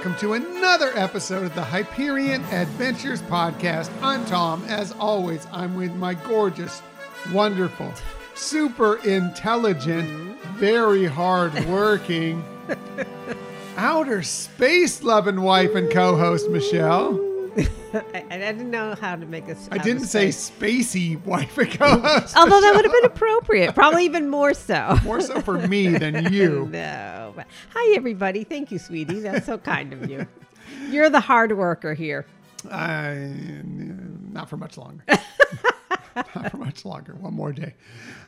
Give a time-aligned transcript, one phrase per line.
[0.00, 3.90] Hello again, and welcome to another episode of the Hyperion Adventures Podcast.
[4.02, 4.64] I'm Tom.
[4.64, 6.82] As always, I'm with my gorgeous,
[7.32, 7.92] wonderful,
[8.34, 10.56] super intelligent, mm-hmm.
[10.58, 12.44] very hardworking,
[13.76, 17.29] outer space loving wife and co host, Michelle.
[17.94, 19.68] I, I didn't know how to make this.
[19.72, 22.36] I didn't say spacey wife and co host.
[22.36, 24.96] Although that would have been appropriate, probably even more so.
[25.04, 26.68] More so for me than you.
[26.70, 27.32] no.
[27.34, 28.44] But, hi, everybody.
[28.44, 29.20] Thank you, sweetie.
[29.20, 30.26] That's so kind of you.
[30.90, 32.26] You're the hard worker here.
[32.70, 33.32] I,
[33.64, 35.02] not for much longer.
[36.16, 37.14] not for much longer.
[37.14, 37.74] One more day.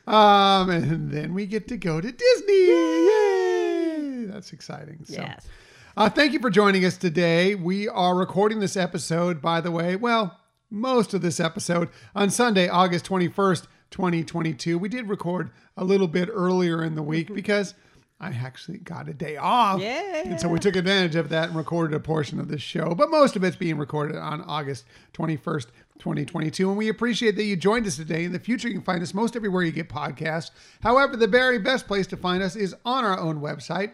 [0.06, 2.66] Um, and then we get to go to Disney.
[2.66, 4.24] Yay!
[4.26, 5.04] That's exciting.
[5.04, 5.46] So, Yes.
[5.96, 7.54] Uh, thank you for joining us today.
[7.54, 10.38] We are recording this episode, by the way, well,
[10.70, 14.78] most of this episode on Sunday, August 21st, 2022.
[14.78, 17.74] We did record a little bit earlier in the week because
[18.22, 19.80] I actually got a day off.
[19.80, 20.22] Yeah.
[20.24, 22.94] And so we took advantage of that and recorded a portion of this show.
[22.94, 25.66] But most of it's being recorded on August 21st,
[25.98, 26.68] 2022.
[26.68, 28.24] And we appreciate that you joined us today.
[28.24, 30.52] In the future, you can find us most everywhere you get podcasts.
[30.82, 33.90] However, the very best place to find us is on our own website,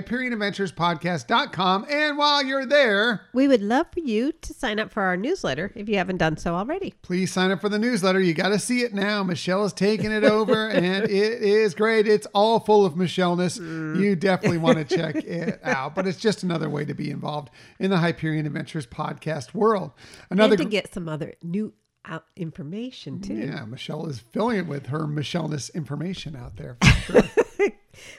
[0.00, 1.86] HyperionAdventuresPodcast.com.
[1.90, 5.72] And while you're there, We would love for you to sign up for our newsletter
[5.74, 6.94] if you haven't done so already.
[7.02, 8.20] please sign up for the newsletter.
[8.20, 9.22] You got to see it now.
[9.22, 12.06] Michelle is taking it over, and it is great.
[12.06, 13.58] It's all full of Michelleness.
[13.58, 14.00] Mm.
[14.00, 15.94] You definitely want to check it out.
[15.94, 19.92] But it's just another way to be involved in the Hyperion Adventures podcast world.
[20.30, 21.72] Another and to get some other new
[22.04, 23.34] out information, too.
[23.34, 26.76] yeah, Michelle is filling it with her Michelleness information out there.
[26.80, 26.86] for
[27.22, 27.22] sure.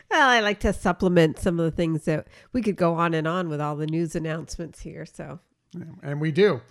[0.10, 3.28] Well, I like to supplement some of the things that we could go on and
[3.28, 5.06] on with all the news announcements here.
[5.06, 5.40] So,
[6.02, 6.62] and we do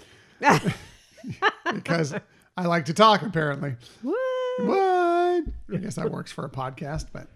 [1.73, 2.15] because
[2.57, 3.23] I like to talk.
[3.23, 3.77] Apparently.
[4.03, 4.19] what?
[4.59, 5.45] What?
[5.73, 7.27] I guess that works for a podcast, but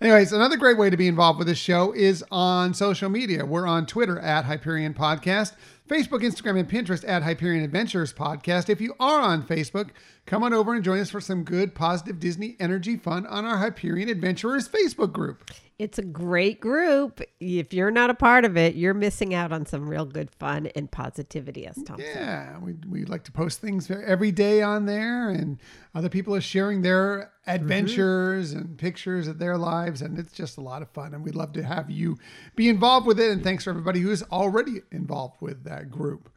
[0.00, 3.44] anyways, another great way to be involved with this show is on social media.
[3.44, 5.54] We're on Twitter at Hyperion Podcast,
[5.88, 8.68] Facebook, Instagram, and Pinterest at Hyperion Adventures Podcast.
[8.68, 9.90] If you are on Facebook,
[10.28, 13.56] come on over and join us for some good, positive Disney energy fun on our
[13.56, 15.50] Hyperion Adventurers Facebook group.
[15.78, 17.20] It's a great group.
[17.40, 20.66] If you're not a part of it, you're missing out on some real good fun
[20.74, 22.14] and positivity, as Tom said.
[22.14, 25.58] Yeah, we, we like to post things every day on there, and
[25.94, 30.60] other people are sharing their adventures and pictures of their lives, and it's just a
[30.60, 31.14] lot of fun.
[31.14, 32.18] And we'd love to have you
[32.54, 33.30] be involved with it.
[33.30, 36.28] And thanks for everybody who's already involved with that group.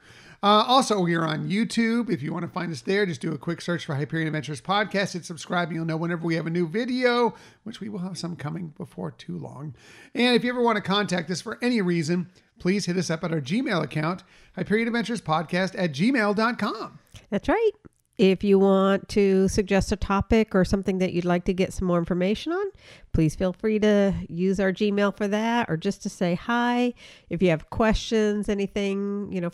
[0.44, 2.10] Uh, also, we are on YouTube.
[2.10, 4.60] If you want to find us there, just do a quick search for Hyperion Adventures
[4.60, 5.14] Podcast.
[5.14, 5.68] Hit subscribe.
[5.68, 8.74] and You'll know whenever we have a new video, which we will have some coming
[8.76, 9.76] before too long.
[10.16, 13.24] And if you ever want to contact us for any reason, please hit us up
[13.24, 14.24] at our Gmail account,
[14.56, 17.00] Hyperion Adventures Podcast at gmail.com.
[17.30, 17.72] That's right.
[18.18, 21.88] If you want to suggest a topic or something that you'd like to get some
[21.88, 22.68] more information on,
[23.14, 26.94] please feel free to use our Gmail for that or just to say hi.
[27.30, 29.52] If you have questions, anything, you know,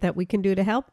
[0.00, 0.90] that we can do to help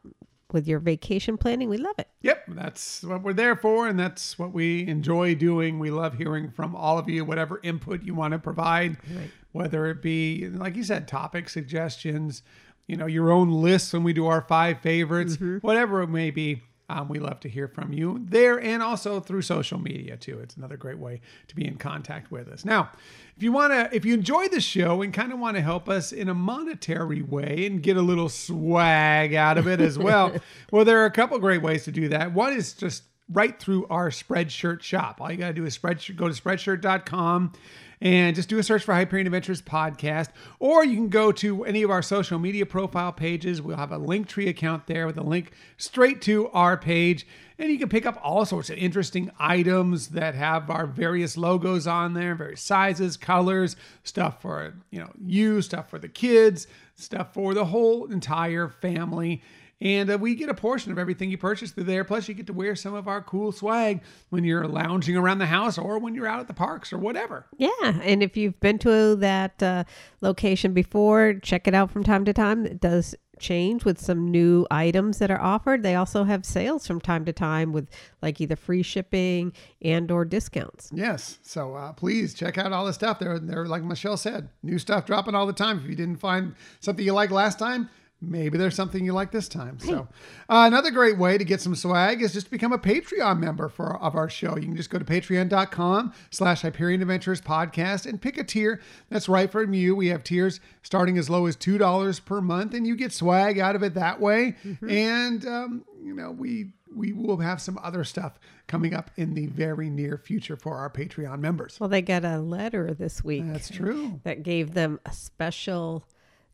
[0.52, 2.08] with your vacation planning, we love it.
[2.22, 5.78] Yep, that's what we're there for, and that's what we enjoy doing.
[5.78, 9.30] We love hearing from all of you, whatever input you want to provide, Right.
[9.52, 12.42] whether it be, like you said, topic suggestions,
[12.86, 15.58] you know, your own lists when we do our five favorites, mm-hmm.
[15.58, 16.62] whatever it may be.
[16.88, 20.38] Um, we love to hear from you there and also through social media too.
[20.40, 22.64] It's another great way to be in contact with us.
[22.64, 22.90] Now,
[23.36, 25.88] if you want to, if you enjoy the show and kind of want to help
[25.88, 30.32] us in a monetary way and get a little swag out of it as well,
[30.70, 32.34] well, there are a couple great ways to do that.
[32.34, 35.20] One is just right through our Spreadshirt shop.
[35.20, 37.52] All you got to do is spreadshirt, go to spreadshirt.com
[38.00, 40.28] and just do a search for Hyperion Adventures podcast.
[40.58, 43.62] Or you can go to any of our social media profile pages.
[43.62, 47.26] We'll have a Linktree account there with a link straight to our page.
[47.58, 51.86] And you can pick up all sorts of interesting items that have our various logos
[51.86, 56.66] on there, various sizes, colors, stuff for you know you, stuff for the kids,
[56.96, 59.40] stuff for the whole entire family.
[59.84, 62.04] And uh, we get a portion of everything you purchase through there.
[62.04, 64.00] Plus, you get to wear some of our cool swag
[64.30, 67.44] when you're lounging around the house or when you're out at the parks or whatever.
[67.58, 69.84] Yeah, and if you've been to that uh,
[70.22, 72.64] location before, check it out from time to time.
[72.64, 75.82] It does change with some new items that are offered.
[75.82, 77.88] They also have sales from time to time with
[78.22, 79.52] like either free shipping
[79.82, 80.90] and or discounts.
[80.94, 81.38] Yes.
[81.42, 83.18] So uh, please check out all the stuff.
[83.18, 85.78] there they're like Michelle said, new stuff dropping all the time.
[85.78, 89.48] If you didn't find something you liked last time, maybe there's something you like this
[89.48, 89.78] time.
[89.78, 90.08] So
[90.48, 93.68] uh, another great way to get some swag is just to become a Patreon member
[93.68, 94.56] for of our show.
[94.56, 98.80] You can just go to patreon.com slash Hyperion Adventures podcast and pick a tier
[99.10, 99.94] that's right for you.
[99.94, 103.76] We have tiers starting as low as $2 per month and you get swag out
[103.76, 104.56] of it that way.
[104.88, 108.38] And, um, you know, we we will have some other stuff
[108.68, 111.78] coming up in the very near future for our Patreon members.
[111.80, 114.20] Well, they got a letter this week That's true.
[114.22, 116.04] that gave them a special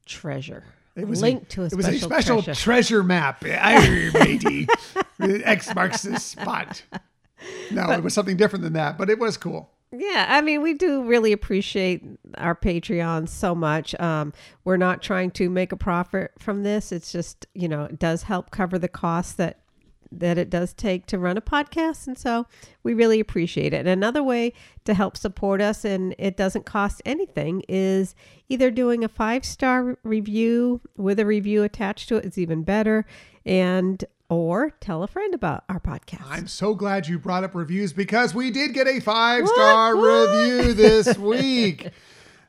[0.06, 0.64] treasure.
[1.00, 2.60] It was link a, to a it special, was a special treasure.
[2.60, 3.44] treasure map.
[3.44, 4.68] I matey.
[5.20, 6.82] X marks the spot.
[7.70, 9.70] No, it was something different than that, but it was cool.
[9.92, 12.04] Yeah, I mean, we do really appreciate
[12.38, 13.98] our Patreon so much.
[13.98, 14.32] Um,
[14.64, 16.92] we're not trying to make a profit from this.
[16.92, 19.59] It's just, you know, it does help cover the costs that
[20.12, 22.46] that it does take to run a podcast, and so
[22.82, 23.78] we really appreciate it.
[23.78, 24.52] And another way
[24.84, 28.14] to help support us, and it doesn't cost anything, is
[28.48, 32.24] either doing a five star review with a review attached to it.
[32.24, 33.06] It's even better,
[33.44, 36.24] and or tell a friend about our podcast.
[36.26, 40.72] I'm so glad you brought up reviews because we did get a five star review
[40.72, 41.90] this week.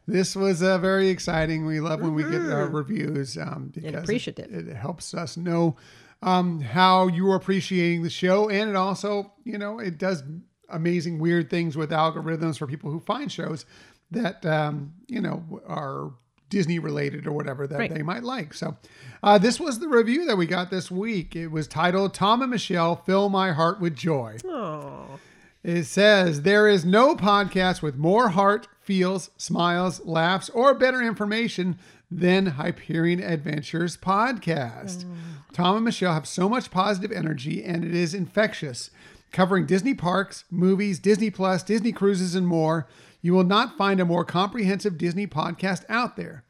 [0.07, 1.65] This was uh, very exciting.
[1.65, 4.09] We love when we get our reviews um, because.
[4.09, 5.75] It, it helps us know
[6.21, 10.23] um, how you are appreciating the show, and it also, you know, it does
[10.69, 13.65] amazing weird things with algorithms for people who find shows
[14.11, 16.11] that um, you know are
[16.49, 17.93] Disney related or whatever that Right.
[17.93, 18.53] they might like.
[18.53, 18.77] So,
[19.23, 21.35] uh, this was the review that we got this week.
[21.35, 25.19] It was titled "Tom and Michelle Fill My Heart with Joy." Oh,
[25.63, 31.77] It says there is no podcast with more heart, feels, smiles, laughs, or better information
[32.09, 35.05] than Hyperion Adventures podcast.
[35.53, 38.89] Tom and Michelle have so much positive energy and it is infectious.
[39.31, 42.87] Covering Disney parks, movies, Disney Plus, Disney cruises, and more,
[43.21, 46.43] you will not find a more comprehensive Disney podcast out there.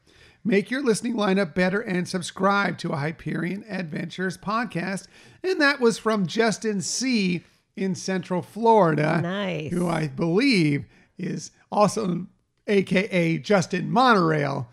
[0.44, 5.06] Make your listening lineup better and subscribe to a Hyperion Adventures podcast.
[5.44, 7.44] And that was from Justin C.
[7.76, 9.20] in Central Florida.
[9.22, 9.70] Nice.
[9.70, 12.26] Who I believe is also
[12.66, 14.68] AKA Justin Monorail.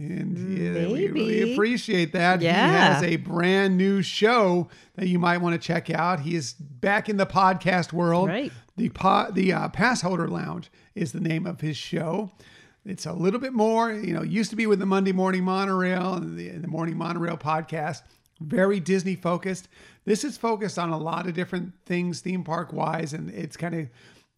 [0.00, 2.40] And yeah, we really appreciate that.
[2.40, 6.20] He has a brand new show that you might want to check out.
[6.20, 8.28] He is back in the podcast world.
[8.28, 8.52] Right.
[8.76, 12.30] The po- the uh, Pass Holder Lounge is the name of his show.
[12.86, 16.14] It's a little bit more, you know, used to be with the Monday Morning Monorail
[16.14, 18.00] and the, the Morning Monorail podcast,
[18.40, 19.68] very Disney focused.
[20.06, 23.74] This is focused on a lot of different things theme park wise, and it's kind
[23.74, 23.80] of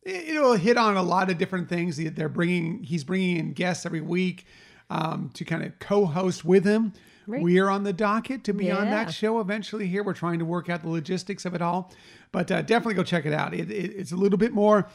[0.03, 1.97] it- it'll hit on a lot of different things.
[1.99, 4.45] that They're bringing he's bringing in guests every week
[4.93, 6.93] um, to kind of co-host with him.
[7.27, 9.87] We are on the docket to be on that show eventually.
[9.87, 11.93] Here, we're trying to work out the logistics of it all,
[12.33, 13.55] but uh, definitely go check it out.
[13.55, 14.89] It, it, it's a little bit more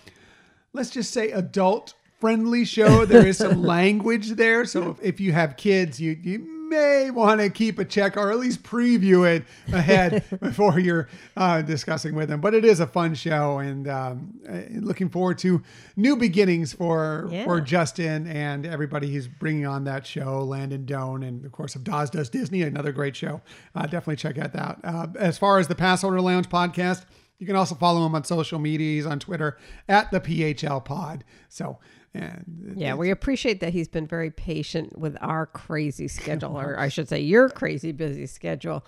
[0.74, 3.06] let's just say adult friendly show.
[3.06, 4.66] There is some language there.
[4.66, 8.32] So if, if you have kids, you, you may want to keep a check or
[8.32, 9.44] at least preview it
[9.74, 12.42] ahead before you're uh, discussing with them.
[12.42, 15.62] But it is a fun show and um, uh, looking forward to
[15.96, 17.46] new beginnings for, Yeah.
[17.46, 21.84] for Justin and everybody he's bringing on that show, Landon Doan, and of course, of
[21.84, 23.42] Dawes Does Disney, another great show.
[23.76, 24.80] Uh, definitely check that out.
[24.84, 27.06] Uh, as far as the Pass Holder Lounge podcast,
[27.40, 28.96] you can also follow him on social media.
[28.96, 31.24] He's on Twitter at the PHL Pod.
[31.50, 31.78] So,
[32.14, 36.90] and Yeah, we appreciate that he's been very patient with our crazy schedule, or I
[36.90, 38.86] should say, your crazy busy schedule.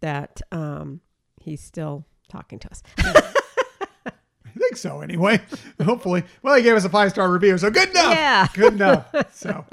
[0.00, 1.00] That um,
[1.40, 2.82] he's still talking to us.
[2.98, 5.40] I think so anyway.
[5.84, 6.24] Hopefully.
[6.42, 8.12] Well, he gave us a five star review, so good enough.
[8.12, 8.48] Yeah.
[8.52, 9.14] Good enough.
[9.32, 9.64] So,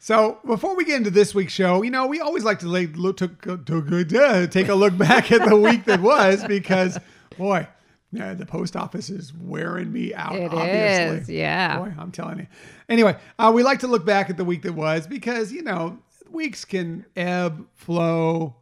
[0.00, 2.96] so before we get into this week's show, you know, we always like to like,
[2.96, 6.98] look to, to, to take a look back at the week that was because,
[7.36, 7.66] boy,
[8.12, 10.34] yeah, the post office is wearing me out.
[10.34, 11.18] It obviously.
[11.18, 11.78] is, yeah.
[11.78, 12.46] Boy, I'm telling you.
[12.88, 15.98] Anyway, uh, we like to look back at the week that was because you know
[16.30, 18.56] weeks can ebb, flow.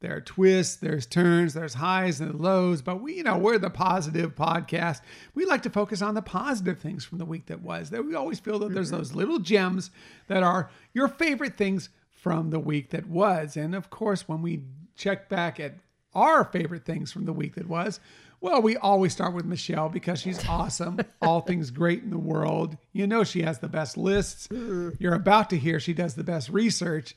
[0.00, 3.68] There are twists, there's turns, there's highs and lows, but we, you know, we're the
[3.68, 5.02] positive podcast.
[5.34, 7.90] We like to focus on the positive things from the week that was.
[7.90, 9.90] That we always feel that there's those little gems
[10.28, 13.58] that are your favorite things from the week that was.
[13.58, 14.62] And of course, when we
[14.96, 15.74] check back at
[16.14, 18.00] our favorite things from the week that was,
[18.40, 20.98] well, we always start with Michelle because she's awesome.
[21.22, 22.76] All things great in the world.
[22.92, 24.48] You know, she has the best lists.
[24.50, 27.14] You're about to hear she does the best research.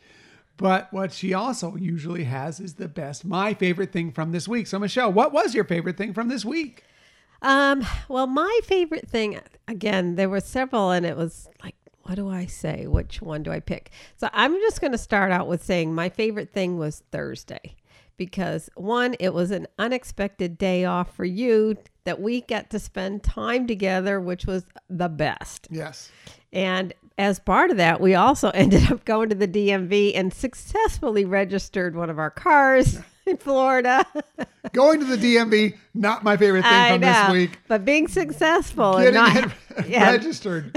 [0.57, 4.67] But what she also usually has is the best, my favorite thing from this week.
[4.67, 6.83] So, Michelle, what was your favorite thing from this week?
[7.41, 12.29] Um, well, my favorite thing, again, there were several, and it was like, what do
[12.29, 12.85] I say?
[12.85, 13.91] Which one do I pick?
[14.17, 17.75] So I'm just going to start out with saying my favorite thing was Thursday
[18.25, 21.75] because one, it was an unexpected day off for you
[22.05, 25.67] that we got to spend time together, which was the best.
[25.69, 26.09] Yes.
[26.51, 31.25] And as part of that, we also ended up going to the DMV and successfully
[31.25, 34.05] registered one of our cars in Florida.
[34.73, 37.59] Going to the DMV, not my favorite thing I from know, this week.
[37.67, 40.75] but being successful Getting and not, yeah, registered.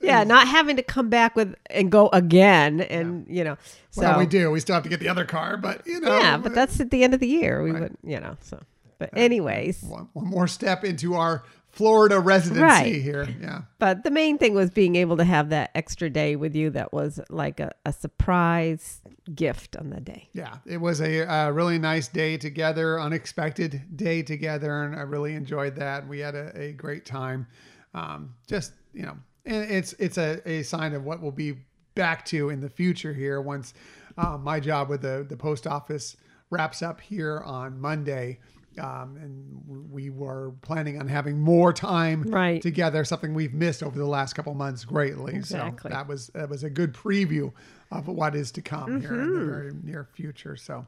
[0.00, 3.56] yeah, not having to come back with and go again, and you know,
[3.90, 4.50] so well, we do.
[4.50, 6.18] We still have to get the other car, but you know.
[6.18, 7.62] yeah, but that's at the end of the year.
[7.62, 8.60] We would, you know, so
[8.98, 11.44] But anyways, one, one more step into our
[11.76, 13.02] Florida residency Right.
[13.02, 13.28] here.
[13.40, 13.62] Yeah.
[13.78, 16.70] but the main thing was being able to have that extra day with you.
[16.70, 19.02] That was like a, a surprise
[19.34, 20.28] gift on the day.
[20.32, 25.34] Yeah, it was a, uh really nice day together, unexpected day together, and I really
[25.34, 26.06] enjoyed that.
[26.08, 27.46] We had a, a great time.
[27.94, 31.54] Um, just you know, and it's it's a, a sign of what we'll be
[31.94, 33.72] back to in the future here once
[34.18, 36.16] uh, my job with the the post office
[36.50, 38.38] wraps up here on Monday.
[38.78, 42.60] Um, and we were planning on having more time Right.
[42.60, 45.34] together, something we've missed over the last couple months greatly.
[45.34, 45.90] Exactly.
[45.90, 47.52] So that was that was a good preview
[47.92, 49.50] of what is to come here in the Mm-hmm.
[49.50, 50.56] very near future.
[50.56, 50.84] So,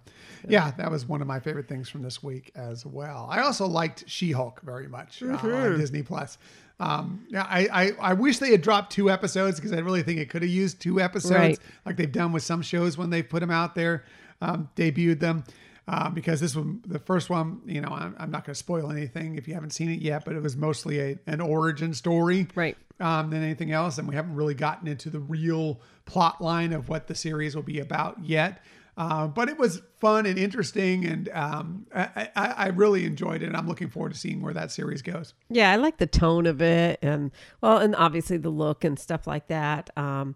[0.49, 3.29] yeah, that was one of my favorite things from this week as well.
[3.31, 5.47] I also liked She-Hulk very much uh, Mm-hmm.
[5.55, 6.39] on Disney Plus.
[6.81, 10.19] Um, yeah, I, I I wish they had dropped two episodes because I really think
[10.21, 11.59] it could have used two episodes Right.
[11.87, 14.05] like they've done with some shows when they put them out there,
[14.41, 15.45] um, debuted them.
[15.89, 18.91] Uh, because this one, the first one, you know, I'm, I'm not going to spoil
[18.93, 22.47] anything if you haven't seen it yet, but it was mostly a, an origin story
[22.55, 22.77] Right.
[23.01, 23.97] um, than anything else.
[23.97, 27.63] And we haven't really gotten into the real plot line of what the series will
[27.63, 28.63] be about yet.
[28.99, 33.47] Uh, but it was fun and interesting, and um, I, I, I really enjoyed it.
[33.47, 35.35] And I'm looking forward to seeing where that series goes.
[35.49, 37.31] Yeah, I like the tone of it, and
[37.61, 39.89] well, and obviously the look and stuff like that.
[39.97, 40.35] Um,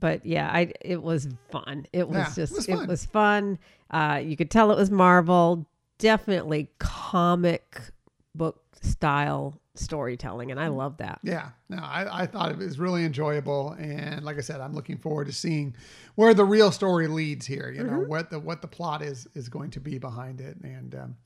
[0.00, 1.86] but yeah, I it was fun.
[1.92, 3.58] It was Yeah, it just was it was fun.
[3.90, 5.66] Uh, you could tell it was Marvel.
[5.98, 7.78] Definitely comic
[8.34, 11.18] book style storytelling, and I love that.
[11.22, 14.96] Yeah, no, I, I thought it was really enjoyable, and like I said, I'm looking
[14.98, 15.74] forward to seeing
[16.14, 17.70] where the real story leads here.
[17.70, 18.08] You know Mm-hmm.
[18.08, 21.16] what the what the plot is is going to be behind it, and um,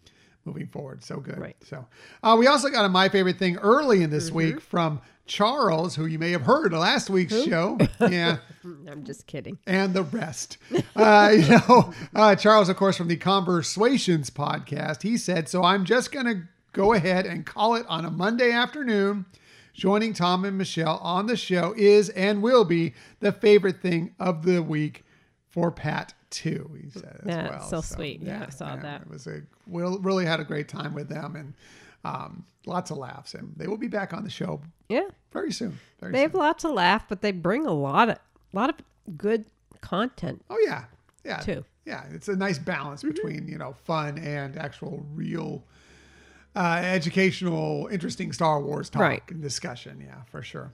[0.45, 1.03] moving forward.
[1.05, 1.39] So good.
[1.39, 1.57] Right.
[1.65, 1.87] So
[2.23, 4.37] uh, we also got a my favorite thing early in this Mm-hmm.
[4.37, 7.79] week from Charles, who you may have heard last week's show.
[8.01, 8.39] Yeah.
[8.91, 9.59] I'm just kidding.
[9.67, 10.59] and the rest.
[10.97, 15.85] Uh, you know, uh, Charles, of course, from the Conversations podcast, he said, So I'm
[15.85, 19.25] just going to go ahead and call it on a Monday afternoon.
[19.73, 24.45] Joining Tom and Michelle on the show is and will be the favorite thing of
[24.45, 25.05] the week
[25.49, 26.71] for Pat, too.
[26.83, 27.63] He said as Yeah, well.
[27.69, 28.21] so sweet.
[28.23, 29.03] Yeah, I saw that.
[29.03, 31.55] It was a, we really had a great time with them and
[32.05, 33.35] um, lots of laughs.
[33.35, 35.79] And they will be back on the show Yeah, very soon.
[36.01, 36.23] Very they soon.
[36.31, 38.19] have lots of laugh, but they bring a lot of
[38.53, 38.77] lot of
[39.17, 39.45] good
[39.81, 40.45] content.
[40.51, 40.85] Oh yeah,
[41.25, 41.65] yeah, too.
[41.85, 43.13] Yeah, it's a nice balance Mm-hmm.
[43.15, 45.65] between you know fun and actual real
[46.57, 49.23] uh, educational, interesting Star Wars talk Right.
[49.29, 50.01] and discussion.
[50.01, 50.73] Yeah, for sure.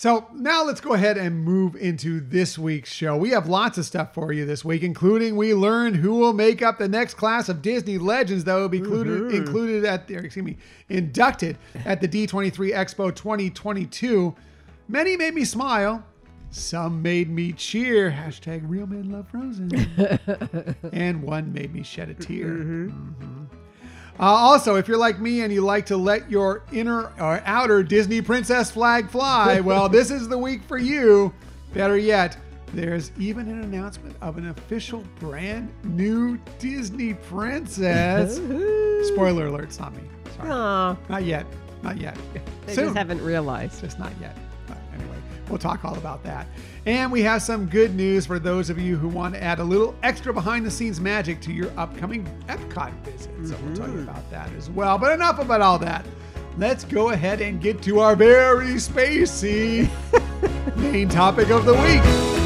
[0.00, 3.16] So, now let's go ahead and move into this week's show.
[3.16, 6.62] We have lots of stuff for you this week, including we learned who will make
[6.62, 9.36] up the next class of Disney legends that will be included Mm-hmm.
[9.36, 10.56] included at the, excuse me,
[10.88, 14.36] inducted at the D23 Expo 2022.
[14.86, 16.04] Many made me smile.
[16.50, 18.08] Some made me cheer.
[18.12, 20.76] Hashtag real men love Frozen.
[20.92, 22.46] and one made me shed a tear.
[22.50, 23.47] Mhm.
[24.20, 27.82] Uh, also, if you're like me and you like to let your inner or outer
[27.84, 31.32] Disney princess flag fly, well, this is the week for you.
[31.72, 32.36] Better yet,
[32.74, 38.36] there's even an announcement of an official brand new Disney princess.
[39.08, 40.02] Spoiler alert, it's not me.
[40.36, 40.50] Sorry.
[40.50, 41.46] Aw, Not yet.
[41.82, 42.18] Not yet.
[42.66, 42.86] they Soon.
[42.86, 43.80] just haven't realized.
[43.80, 44.36] Just not yet.
[44.66, 45.16] But anyway,
[45.48, 46.48] we'll talk all about that.
[46.86, 49.64] And we have some good news for those of you who want to add a
[49.64, 53.30] little extra behind the scenes magic to your upcoming Epcot visit.
[53.46, 54.08] So we'll tell you mm-hmm.
[54.08, 54.98] about that as well.
[54.98, 56.04] But enough about all that.
[56.56, 59.88] Let's go ahead and get to our very spacey
[60.76, 62.37] main topic of the week.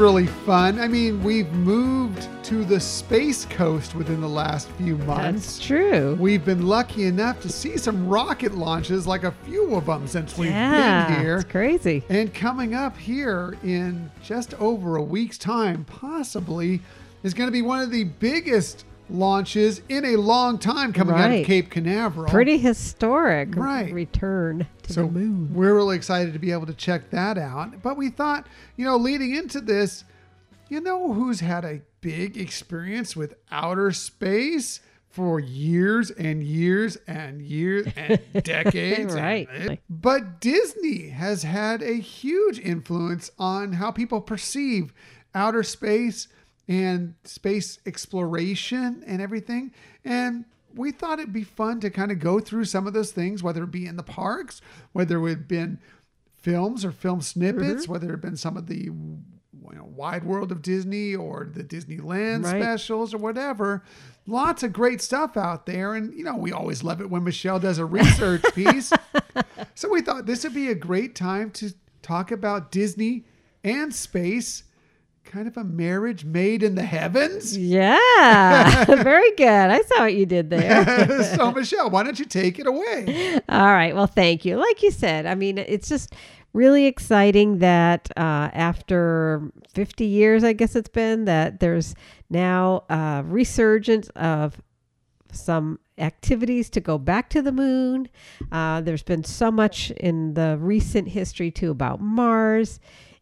[0.00, 0.80] Really fun.
[0.80, 5.58] I mean, we've moved to the Space Coast within the last few months.
[5.58, 6.16] That's true.
[6.18, 10.38] We've been lucky enough to see some rocket launches, like a few of them since
[10.38, 11.36] we've yeah, been here.
[11.36, 12.02] it's crazy.
[12.08, 16.80] And coming up here in just over a week's time, possibly,
[17.22, 21.30] is going to be one of the biggest launches in a long time coming out
[21.30, 22.30] of Cape Canaveral.
[22.30, 23.92] Pretty historic Right.
[23.92, 25.54] return to So the moon.
[25.54, 27.82] we're really excited to be able to check that out.
[27.82, 30.04] But we thought, you know, leading into this,
[30.68, 37.42] you know who's had a big experience with outer space for years and years and
[37.42, 39.12] years and decades.
[39.14, 39.80] and- Right.
[39.90, 44.92] but Disney has had a huge influence on how people perceive
[45.34, 46.28] outer space
[46.68, 49.72] and space exploration and everything.
[50.04, 53.42] And we thought it'd be fun to kind of go through some of those things,
[53.42, 54.60] whether it be in the parks,
[54.92, 55.78] whether it had been
[56.36, 57.92] films or film snippets, mm-hmm.
[57.92, 59.18] whether it had been some of the you
[59.72, 62.62] know, Wide World of Disney or the Disneyland Right.
[62.62, 63.82] specials or whatever.
[64.26, 65.94] Lots of great stuff out there.
[65.94, 68.92] And, you know, we always love it when Michelle does a research piece.
[69.74, 73.24] So we thought this would be a great time to talk about Disney
[73.62, 74.64] and space,
[75.30, 77.56] kind of a marriage made in the heavens.
[77.56, 79.46] Yeah, very good.
[79.46, 81.24] I saw what you did there.
[81.36, 83.38] so, Michelle, why don't you take it away?
[83.48, 83.94] All right.
[83.94, 84.56] Well, thank you.
[84.56, 86.14] Like you said, I mean, it's just
[86.52, 91.94] really exciting that uh, after 50 years, I guess it's been, that there's
[92.28, 94.60] now a resurgence of
[95.30, 98.08] some activities to go back to the moon.
[98.50, 102.80] Uh, there's been so much in the recent history, too, about Mars.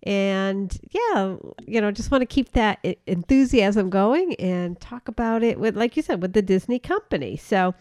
[0.08, 1.36] And yeah,
[1.66, 5.98] you know, just want to keep that enthusiasm going and talk about it with, like
[5.98, 7.36] you said, with the Disney company.
[7.36, 7.74] So,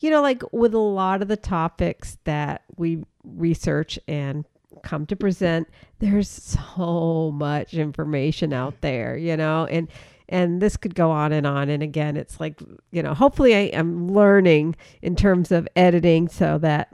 [0.00, 4.44] you know, like with a lot of the topics that we research and
[4.82, 5.68] come to present,
[6.00, 9.86] there's so much information out there, you know, and
[10.28, 11.68] and this could go on and on.
[11.68, 12.60] And again, it's like,
[12.90, 16.88] you know, hopefully I am learning in terms of editing so that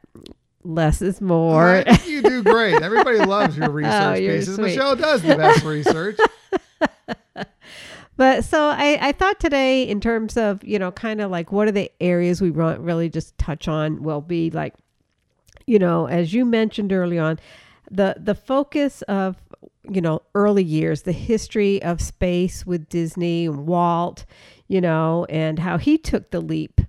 [0.66, 1.82] less is more.
[1.84, 2.82] Think you do great.
[2.82, 4.54] Everybody loves your oh, research Oh, pieces.
[4.56, 4.64] sweet.
[4.64, 6.18] Michelle does the best research.
[8.18, 11.68] But so I, I thought today, in terms of, you know, kind of like what
[11.68, 14.74] are the areas we want really just touch on, will be like,
[15.66, 17.38] you know, as you mentioned early on,
[17.90, 19.36] the the focus of,
[19.88, 24.24] you know, early years, the history of space with Disney and Walt,
[24.66, 26.80] you know, and how he took the leap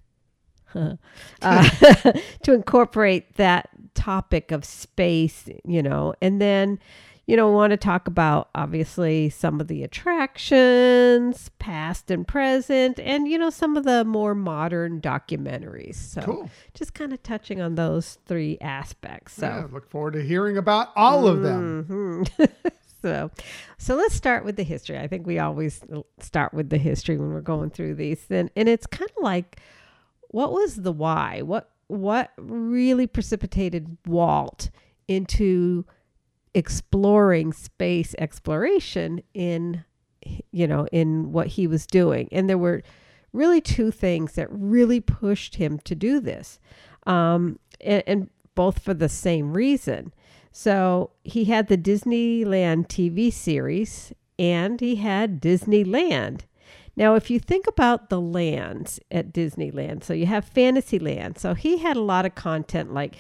[1.42, 1.70] uh,
[2.44, 6.80] to incorporate that topic of space, you know, and then,
[7.26, 13.28] you know, want to talk about obviously some of the attractions, past and present, and,
[13.28, 15.96] you know, some of the more modern documentaries.
[15.96, 16.50] So Cool.
[16.74, 19.34] just kind of touching on those three aspects.
[19.34, 19.48] So.
[19.48, 21.86] Yeah, look forward to hearing about all of them.
[22.38, 22.50] Mhm.
[23.02, 23.30] so,
[23.78, 24.98] so let's start with the history.
[24.98, 25.82] I think we always
[26.20, 29.60] start with the history when we're going through these, and and it's kind of like,
[30.30, 31.42] what was the why?
[31.42, 34.70] What what really precipitated Walt
[35.08, 35.86] into
[36.54, 39.84] exploring space exploration in
[40.52, 42.28] you know in what he was doing?
[42.32, 42.84] And there were
[43.34, 46.60] really two things that really pushed him to do this
[47.06, 50.14] um, and, and both for the same reason.
[50.52, 56.42] So he had the disneyland tv series and he had disneyland
[56.98, 61.38] now, if you think about the lands at Disneyland, so you have Fantasyland.
[61.38, 63.16] So he had a lot of content like,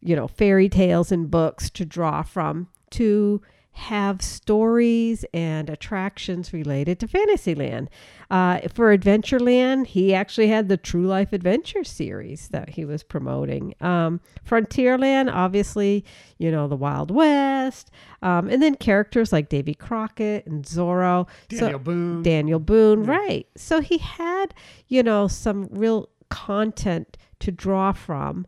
[0.00, 3.42] you know, fairy tales and books to draw from to
[3.78, 7.88] have stories and attractions related to Fantasyland.
[8.30, 13.74] Uh, for Adventureland, he actually had the True Life Adventure series that he was promoting.
[13.80, 16.04] Um, Frontierland, obviously,
[16.38, 21.28] you know, the Wild West, um, and then characters like Davy Crockett and Zorro.
[21.50, 22.22] So- Daniel Boone.
[22.22, 23.46] Daniel Boone, right.
[23.56, 24.54] So he had,
[24.88, 28.46] you know, some real content to draw from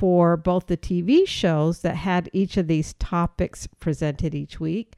[0.00, 4.94] for both the TV shows that had each of these topics presented each week,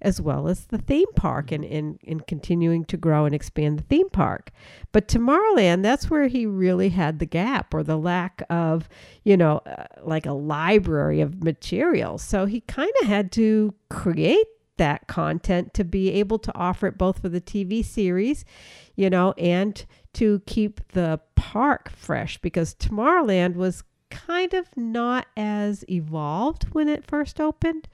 [0.00, 3.82] as well as the theme park and in, in continuing to grow and expand the
[3.82, 4.50] theme park.
[4.92, 8.88] But Tomorrowland, that's where he really had the gap or the lack of,
[9.24, 12.16] you know, uh, like a library of material.
[12.16, 14.46] So he kind of had to create
[14.78, 18.46] that content to be able to offer it both for the TV series,
[18.94, 23.84] you know, and to keep the park fresh because Tomorrowland was
[24.26, 27.88] kind of not as evolved when it first opened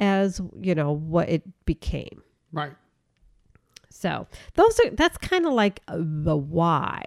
[0.00, 2.22] as, you know, what it became.
[2.52, 2.72] Right.
[3.90, 7.04] So those are that's kind of like the why,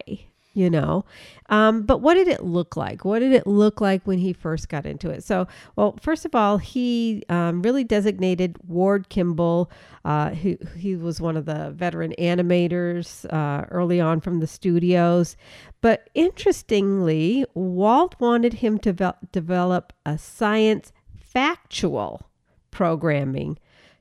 [0.60, 1.06] you know.
[1.48, 3.06] Um, but what did it look like?
[3.06, 5.24] What did it look like when he first got into it?
[5.24, 9.72] So, well, first of all, he um, really designated Ward Kimball,
[10.04, 15.38] uh, who he was one of the veteran animators uh, early on from the studios.
[15.82, 22.30] But interestingly, Walt wanted him to vel- develop a science factual
[22.70, 23.58] programming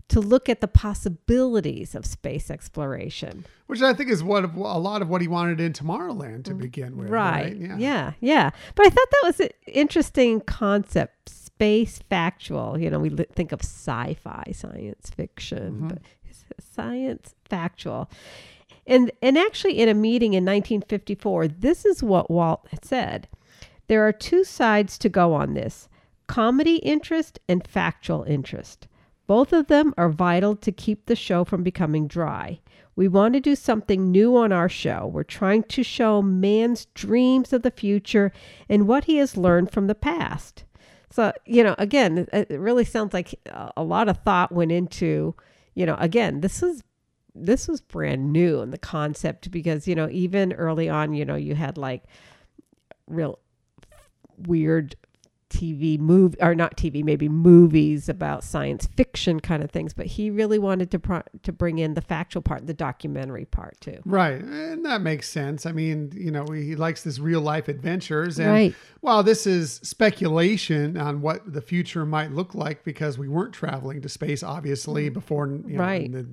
[0.08, 3.44] to look at the possibilities of space exploration.
[3.66, 6.58] Which I think is what a lot of what he wanted in Tomorrowland to mm,
[6.58, 7.10] begin with.
[7.10, 7.58] Right.
[7.58, 7.78] Right.
[7.78, 8.12] Yeah.
[8.20, 8.50] yeah.
[8.74, 11.28] But I thought that was an interesting concept.
[11.28, 12.78] Space factual.
[12.78, 15.88] You know, we think of sci fi, science fiction, mm-hmm.
[15.88, 15.98] but
[16.60, 18.08] science factual.
[18.86, 23.28] And, and actually, in a meeting in 1954, this is what Walt had said.
[23.88, 25.88] There are two sides to go on this
[26.26, 28.87] comedy interest and factual interest.
[29.28, 32.60] Both of them are vital to keep the show from becoming dry.
[32.96, 35.06] We want to do something new on our show.
[35.06, 38.32] We're trying to show man's dreams of the future
[38.70, 40.64] and what he has learned from the past.
[41.10, 45.34] So, you know, again, it really sounds like a- a lot of thought went into,
[45.74, 46.82] you know, again, this is
[47.34, 51.36] this was brand new in the concept because you know even early on, you know,
[51.36, 52.02] you had like
[53.06, 53.38] real
[54.36, 54.96] weird
[55.50, 59.94] TV movie or not TV, maybe movies about science fiction kind of things.
[59.94, 63.80] But he really wanted to pro- to bring in the factual part, the documentary part
[63.80, 63.98] too.
[64.04, 65.64] Right, and that makes sense.
[65.66, 68.74] I mean, you know, he likes this real life adventures, and Right.
[69.00, 74.00] while this is speculation on what the future might look like, because we weren't traveling
[74.02, 75.78] to space, obviously, before you know, Mm.
[75.78, 76.12] Right.
[76.12, 76.24] the,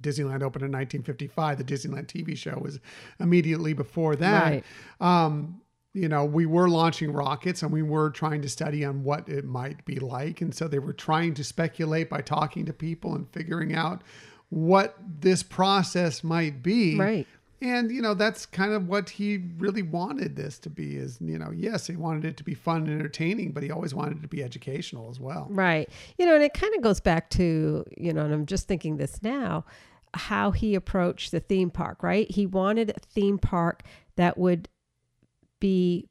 [0.00, 1.58] Disneyland opened in 1955.
[1.58, 2.80] The Disneyland TV show was
[3.20, 4.42] immediately before that.
[4.42, 4.64] Right.
[5.00, 5.60] Um,
[5.98, 9.44] you know, we were launching rockets and we were trying to study on what it
[9.44, 10.40] might be like.
[10.40, 14.02] And so they were trying to speculate by talking to people and figuring out
[14.50, 16.96] what this process might be.
[16.96, 17.26] Right.
[17.60, 21.38] And, you know, that's kind of what he really wanted this to be is, you
[21.38, 24.22] know, yes, he wanted it to be fun and entertaining, but he always wanted it
[24.22, 25.48] to be educational as well.
[25.50, 25.88] Right.
[26.18, 28.96] You know, and it kind of goes back to, you know, and I'm just thinking
[28.96, 29.64] this now,
[30.14, 32.30] how he approached the theme park, right?
[32.30, 33.82] He wanted a theme park
[34.14, 34.68] that would
[35.60, 36.08] be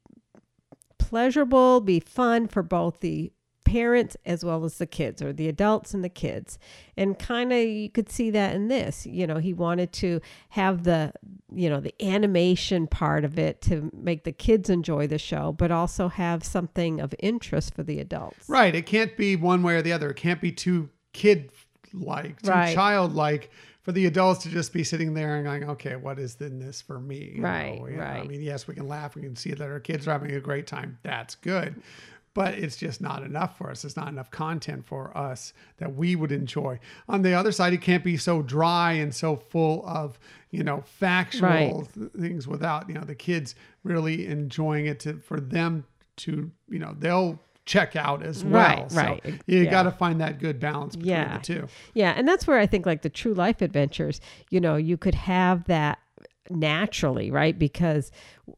[0.98, 3.32] pleasurable, be fun for both the
[3.66, 6.58] parents as well as the kids or the adults and the kids.
[6.96, 9.06] And kind of you could see that in this.
[9.06, 11.12] You know, he wanted to have the,
[11.54, 15.70] you know, the animation part of it to make the kids enjoy the show, but
[15.70, 18.48] also have something of interest for the adults.
[18.48, 18.74] Right.
[18.74, 20.12] It can't be one way or the other.
[20.12, 21.52] It can't be too kid
[21.94, 22.74] like, too Right.
[22.74, 23.52] childlike
[23.88, 26.82] for the adults to just be sitting there and going, okay, what is in this
[26.82, 27.32] for me?
[27.38, 29.16] You Right, know, know, I mean, yes, we can laugh.
[29.16, 30.98] We can see that our kids are having a great time.
[31.04, 31.82] That's good.
[32.34, 33.86] But it's just not enough for us.
[33.86, 36.82] It's not enough content for us that we would enjoy.
[37.08, 40.20] On the other side, it can't be so dry and so full of,
[40.52, 41.94] you know, factual Right.
[41.94, 45.86] th- things without, you know, the kids really enjoying it to for them
[46.18, 48.54] to, you know, they'll check out as well.
[48.54, 49.24] Right, So right.
[49.46, 49.70] you Yeah.
[49.70, 51.38] got to find that good balance between Yeah.
[51.38, 51.68] the two.
[51.94, 55.14] Yeah, and that's where I think like the true life adventures, you know, you could
[55.16, 56.00] have that
[56.50, 57.60] naturally, right?
[57.60, 58.12] Because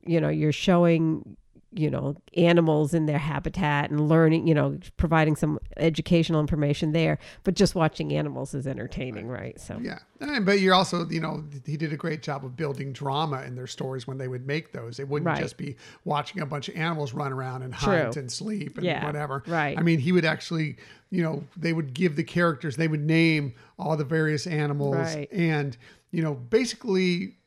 [0.05, 1.35] you know, you're showing
[1.71, 7.19] you know animals in their habitat and learning you know providing some educational information there
[7.43, 9.99] but just watching animals is entertaining right so Yeah.
[10.21, 13.55] And, but you're also, you know, he did a great job of building drama in
[13.55, 14.99] their stories when they would make those.
[14.99, 15.41] It wouldn't Right.
[15.41, 17.95] just be watching a bunch of animals run around and True.
[18.03, 19.43] hunt and sleep and Yeah, whatever.
[19.47, 19.77] right.
[19.79, 20.75] I mean, he would actually,
[21.09, 25.29] you know, they would give the characters, they would name all the various animals Right.
[25.31, 25.77] and,
[26.11, 27.37] you know, basically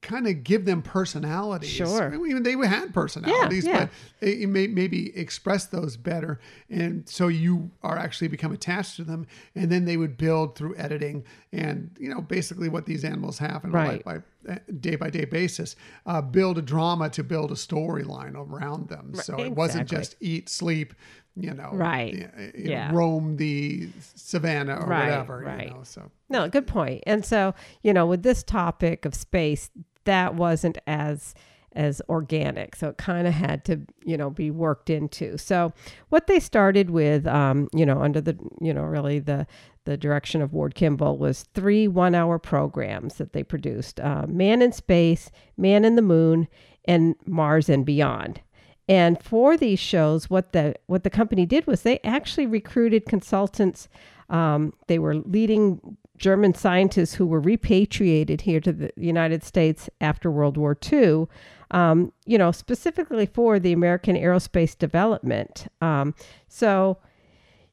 [0.00, 1.68] kind of give them personalities.
[1.70, 2.12] Sure.
[2.12, 3.86] I mean, they had personalities, yeah.
[4.20, 8.96] but it, it may maybe express those better, and so you are actually become attached
[8.96, 13.04] to them, and then they would build through editing and you know basically what these
[13.04, 14.02] animals have in Right.
[14.04, 18.34] a life by day by day basis, uh, build a drama to build a storyline
[18.34, 19.14] around them.
[19.14, 20.94] So it wasn't just eat, sleep.
[21.40, 22.14] You know, Right.
[22.14, 22.90] you know, Yeah.
[22.92, 25.38] roam the savannah or Right, whatever.
[25.46, 25.68] right.
[25.68, 27.04] You know, so No, good point.
[27.06, 29.70] And so, you know, with this topic of space,
[30.08, 31.34] that wasn't as
[31.74, 32.74] as organic.
[32.74, 35.36] So it kind of had to, you know, be worked into.
[35.36, 35.72] So
[36.08, 39.46] what they started with, um, you know, under the, you know, really the
[39.84, 44.62] the direction of Ward Kimball was three one hour programs that they produced: uh, Man
[44.62, 46.48] in Space, Man in the Moon,
[46.84, 48.40] and Mars and Beyond.
[48.88, 53.88] And for these shows, what the what the company did was they actually recruited consultants.
[54.30, 60.30] Um, they were leading German scientists who were repatriated here to the United States after
[60.30, 61.26] World War II.
[61.70, 65.66] Um, you know, specifically for the American aerospace development.
[65.82, 66.14] Um,
[66.48, 66.96] so,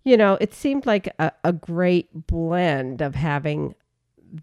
[0.03, 3.75] you know, it seemed like a, a great blend of having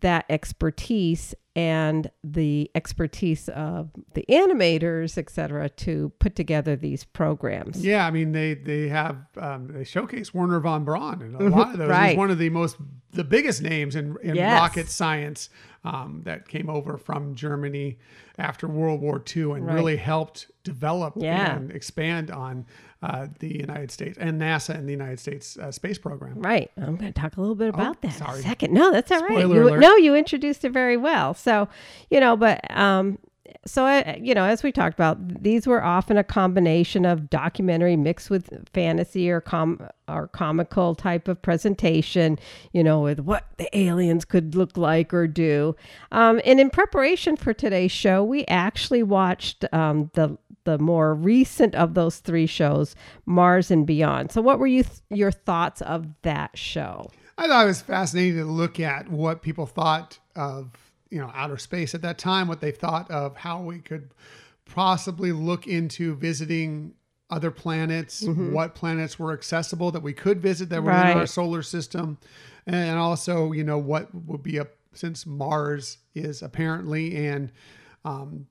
[0.01, 7.85] that expertise and the expertise of the animators, et cetera, to put together these programs.
[7.85, 11.73] Yeah, I mean they they have um, they showcase Wernher von Braun and a lot
[11.73, 12.09] of those.
[12.09, 12.77] He's one of the most
[13.13, 14.59] the biggest names in, in Yes.
[14.61, 15.51] rocket science
[15.85, 17.99] um, that came over from Germany
[18.39, 19.75] after World War II and Right.
[19.75, 21.57] really helped develop Yeah.
[21.57, 22.67] and expand on
[23.03, 26.39] uh, the United States and NASA and the United States uh, space program.
[26.41, 26.71] Right.
[26.77, 28.43] I'm going to talk a little bit about that in a Oh, sorry.
[28.43, 28.73] second.
[28.73, 29.31] No, that's all right.
[29.41, 29.81] Spoiler You, alert.
[29.81, 31.35] no, you introduced it very well.
[31.35, 31.69] So,
[32.11, 33.19] you know, but um,
[33.65, 37.97] so uh, you know, as we talked about, these were often a combination of documentary
[37.97, 42.39] mixed with fantasy or com or comical type of presentation.
[42.73, 45.77] You know, with what the aliens could look like or do.
[46.11, 51.75] Um, and in preparation for today's show, we actually watched um, the the more recent
[51.75, 52.95] of those three shows,
[53.27, 54.33] Mars and Beyond.
[54.33, 57.11] So, what were you th- your thoughts of that show?
[57.39, 60.71] I thought it was fascinating to look at what people thought of
[61.13, 64.11] you know outer space at that time, what they thought of how we could
[64.65, 66.95] possibly look into visiting
[67.31, 71.63] other planets, what planets were accessible that we could visit that were in our solar
[71.63, 72.19] system.
[72.67, 77.53] and also you know what would be a since Mars is apparently and
[78.05, 78.47] um,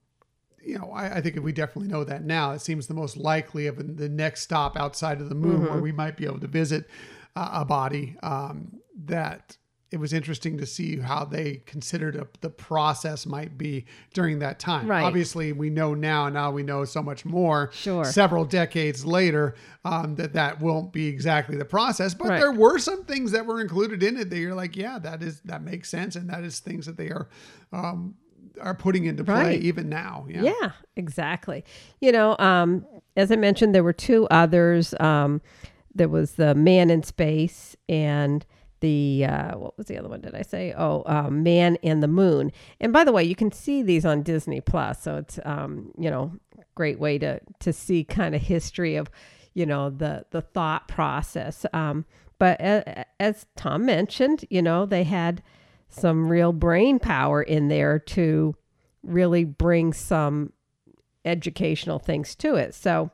[0.64, 2.52] you know, I, I, think we definitely know that now.
[2.52, 5.72] It seems the most likely of the next stop outside of the moon mm-hmm.
[5.72, 6.88] where we might be able to visit
[7.36, 8.16] uh, a body.
[8.22, 9.56] Um, that
[9.92, 14.58] it was interesting to see how they considered a, the process might be during that
[14.58, 14.88] time.
[14.88, 15.02] Right.
[15.02, 16.30] Obviously, we know now.
[16.30, 17.70] Now we know so much more.
[17.74, 18.04] Sure.
[18.04, 22.14] Several decades later, um, that that won't be exactly the process.
[22.14, 22.40] But right.
[22.40, 25.42] there were some things that were included in it that you're like, yeah, that is
[25.42, 27.28] that makes sense, and that is things that they are
[27.72, 28.14] um,
[28.62, 29.60] are putting into play right.
[29.60, 30.26] even now.
[30.26, 30.42] Yeah.
[30.42, 31.64] yeah, exactly.
[32.00, 34.94] You know, um, as I mentioned, there were two others.
[35.00, 35.42] Um,
[35.94, 38.46] there was the Man in Space and
[38.82, 40.20] the uh, what was the other one?
[40.20, 40.74] Did I say?
[40.76, 42.52] Oh, uh, Man and the Moon.
[42.80, 46.10] And by the way, you can see these on Disney Plus, so it's um, you
[46.10, 46.32] know
[46.74, 49.08] great way to to see kind of history of
[49.54, 51.64] you know the the thought process.
[51.72, 52.04] Um,
[52.38, 55.42] but as, as Tom mentioned, you know they had
[55.88, 58.54] some real brain power in there to
[59.02, 60.52] really bring some
[61.24, 62.74] educational things to it.
[62.74, 63.10] So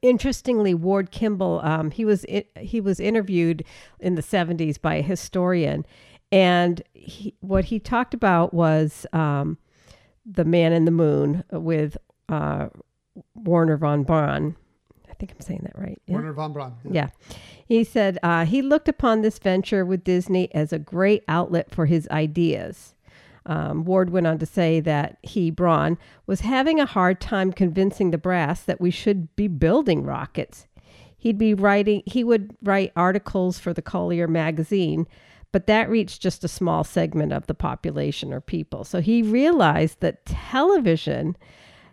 [0.00, 2.24] interestingly, Ward Kimball, um, he was
[2.58, 3.64] he was interviewed
[4.00, 5.84] in the 70s by a historian,
[6.30, 9.58] and he, what he talked about was um,
[10.24, 11.96] the Man in the Moon with
[12.28, 12.68] uh,
[13.34, 14.56] Wernher von Braun.
[15.10, 16.00] I think I'm saying that right.
[16.06, 16.16] Yeah?
[16.16, 16.74] Wernher von Braun.
[16.84, 16.90] Yeah.
[16.92, 17.08] yeah.
[17.66, 21.86] He said uh, he looked upon this venture with Disney as a great outlet for
[21.86, 22.94] his ideas.
[23.46, 28.10] Um, Ward went on to say that he, Braun, was having a hard time convincing
[28.10, 30.66] the brass that we should be building rockets.
[31.16, 35.06] He'd be writing, he would write articles for the Collier magazine,
[35.52, 38.84] but that reached just a small segment of the population or people.
[38.84, 41.36] So he realized that television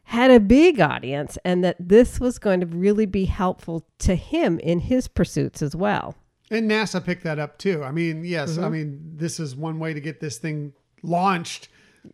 [0.05, 4.57] had a big audience and that this was going to really be helpful to him
[4.59, 6.15] in his pursuits as well.
[6.49, 7.83] And NASA picked that up too.
[7.83, 8.63] I mean, yes, mm-hmm.
[8.63, 11.69] I mean, this is one way to get this thing launched.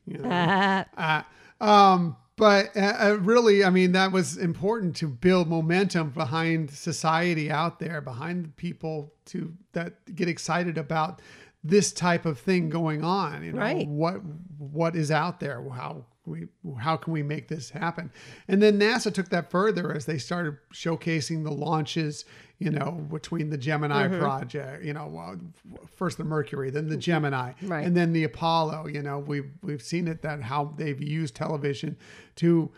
[0.05, 5.07] You know, uh, uh, um, but uh, uh, really, I mean, that was important to
[5.07, 11.21] build momentum behind society out there, behind the people to that get excited about
[11.63, 13.43] this type of thing going on.
[13.43, 13.87] You know, right.
[13.87, 14.21] what
[14.57, 15.63] what is out there?
[15.69, 18.11] How we how can we make this happen?
[18.49, 22.25] And then NASA took that further as they started showcasing the launches
[22.59, 24.19] you know, between the Gemini mm-hmm.
[24.19, 27.85] project, you know, uh, first the Mercury, then the Gemini, right.
[27.85, 28.87] and then the Apollo.
[28.87, 31.97] You know, we've we've seen it that how they've used television
[32.37, 32.71] to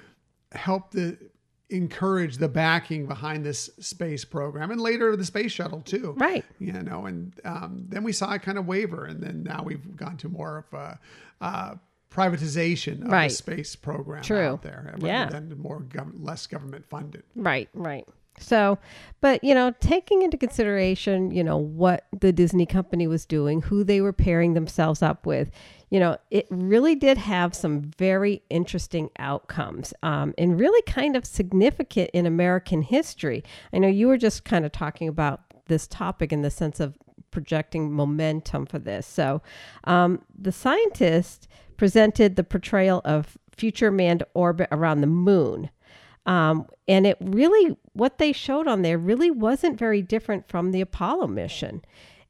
[0.51, 1.17] help the
[1.69, 6.71] encourage the backing behind this space program and later the space shuttle too right you
[6.71, 10.15] know and um, then we saw it kind of waver and then now we've gone
[10.15, 10.99] to more of a
[11.41, 11.75] uh,
[12.09, 13.29] privatization of right.
[13.29, 14.39] the space program True.
[14.39, 15.25] out there yeah.
[15.25, 18.07] than more gov- less government funded right right
[18.39, 18.77] so,
[19.21, 23.83] but you know, taking into consideration, you know, what the Disney company was doing, who
[23.83, 25.51] they were pairing themselves up with,
[25.89, 31.25] you know, it really did have some very interesting outcomes um, and really kind of
[31.25, 33.43] significant in American history.
[33.73, 36.97] I know you were just kind of talking about this topic in the sense of
[37.31, 39.05] projecting momentum for this.
[39.05, 39.41] So,
[39.83, 41.47] um, the scientist
[41.77, 45.69] presented the portrayal of future manned orbit around the moon.
[46.25, 50.81] Um, and it really, what they showed on there really wasn't very different from the
[50.81, 51.83] Apollo mission.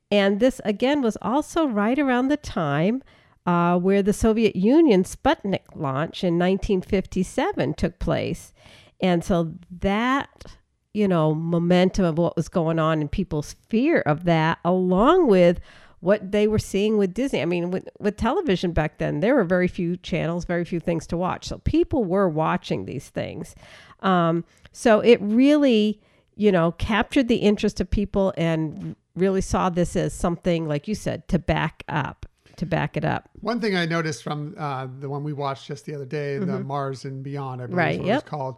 [0.10, 3.04] And this, again, was also right around the time
[3.46, 8.54] uh, where the Soviet Union Sputnik launch in 1957 took place.
[9.02, 10.46] And so that,
[10.94, 15.60] you know, momentum of what was going on and people's fear of that, along with
[16.00, 17.42] what they were seeing with Disney.
[17.42, 21.08] I mean, with, with television back then, there were very few channels, very few things
[21.08, 21.48] to watch.
[21.48, 23.56] So people were watching these things.
[24.02, 24.46] Um,
[24.78, 26.00] so it really,
[26.36, 30.94] you know, captured the interest of people and really saw this as something, like you
[30.94, 33.28] said, to back up to back it up.
[33.40, 36.52] One thing I noticed from uh, the one we watched just the other day, mm-hmm.
[36.52, 38.20] the Mars and Beyond, I believe right, what yep.
[38.22, 38.58] it's called.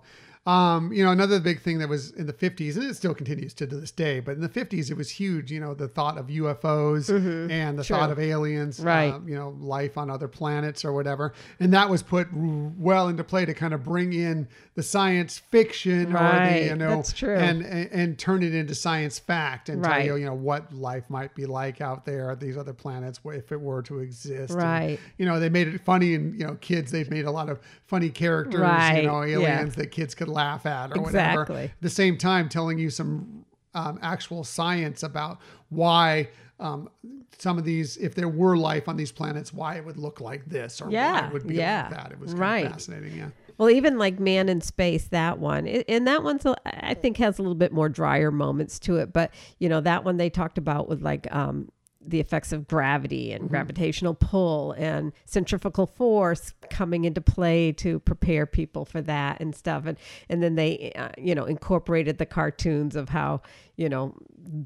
[0.50, 3.54] Um, you know, another big thing that was in the 50s, and it still continues
[3.54, 5.52] to this day, but in the 50s, it was huge.
[5.52, 7.52] You know, the thought of UFOs mm-hmm.
[7.52, 7.96] and the True.
[7.96, 9.14] thought of aliens, right?
[9.14, 13.24] Uh, you know, life on other planets or whatever, and that was put well into
[13.24, 16.48] play to kind of bring in the science fiction right.
[16.48, 17.36] or the you know, That's true.
[17.36, 20.06] And, and, and turn it into science fact and right.
[20.06, 23.20] tell you you know what life might be like out there at these other planets
[23.26, 24.56] if it were to exist.
[24.56, 24.82] Right.
[24.82, 27.50] And, you know, they made it funny, and you know, kids they've made a lot
[27.50, 29.02] of funny characters, right.
[29.02, 29.84] you know, aliens yeah.
[29.84, 31.56] that kids could laugh at or exactly.
[31.56, 31.74] whatever.
[31.78, 36.90] At the same time, telling you some um, actual science about why um,
[37.38, 40.46] some of these, if there were life on these planets, why it would look like
[40.46, 41.22] this or yeah.
[41.22, 41.88] why it would be yeah.
[41.90, 42.12] like that.
[42.12, 42.70] It was right.
[42.72, 43.18] fascinating.
[43.18, 43.30] Yeah.
[43.58, 47.42] Well, even like Man in Space, that one, and that one's, I think, has a
[47.42, 49.12] little bit more drier moments to it.
[49.12, 51.70] But, you know, that one they talked about with like, um,
[52.02, 58.46] the effects of gravity and gravitational pull and centrifugal force coming into play to prepare
[58.46, 59.86] people for that and stuff.
[59.86, 59.98] And
[60.30, 63.42] and then they uh, you know incorporated the cartoons of how
[63.76, 64.16] you know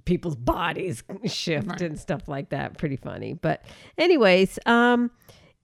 [0.06, 1.82] people's bodies shift Right.
[1.82, 2.78] and stuff like that.
[2.78, 3.34] Pretty funny.
[3.34, 3.64] But
[3.98, 5.10] anyways um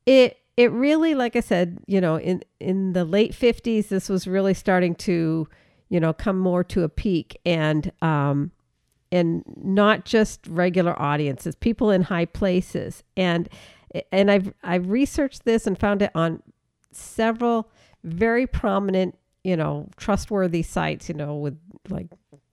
[0.07, 4.27] it it really like i said you know in in the late 50s this was
[4.27, 5.47] really starting to
[5.89, 7.39] you know come more to a peak.
[7.45, 8.51] And um
[9.11, 13.49] and not just regular audiences people in high places and
[14.11, 16.41] and i've i've researched this and found it on
[16.91, 17.69] several
[18.03, 21.57] very prominent you know trustworthy sites you know with
[21.89, 22.07] like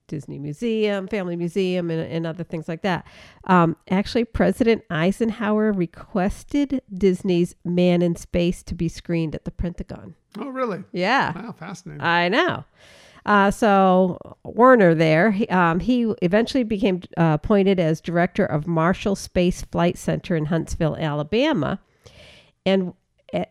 [0.09, 3.05] disney museum family museum and, and other things like that
[3.49, 10.14] um, actually president eisenhower requested disney's man in space to be screened at the pentagon
[10.38, 10.85] Oh, really?
[10.92, 12.03] yeah Wow, fascinating.
[12.03, 12.64] I know.
[13.26, 19.16] Uh, so Wernher there, he, um, he eventually became uh, appointed as director of Marshall
[19.16, 21.80] Space Flight Center in Huntsville, Alabama,
[22.64, 22.94] and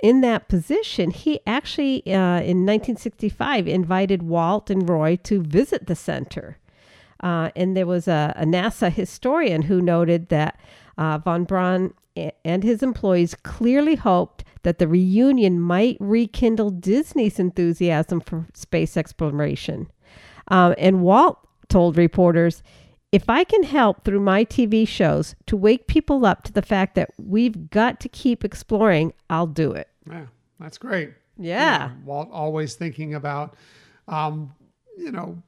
[0.02, 5.96] in that position, he actually uh, in 1965 invited Walt and Roy to visit the
[5.96, 6.58] center.
[7.22, 10.60] Uh, and there was a, a NASA historian who noted that
[10.98, 11.94] uh, von Braun
[12.46, 19.92] and his employees clearly hoped that the reunion might rekindle Disney's enthusiasm for space exploration.
[20.48, 21.38] Um, and Walt
[21.70, 22.64] told reporters,
[23.12, 26.96] if I can help through my TV shows to wake people up to the fact
[26.96, 29.88] that we've got to keep exploring, I'll do it.
[30.10, 30.26] yeah,
[30.60, 31.14] that's great.
[31.38, 31.92] Yeah.
[32.04, 33.56] Walt always thinking about,
[34.08, 34.52] um,
[34.98, 35.42] you know,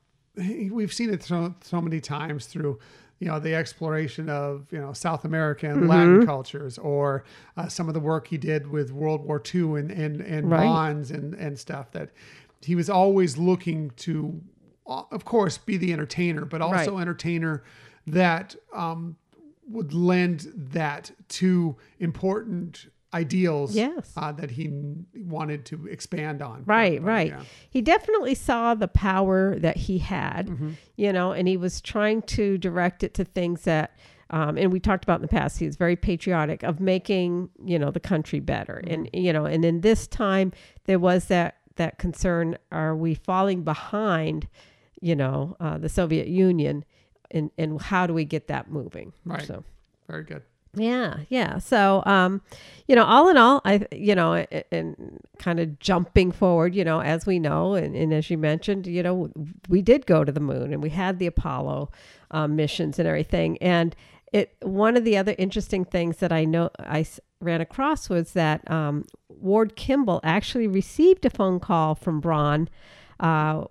[0.72, 2.78] we've seen it so, so many times through,
[3.20, 5.88] you know, the exploration of, you know, South American Mm-hmm.
[5.88, 7.24] Latin cultures or
[7.56, 10.60] uh, some of the work he did with World War II and, and, and Right.
[10.60, 12.12] bonds and, and stuff that
[12.62, 14.42] he was always looking to,
[14.88, 17.02] uh, of course, be the entertainer, but also Right.
[17.02, 17.64] entertainer
[18.06, 19.16] that um,
[19.68, 24.12] would lend that to important ideals Yes.
[24.18, 24.70] uh, that he
[25.16, 26.64] wanted to expand on.
[26.66, 27.28] Right, right.
[27.30, 27.42] yeah.
[27.70, 30.72] He definitely saw the power that he had, Mm-hmm.
[30.98, 33.96] you know, and he was trying to direct it to things that,
[34.30, 37.80] um, and we talked about in the past, he was very patriotic of making, you
[37.80, 38.82] know, the country better.
[38.84, 38.94] Mm-hmm.
[38.94, 40.52] And, you know, and in this time,
[40.84, 44.48] there was that, that concern are we falling behind,
[45.00, 46.84] you know, uh, the Soviet Union?
[47.32, 49.14] And, and how do we get that moving?
[49.26, 49.46] Right.
[49.46, 49.64] So.
[50.08, 50.42] Very good.
[50.76, 51.58] Yeah, yeah.
[51.60, 52.42] So, um,
[52.88, 57.02] you know, all in all, I, you know, and, kind of jumping forward, you know,
[57.02, 59.32] as we know, and, and as you mentioned, you know,
[59.70, 61.92] we did go to the moon and we had the Apollo
[62.32, 63.58] um, missions and everything.
[63.60, 63.96] And
[64.34, 67.06] it, one of the other interesting things that I know I
[67.40, 72.70] ran across was that um, Ward Kimball actually received a phone call from Braun
[73.20, 73.66] uh,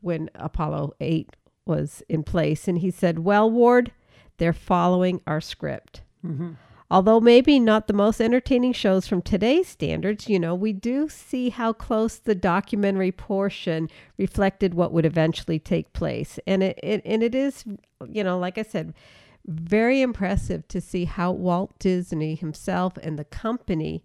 [0.00, 1.30] when Apollo 8
[1.66, 2.68] was in place.
[2.68, 3.92] And he said, Well, Ward,
[4.38, 6.02] they're following our script.
[6.24, 6.52] Mm-hmm.
[6.90, 11.48] Although maybe not the most entertaining shows from today's standards, you know, we do see
[11.48, 16.38] how close the documentary portion reflected what would eventually take place.
[16.46, 17.64] And it, it and it is,
[18.06, 18.92] you know, like I said,
[19.46, 24.04] very impressive to see how Walt Disney himself and the company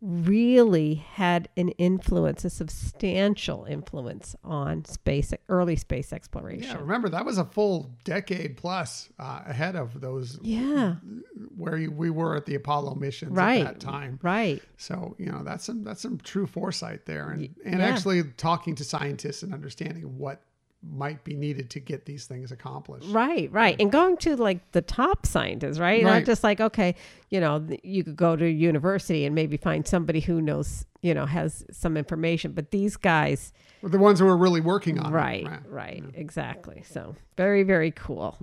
[0.00, 6.62] really had an influence, a substantial influence on space, early space exploration.
[6.70, 10.96] Yeah, remember that was a full decade plus uh, ahead of those Yeah,
[11.56, 13.60] where you, we were at the Apollo missions Right.
[13.60, 14.18] at that time.
[14.22, 14.62] right.
[14.78, 17.86] So you know that's some that's some true foresight there, and and yeah.
[17.86, 20.42] actually talking to scientists and understanding what
[20.82, 23.06] might be needed to get these things accomplished.
[23.10, 23.76] Right, right.
[23.78, 26.02] And going to like the top scientists, right?
[26.02, 26.94] Not just like, okay,
[27.28, 31.26] you know, you could go to university and maybe find somebody who knows, you know,
[31.26, 35.14] has some information, but these guys, But the ones who are really working on it.
[35.14, 36.82] right, right, exactly.
[36.88, 38.38] So very, very cool.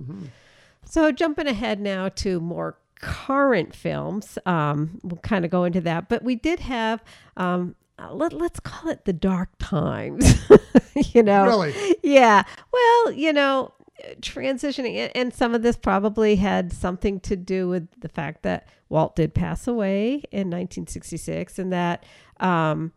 [0.84, 6.08] So jumping ahead now to more current films, um, we'll kind of go into that,
[6.08, 7.02] but we did have,
[7.36, 10.40] um, uh, let, let's call it the dark times,
[11.14, 11.96] you know, Really?
[12.02, 12.44] yeah.
[12.72, 13.72] Well, you know,
[14.20, 19.16] transitioning, and- some of this probably had something to do with the fact that Walt
[19.16, 22.04] did pass away in 1966, and that,
[22.40, 22.92] um,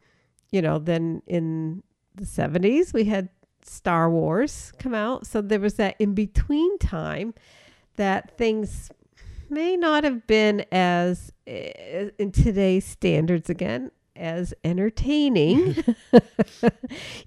[0.52, 1.84] you know, then in
[2.16, 3.30] the 70s we had
[3.64, 7.34] Star Wars come out, so there was that in between time
[7.96, 8.90] that things
[9.50, 15.76] may not have been as eh, in today's standards again as entertaining.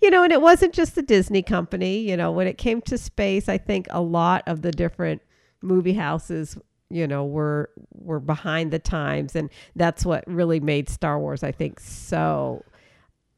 [0.03, 1.99] You know and it wasn't just the disney company.
[1.99, 5.22] You know when it came to space i think a lot of the different
[5.62, 6.59] movie houses
[6.91, 11.51] you know were were behind the times and that's what really made star wars i
[11.51, 12.62] think so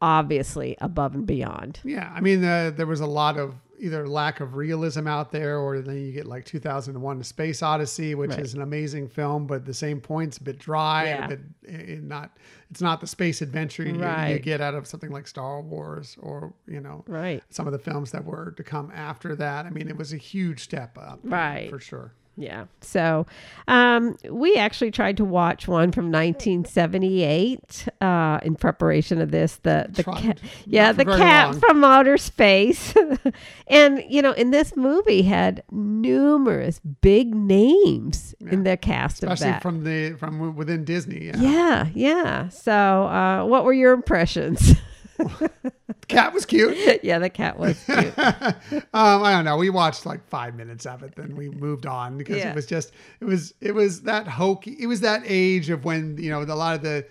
[0.01, 1.81] obviously above and beyond.
[1.85, 5.59] Yeah, I mean, uh, there was a lot of either lack of realism out there,
[5.59, 8.41] or then you get like 2001: A Space Odyssey, which Right.
[8.41, 11.25] is an amazing film, but the same points a bit dry, Yeah.
[11.25, 12.37] a bit eh, not.
[12.71, 16.53] It's not the space adventure you, you get out of something like Star Wars, or
[16.67, 17.43] you know, Right.
[17.51, 19.67] some of the films that were to come after that.
[19.67, 21.71] I mean, it was a huge step up, Right.
[21.71, 22.13] for sure.
[22.37, 22.67] Yeah.
[22.83, 23.27] So
[23.67, 29.57] um, we actually tried to watch one from 1978 uh, in preparation of this.
[29.57, 30.23] The the Tried.
[30.23, 31.61] cat, yeah, the cat long.
[31.61, 32.95] from outer space,
[33.69, 39.53] and you know, in this movie had numerous big names in the cast of Especially
[39.53, 39.63] that.
[39.63, 41.27] from the from within Disney.
[41.27, 41.37] Yeah.
[41.39, 42.49] yeah, yeah.
[42.51, 44.73] So, uh, what were your impressions?
[45.19, 45.73] The
[46.09, 47.01] cat was cute.
[47.03, 48.19] yeah, the cat was cute.
[48.19, 49.57] um, I don't know.
[49.57, 52.51] We watched like five minutes of it, then we moved on because Yeah.
[52.51, 54.77] it was just it was it was that hokey.
[54.79, 57.07] It was that age of when you know a lot of the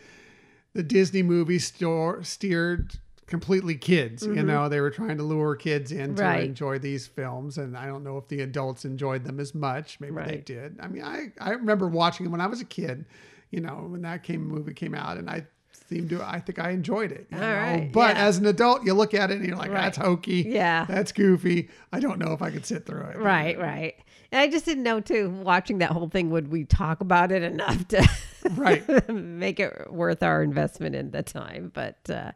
[0.74, 2.94] the Disney movies store steered
[3.28, 4.24] completely kids.
[4.26, 6.32] You know, they were trying to lure kids in to Mm-hmm.
[6.32, 6.44] Right.
[6.44, 10.00] enjoy these films, and I don't know if the adults enjoyed them as much.
[10.00, 10.78] Maybe they did.
[10.80, 13.06] I mean, I I remember watching them when I was a kid.
[13.52, 15.48] You know, when that came movie came out, and I.
[15.88, 17.28] Seemed to, I think I enjoyed it.
[17.32, 17.54] you All know?
[17.56, 18.26] right, But yeah.
[18.26, 19.82] as an adult, you look at it and you're like, Right.
[19.84, 20.44] "That's hokey.
[20.48, 20.86] Yeah.
[20.90, 21.70] That's goofy.
[21.94, 23.18] I don't know if I could sit through it.
[23.18, 23.94] Right, right.
[24.32, 25.30] And I just didn't know too.
[25.30, 28.08] Watching that whole thing, would we talk about it enough to
[28.56, 28.84] Right.
[29.14, 31.72] make it worth our investment in the time?
[31.74, 32.32] But uh,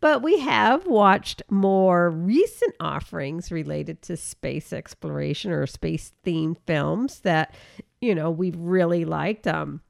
[0.00, 7.20] but we have watched more recent offerings related to space exploration or space themed films
[7.20, 7.54] that
[8.00, 9.46] you know we've really liked.
[9.46, 9.80] Um,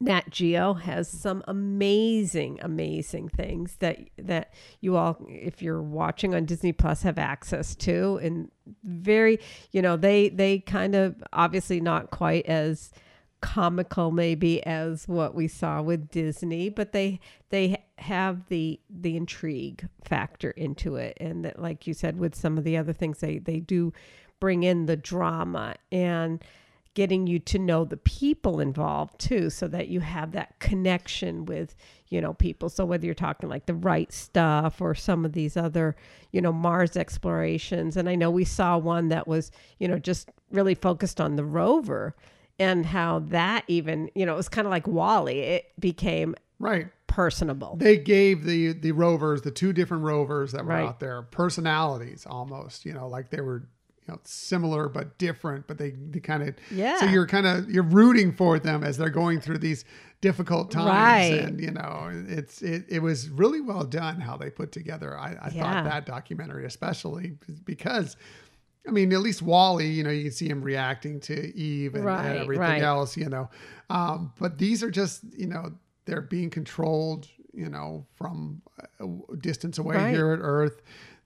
[0.00, 6.46] Nat Geo has some amazing, amazing things that that you all, if you're watching on
[6.46, 8.50] Disney Plus, have access to, and
[8.82, 9.38] very,
[9.72, 12.90] you know, they they kind of obviously not quite as
[13.42, 17.20] comical maybe as what we saw with Disney, but they
[17.50, 22.56] they have the the intrigue factor into it, and that, like you said, with some
[22.56, 23.92] of the other things, they they do
[24.40, 25.74] bring in the drama.
[25.92, 26.42] And
[26.94, 31.76] getting you to know the people involved too so that you have that connection with
[32.08, 35.56] you know people so whether you're talking like the right stuff or some of these
[35.56, 35.94] other
[36.32, 40.30] you know mars explorations and i know we saw one that was you know just
[40.50, 42.14] really focused on the rover
[42.58, 46.88] and how that even you know it was kind of like WALL-E it became Right.
[47.06, 50.88] personable They gave the the rovers, the two different rovers that were Right.
[50.88, 52.84] out there, personalities almost.
[52.84, 53.68] You know, like they were
[54.10, 56.98] you know similar but different, but they, they kind of Yeah.
[56.98, 59.84] So you're kind of you're rooting for them as they're going through these
[60.20, 61.40] difficult times, Right.
[61.44, 65.16] and you know it's it it was really well done how they put together.
[65.16, 65.62] I, I Yeah.
[65.62, 68.16] thought that documentary especially because.
[68.88, 72.02] I mean, at least WALL-E, you know, you can see him reacting to Eve and,
[72.06, 72.82] Right, and everything right.
[72.82, 73.50] else, you know.
[73.90, 75.72] Um, but these are just, you know,
[76.06, 78.62] they're being controlled, you know, from
[78.98, 80.14] a distance away Right.
[80.14, 80.80] here at Earth.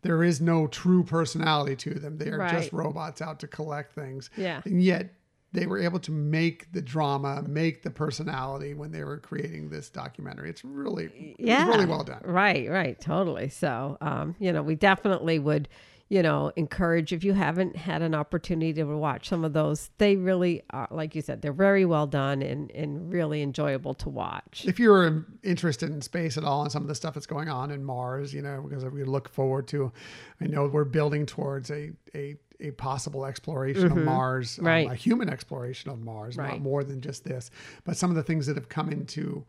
[0.04, 2.18] There is no true personality to them.
[2.18, 4.30] They are just robots out to collect things.
[4.36, 4.60] Yeah.
[4.64, 5.14] And yet
[5.52, 9.88] they were able to make the drama, make the personality when they were creating this
[9.88, 10.50] documentary.
[10.50, 12.20] It's really, yeah was really well done.
[12.24, 15.68] right right totally so um you know we definitely would
[16.08, 20.16] you know encourage if you haven't had an opportunity to watch some of those they
[20.16, 24.64] really are like you said they're very well done and and really enjoyable to watch.
[24.66, 27.70] If you're interested in space at all and some of the stuff that's going on
[27.70, 29.92] in Mars, you know, because we look forward to,
[30.40, 34.92] I know we're building towards a a, a possible exploration of Mars, um, Mm-hmm.
[34.92, 37.50] A human exploration of Mars, not more than just this,
[37.84, 39.44] but some of the things that have come into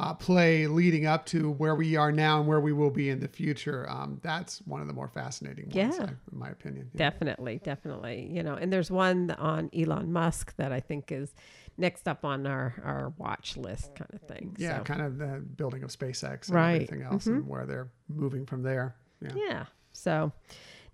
[0.00, 3.18] uh, play leading up to where we are now and where we will be in
[3.18, 3.84] the future.
[3.90, 6.04] Um, that's one of the more fascinating ones, Yeah.
[6.04, 6.90] I, in my opinion.
[6.94, 7.10] Yeah.
[7.10, 11.34] definitely definitely you know and there's one on elon musk that i think is
[11.76, 14.84] next up on our our watch list kind of thing Yeah, so.
[14.84, 16.74] kind of the building of SpaceX and Right.
[16.82, 18.94] everything else, and where they're moving from there.
[19.20, 19.30] Yeah.
[19.34, 19.64] Yeah.
[19.92, 20.32] So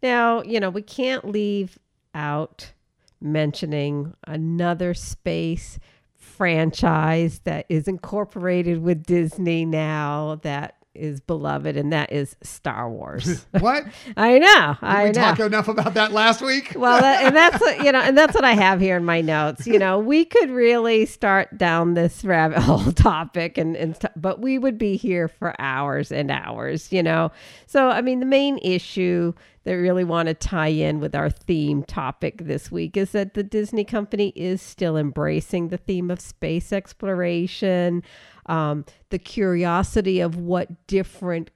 [0.03, 1.79] now, you know, we can't leave
[2.15, 2.73] out
[3.21, 5.79] mentioning another space
[6.25, 13.47] franchise that is incorporated with Disney now that is beloved, and that is Star Wars.
[13.59, 13.85] What?
[14.17, 14.75] I know.
[14.75, 15.13] Did I we know.
[15.13, 16.73] talk enough about that last week?
[16.77, 19.21] well, that, and that's what, you know, and that's what I have here in my
[19.21, 19.67] notes.
[19.67, 24.59] You know, we could really start down this rabbit hole topic, and and but we
[24.59, 26.93] would be here for hours and hours.
[26.93, 27.33] You know,
[27.67, 29.33] so I mean, the main issue
[29.65, 33.43] that really want to tie in with our theme topic this week is that the
[33.43, 38.03] Disney company is still embracing the theme of space exploration,
[38.47, 41.51] um, the curiosity of what different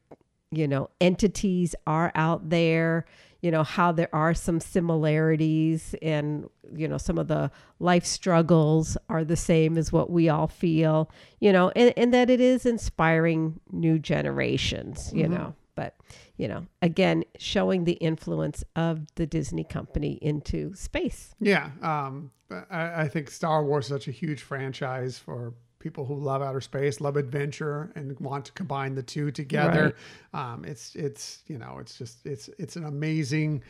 [0.50, 3.04] you know entities are out there
[3.42, 8.96] you know how there are some similarities and you know some of the life struggles
[9.08, 12.64] are the same as what we all feel you know and, and that it is
[12.64, 15.94] inspiring new generations you know But,
[16.38, 21.34] you know, again, showing the influence of the Disney company into space.
[21.40, 22.30] Yeah, um,
[22.70, 26.60] I, I think Star Wars is such a huge franchise for people who love outer
[26.60, 29.94] space, love adventure, and want to combine the two together.
[30.32, 33.62] Um, it's it's you know it's just it's it's an amazing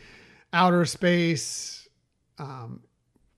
[0.53, 1.87] outer space
[2.37, 2.81] um,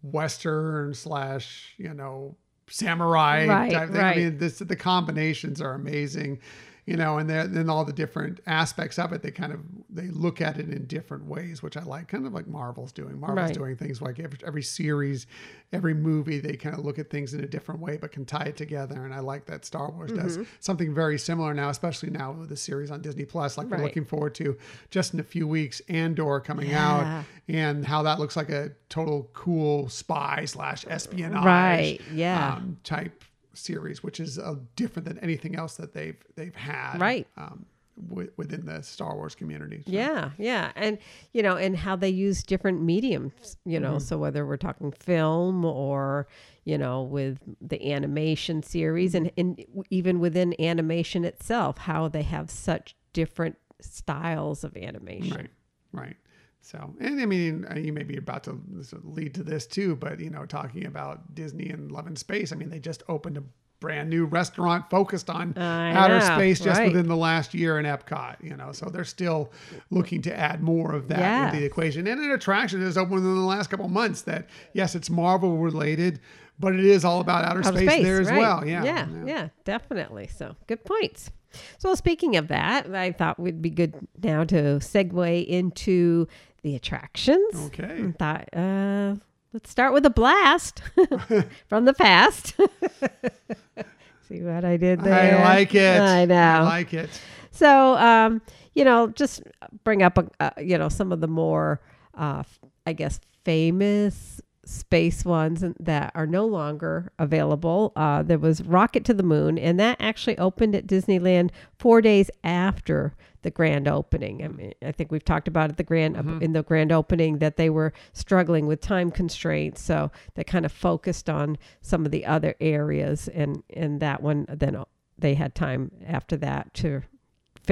[0.04, 2.36] western slash you know
[2.68, 3.98] samurai Right, type thing.
[4.02, 4.18] right.
[4.18, 6.40] I mean, this the combinations are amazing.
[6.88, 10.42] You know, and then all the different aspects of it, they kind of they look
[10.42, 12.08] at it in different ways, which I like.
[12.08, 13.20] Kind of like Marvel's doing.
[13.20, 13.54] Marvel's Right.
[13.54, 15.28] doing things like every, every series,
[15.72, 18.46] every movie, they kind of look at things in a different way, but can tie
[18.46, 19.06] it together.
[19.06, 20.44] And I like that Star Wars does Mm-hmm.
[20.60, 23.58] something very similar now, especially now with the series on Disney Plus.
[23.60, 23.80] Like Right.
[23.80, 24.58] we're looking forward to
[24.90, 26.88] just in a few weeks, Andor coming Yeah.
[27.20, 32.56] out, and how that looks like a total cool spy slash espionage Right, yeah.
[32.56, 33.24] um, type
[33.54, 37.28] series, which is uh, different than anything else that they've they've had Right.
[37.38, 37.66] um,
[38.10, 39.84] wi- within the Star Wars community.
[39.86, 40.72] So, Yeah, yeah.
[40.76, 40.98] And,
[41.34, 45.66] you know, and how they use different mediums, you know, so whether we're talking film
[45.66, 46.28] or,
[46.64, 52.50] you know, with the animation series and, and even within animation itself, how they have
[52.50, 55.36] such different styles of animation.
[55.36, 55.50] Right,
[55.92, 56.16] right.
[56.62, 58.60] So, and I mean, uh, you may be about to
[59.04, 62.56] lead to this too, but you know, talking about Disney and Love and Space, I
[62.56, 63.44] mean, they just opened a
[63.80, 66.88] brand new restaurant focused on I outer know, space just right.
[66.88, 68.36] within the last year in Epcot.
[68.44, 69.52] You know, so they're still
[69.90, 71.48] looking to add more of that Yeah.
[71.48, 72.06] into the equation.
[72.06, 75.10] And an attraction that has opened in the last couple of months that yes, it's
[75.10, 76.20] Marvel related,
[76.60, 78.38] but it is all about outer, Outer space, there as right.
[78.38, 78.68] well.
[78.68, 80.28] Yeah, yeah, yeah, definitely.
[80.28, 81.32] So good points.
[81.78, 86.28] So speaking of that, I thought we'd be good now to segue into
[86.64, 87.56] the attractions.
[87.68, 88.06] Okay.
[88.08, 89.16] I thought, uh,
[89.54, 90.82] let's start with a blast
[91.68, 92.56] from the past.
[94.28, 95.40] See what I did there?
[95.40, 96.00] I like it.
[96.00, 96.36] I know.
[96.36, 97.10] I like it.
[97.52, 98.42] So, um,
[98.74, 99.44] you know, just
[99.84, 101.82] bring up, a, uh, you know, some of the more,
[102.16, 102.44] uh,
[102.86, 107.92] I guess, famous space ones that are no longer available.
[107.96, 111.50] Uh, there was Rocket to the Moon, and that actually opened at Disneyland
[111.80, 114.44] four days after the grand opening.
[114.44, 117.58] I mean, I think we've talked about it the grand in the grand opening that
[117.58, 122.26] they were struggling with time constraints, so they kind of focused on some of the
[122.26, 124.84] other areas, and and that one then
[125.18, 127.02] they had time after that to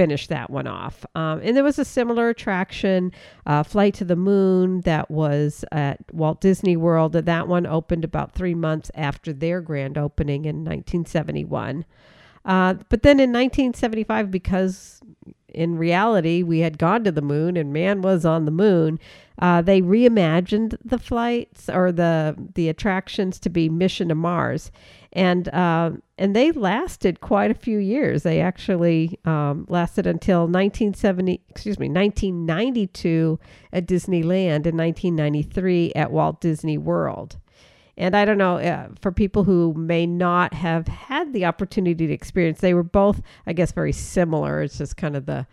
[0.00, 1.04] finish that one off.
[1.14, 3.12] Um, and there was a similar attraction,
[3.44, 7.12] uh, Flight to the Moon, that was at Walt Disney World.
[7.12, 11.84] That one opened about three months after their grand opening in 1971.
[12.44, 15.00] Uh, but then in 1975, because
[15.52, 18.98] in reality we had gone to the moon and man was on the moon,
[19.40, 24.70] uh, they reimagined the flights or the the attractions to be Mission to Mars,
[25.14, 28.22] and uh, and they lasted quite a few years.
[28.22, 33.38] They actually um, lasted until 1970, excuse me, 1992
[33.72, 37.38] at Disneyland and 1993 at Walt Disney World.
[38.00, 42.12] And I don't know, uh, for people who may not have had the opportunity to
[42.14, 44.62] experience, they were both, I guess, very similar.
[44.62, 45.46] It's just kind of the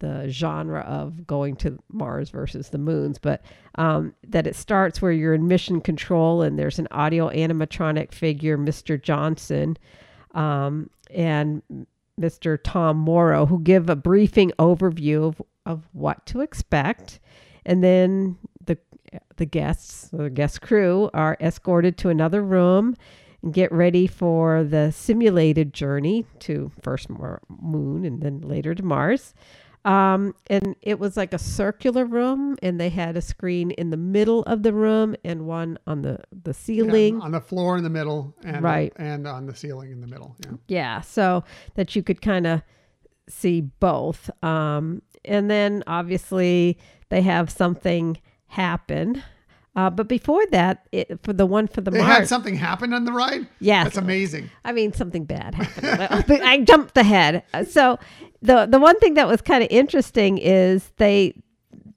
[0.00, 3.40] the genre of going to Mars versus the moons, but
[3.76, 8.58] um, that it starts where you're in mission control and there's an audio animatronic figure,
[8.58, 9.00] Mr.
[9.00, 9.78] Johnson,
[10.34, 11.62] um, and
[12.20, 12.58] Mr.
[12.62, 17.18] Tom Morrow, who give a briefing overview of, of what to expect.
[17.64, 18.36] And then
[19.36, 22.94] the guests, the guest crew, are escorted to another room
[23.42, 29.34] and get ready for the simulated journey to first Moon and then later to Mars.
[29.84, 33.96] Um, and it was like a circular room, and they had a screen in the
[33.96, 37.20] middle of the room and one on the the Yeah, ceiling.
[37.20, 38.92] on the floor in the middle, and Right.
[38.96, 40.34] and on the ceiling in the middle.
[40.44, 40.50] Yeah.
[40.66, 42.62] Yeah, so that you could kind of
[43.28, 44.28] see both.
[44.42, 46.78] Um, and then obviously
[47.08, 48.18] they have something
[48.48, 49.22] happen.
[49.74, 52.94] Uh, but before that, it, for the one for the They Mars, had something happen
[52.94, 53.46] on the ride.
[53.60, 54.50] yes, That's amazing.
[54.64, 56.42] I mean, something bad happened.
[56.42, 57.42] I jumped ahead.
[57.68, 57.98] So
[58.40, 61.34] the the one thing that was kind of interesting is they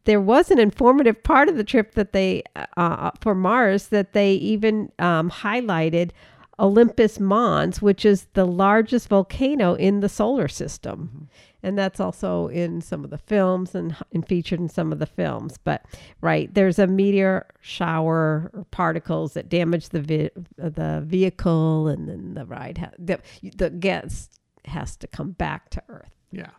[0.03, 2.43] there was an informative part of the trip that they
[2.75, 6.11] uh, for Mars that they even um, highlighted
[6.59, 11.29] Olympus Mons, which is the largest volcano in the solar system.
[11.61, 15.05] And that's also in some of the films and, and featured in some of the
[15.05, 15.57] films.
[15.63, 15.85] But
[16.21, 22.33] right, there's a meteor shower or particles that damage the vi- the vehicle, and then
[22.35, 23.19] the ride ha- the
[23.55, 26.11] the guest has to come back to Earth.
[26.31, 26.51] Yeah.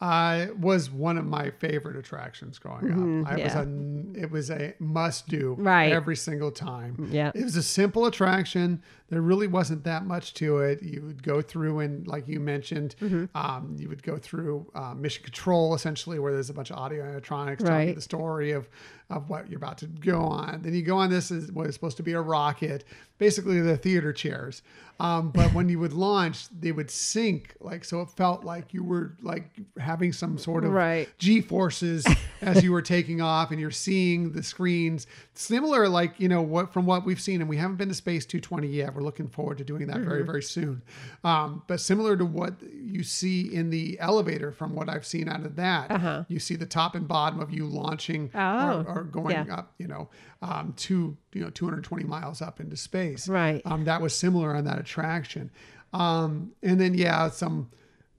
[0.00, 3.30] uh, was one of my favorite attractions growing up.
[3.32, 3.62] I was yeah.
[3.62, 5.92] a, it was a must do Right.
[5.92, 7.08] every single time.
[7.12, 7.30] Yeah.
[7.36, 8.82] It was a simple attraction.
[9.12, 10.82] There really wasn't that much to it.
[10.82, 13.24] You would go through and, like you mentioned, Mm-hmm.
[13.36, 17.04] um, you would go through uh, mission control essentially, where there's a bunch of audio
[17.04, 18.68] animatronics telling you the story of
[19.10, 20.62] of what you're about to go on.
[20.62, 22.84] Then you go on this is what is supposed to be a rocket,
[23.18, 24.62] basically the theater chairs.
[25.00, 28.00] Um, but when you would launch, they would sink like so.
[28.00, 31.08] It felt like you were like having some sort of Right.
[31.18, 32.06] G forces
[32.40, 36.72] as you were taking off, and you're seeing the screens similar, like you know what
[36.72, 37.40] from what we've seen.
[37.40, 38.94] And we haven't been to Space 220 yet.
[38.94, 40.08] We're looking forward to doing that Mm-hmm.
[40.08, 40.82] very very soon.
[41.24, 45.44] Um, but similar to what you see in the elevator, from what I've seen out
[45.46, 48.84] of that, you see the top and bottom of you launching Uh-huh.
[48.86, 48.90] Oh.
[48.90, 49.54] or, or going Yeah.
[49.56, 50.08] up, you know,
[50.42, 53.28] um, to you know 220 miles up into space.
[53.28, 53.62] Right.
[53.64, 55.50] Um, that was similar on that attraction.
[55.92, 57.70] Um, and then yeah, some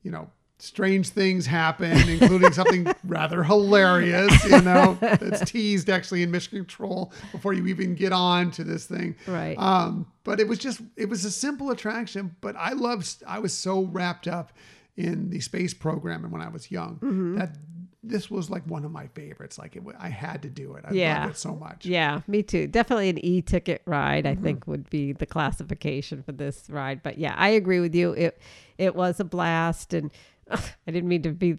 [0.03, 0.29] you know
[0.63, 4.43] strange things happen, including something rather hilarious.
[4.45, 8.85] You know, that's teased actually in Mission Control before you even get on to this
[8.85, 9.15] thing.
[9.27, 9.57] Right.
[9.57, 13.23] Um, but it was just it was a simple attraction, but I loved.
[13.27, 14.53] I was so wrapped up
[14.95, 17.37] in the space program and when I was young Mm-hmm.
[17.39, 17.57] that
[18.05, 19.57] this was like one of my favorites.
[19.57, 20.83] Like it, I had to do it.
[20.85, 21.21] I Yeah.
[21.21, 21.85] loved it so much.
[21.85, 22.67] Yeah, me too.
[22.67, 24.25] Definitely an e-ticket ride.
[24.25, 24.39] Mm-hmm.
[24.39, 27.01] I think would be the classification for this ride.
[27.01, 28.11] But yeah, I agree with you.
[28.11, 28.39] It
[28.77, 30.11] it was a blast, and
[30.87, 31.57] I didn't mean to be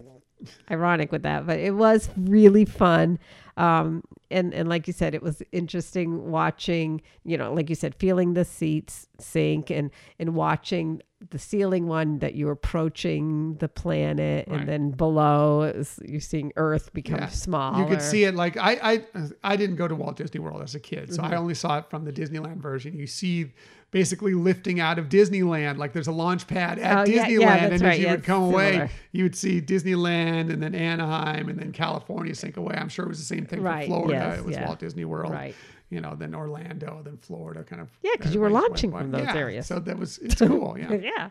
[0.70, 3.18] ironic with that, but it was really fun.
[3.56, 7.02] Um, and and like you said, it was interesting watching.
[7.24, 12.18] You know, like you said, feeling the seats sink and and watching the ceiling one
[12.20, 14.60] that you're approaching the planet, Right.
[14.60, 17.28] and then below was, you're seeing Earth become Yeah.
[17.28, 17.82] smaller.
[17.82, 20.74] You could see it like I I I didn't go to Walt Disney World as
[20.74, 21.32] a kid, so Mm-hmm.
[21.32, 22.94] I only saw it from the Disneyland version.
[22.98, 23.52] You see
[23.90, 27.72] basically lifting out of Disneyland, like there's a launch pad at Oh, Disneyland, yeah, that's
[27.74, 27.92] and right.
[27.92, 28.90] as you Yeah, would come away, similar.
[29.12, 32.74] you would see Disneyland and then Anaheim and then California sink away.
[32.76, 34.14] I'm sure it was the same thing Right, for Florida.
[34.14, 34.66] yes, it was yeah.
[34.66, 35.32] Walt Disney World.
[35.32, 35.54] Right.
[35.90, 37.88] You know, then Orlando, then Florida, kind of.
[38.02, 39.66] Yeah, because you were launching went- from those yeah, areas.
[39.66, 40.76] So that was it's cool.
[40.78, 40.92] Yeah.
[40.94, 41.30] yeah.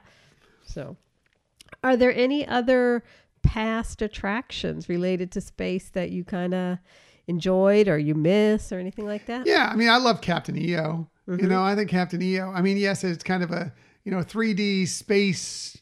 [0.66, 0.96] So,
[1.84, 3.04] are there any other
[3.42, 6.78] past attractions related to space that you kind of
[7.28, 9.46] enjoyed or you miss or anything like that?
[9.46, 11.10] Yeah, I mean, I love Captain EO.
[11.28, 11.40] Mm-hmm.
[11.42, 12.52] You know, I think Captain EO.
[12.52, 13.74] I mean, yes, it's kind of a
[14.06, 15.78] you know 3D space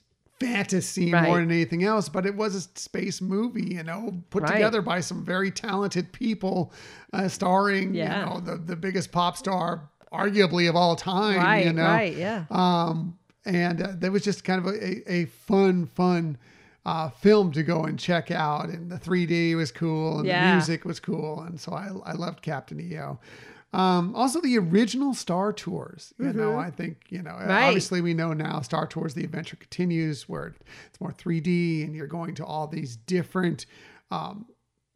[0.45, 1.23] fantasy Right.
[1.27, 3.75] more than anything else, but it was a space movie.
[3.75, 4.53] You know, put Right.
[4.53, 6.73] together by some very talented people,
[7.13, 8.19] uh, starring Yeah.
[8.19, 11.37] you know the the biggest pop star arguably of all time.
[11.37, 12.43] Right, you know, right, yeah.
[12.49, 16.37] um, and uh, that was just kind of a, a, fun, fun
[16.85, 18.67] uh, film to go and check out.
[18.69, 20.49] And the 3D was cool, and Yeah.
[20.49, 23.19] the music was cool, and so I, I loved Captain EO.
[23.73, 26.13] Um, also, the original Star Tours.
[26.19, 27.31] You know, I think you know.
[27.31, 27.49] Mm-hmm.
[27.49, 27.63] Right.
[27.67, 30.53] Obviously, we know now Star Tours: The Adventure Continues, where
[30.87, 33.65] it's more 3D, and you're going to all these different.
[34.11, 34.45] Um,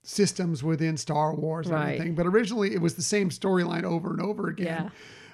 [0.08, 1.94] systems within Star Wars and Right.
[1.94, 4.90] everything but originally it was the same storyline over and over again Yeah.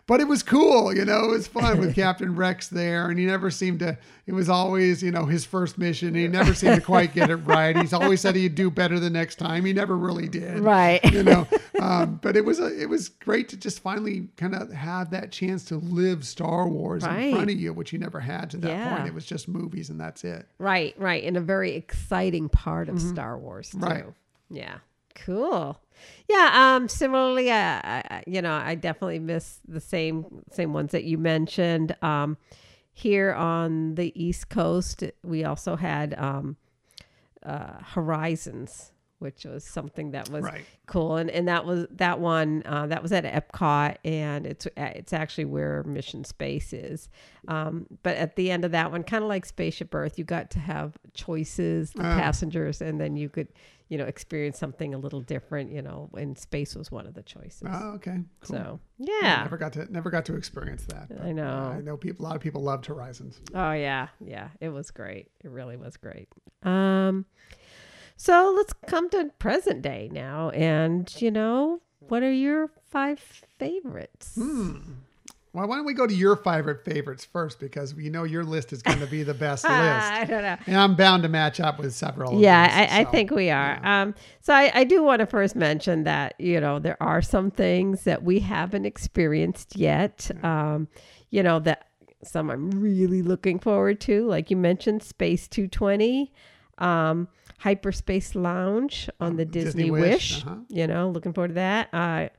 [0.07, 1.25] But it was cool, you know.
[1.25, 3.97] It was fun with Captain Rex there, and he never seemed to.
[4.27, 6.13] It was always, you know, his first mission.
[6.15, 7.75] He never seemed to quite get it right.
[7.77, 9.65] He's always said he'd do better the next time.
[9.65, 11.03] He never really did, Right.
[11.11, 11.47] You know.
[11.81, 15.31] Um, but it was a, it was great to just finally kind of have that
[15.31, 17.21] chance to live Star Wars Right.
[17.29, 18.95] in front of you, which you never had to that Yeah.
[18.97, 19.07] point.
[19.07, 20.45] It was just movies, and that's it.
[20.59, 21.23] Right, right.
[21.23, 23.77] In a very exciting part of Star Wars, too.
[23.79, 23.87] Mm-hmm.
[23.89, 24.05] Right.
[24.51, 24.75] Yeah.
[25.15, 25.79] Cool.
[26.29, 26.75] Yeah.
[26.75, 26.87] Um.
[26.87, 31.95] Similarly, I, I- you know, I definitely miss the same same ones that you mentioned.
[32.01, 32.37] Um,
[32.93, 36.57] here on the East Coast, we also had um,
[37.43, 40.65] uh, Horizons, which was something that was Right.
[40.87, 45.13] cool, and and that was that one uh, that was at Epcot, and it's it's
[45.13, 47.09] actually where Mission Space is.
[47.47, 50.51] Um, but at the end of that one, kind of like Spaceship Earth, you got
[50.51, 52.15] to have choices, the Ah.
[52.19, 53.47] passengers, and then you could
[53.91, 55.69] you know experience something a little different.
[55.71, 57.63] You know, and space was one of the choices.
[57.69, 58.55] Oh, okay, cool.
[58.57, 61.11] So I yeah, never got to never got to experience that.
[61.21, 61.47] I know.
[61.47, 62.25] uh, I know people.
[62.25, 63.41] A lot of people loved Horizons.
[63.53, 65.27] Oh yeah, yeah, it was great.
[65.43, 66.29] It really was great.
[66.63, 67.25] Um
[68.15, 73.19] so let's come to present day now and you know, what are your five
[73.59, 74.35] favorites?
[74.35, 74.77] Hmm.
[75.53, 78.71] Well, why don't we go to your favorite favorites first because we know your list
[78.71, 79.73] is going to be the best list.
[79.75, 80.57] I don't know.
[80.65, 82.35] And I'm bound to match up with several.
[82.35, 83.85] of Yeah, these, I, I think we are.
[83.85, 87.51] Um, so I, I do want to first mention that you know there are some
[87.51, 90.31] things that we haven't experienced yet.
[90.41, 90.87] Um,
[91.31, 91.87] you know that
[92.23, 96.31] some I'm really looking forward to, like you mentioned, Space 220,
[96.77, 97.27] um,
[97.59, 100.11] Hyperspace Lounge on the Disney, Disney Wish.
[100.11, 100.55] Wish, uh-huh.
[100.69, 101.89] You know, looking forward to that.
[101.93, 102.29] Uh,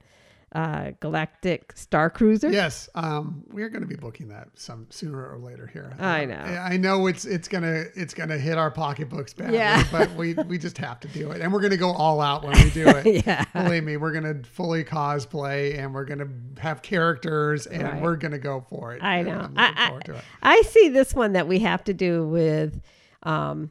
[0.54, 2.50] uh, Galactic Star Cruiser.
[2.50, 5.94] Yes, um, we're going to be booking that some sooner or later here.
[5.98, 6.34] I Uh, know.
[6.36, 9.82] I know it's it's gonna it's gonna hit our pocketbooks badly, Yeah.
[9.92, 12.52] but we we just have to do it, and we're gonna go all out when
[12.62, 13.24] we do it.
[13.26, 13.44] Yeah.
[13.54, 16.28] Believe me, we're gonna fully cosplay, and we're gonna
[16.58, 18.02] have characters, and Right.
[18.02, 19.02] we're gonna go for it.
[19.02, 19.38] I know.
[19.38, 20.24] I'm I, looking forward to I, it.
[20.42, 22.80] I see this one that we have to do with
[23.22, 23.70] um,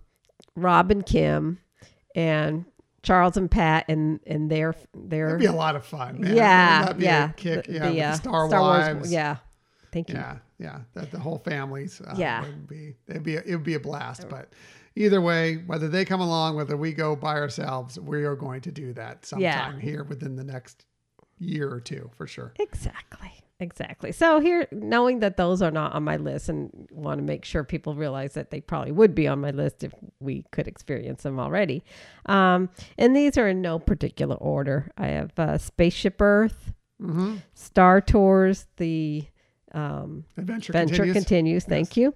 [0.55, 1.59] Rob and Kim
[2.15, 2.65] and
[3.03, 6.21] Charles and Pat and and their their It'd be a lot of fun.
[6.21, 6.35] Man.
[6.35, 9.11] yeah a yeah kick, the- yeah, the, uh, Star, Wars Wives.
[9.11, 9.37] yeah.
[9.91, 10.15] Thank you.
[10.15, 10.79] yeah, yeah.
[10.93, 11.99] That the whole families.
[12.01, 12.41] Uh, Yeah.
[12.41, 14.29] would be it'd be it would be a blast.
[14.29, 14.53] But
[14.95, 18.71] either way, whether they come along, whether we go by ourselves, we are going to
[18.71, 20.85] do that sometime here within the next
[21.39, 22.53] year or two for sure.
[22.59, 23.33] Exactly.
[23.61, 24.11] Exactly.
[24.11, 27.63] So here, knowing that those are not on my list, and want to make sure
[27.63, 31.39] people realize that they probably would be on my list if we could experience them
[31.39, 31.83] already.
[32.25, 34.91] Um, and these are in no particular order.
[34.97, 37.37] I have uh, Spaceship Earth, Mm-hmm.
[37.55, 39.25] Star Tours, the
[39.73, 41.13] um, Adventure, Venture continues.
[41.13, 41.63] continues.
[41.65, 42.13] Thank you.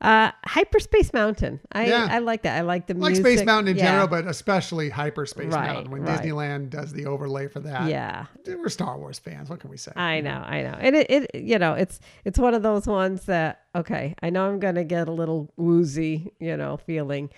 [0.00, 1.60] Uh, Hyperspace Mountain.
[1.72, 2.08] I, Yeah.
[2.10, 2.56] I like that.
[2.58, 3.24] I like the I like music.
[3.26, 3.84] Space Mountain in Yeah.
[3.86, 6.20] general, but especially Hyperspace Right, Mountain when right.
[6.20, 7.88] Disneyland does the overlay for that.
[7.88, 8.26] Yeah.
[8.46, 9.48] We're Star Wars fans.
[9.50, 9.92] What can we say?
[9.96, 10.76] I know, I know.
[10.78, 14.48] And it, it you know, it's it's one of those ones that okay, I know
[14.48, 17.30] I'm gonna get a little woozy, you know, feeling.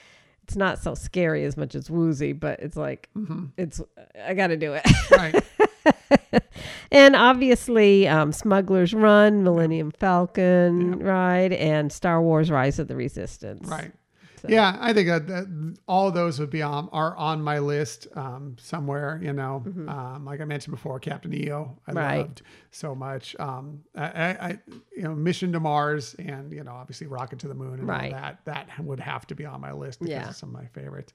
[0.44, 3.08] It's not so scary as much as woozy, but it's like
[3.56, 3.80] it's
[4.24, 4.82] I gotta do it.
[5.12, 5.44] right.
[6.90, 13.68] and obviously, um, Smuggler's Run, Millennium Falcon ride, and Star Wars Rise of the Resistance.
[13.68, 13.92] Right.
[14.40, 18.06] So- Yeah, I think that, that all those would be on are on my list
[18.14, 19.20] um, somewhere.
[19.22, 21.98] You know, um, like I mentioned before, Captain EO, I Mm-hmm.
[21.98, 22.18] Right.
[22.20, 23.36] loved so much.
[23.38, 24.58] Um, I, I, I,
[24.96, 28.14] you know, Mission to Mars, and you know, obviously Rocket to the Moon, and Right.
[28.14, 28.38] all that.
[28.46, 30.28] That would have to be on my list because Yeah.
[30.30, 31.12] of some of my favorites.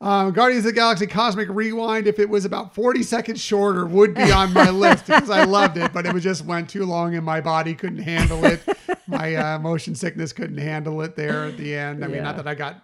[0.00, 4.14] Um, Guardians of the Galaxy Cosmic Rewind, if it was about 40 seconds shorter, would
[4.14, 7.24] be on my list because I loved it, but it just went too long and
[7.24, 8.60] my body couldn't handle it.
[9.06, 12.04] My uh, motion sickness couldn't handle it there at the end.
[12.04, 12.80] I mean, not that I got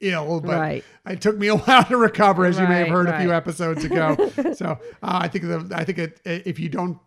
[0.00, 0.84] ill, but Right.
[1.06, 3.32] it took me a while to recover, as you may have Right, heard a few
[3.32, 4.16] episodes ago.
[4.54, 6.98] so uh, I think the, I think it, if you don't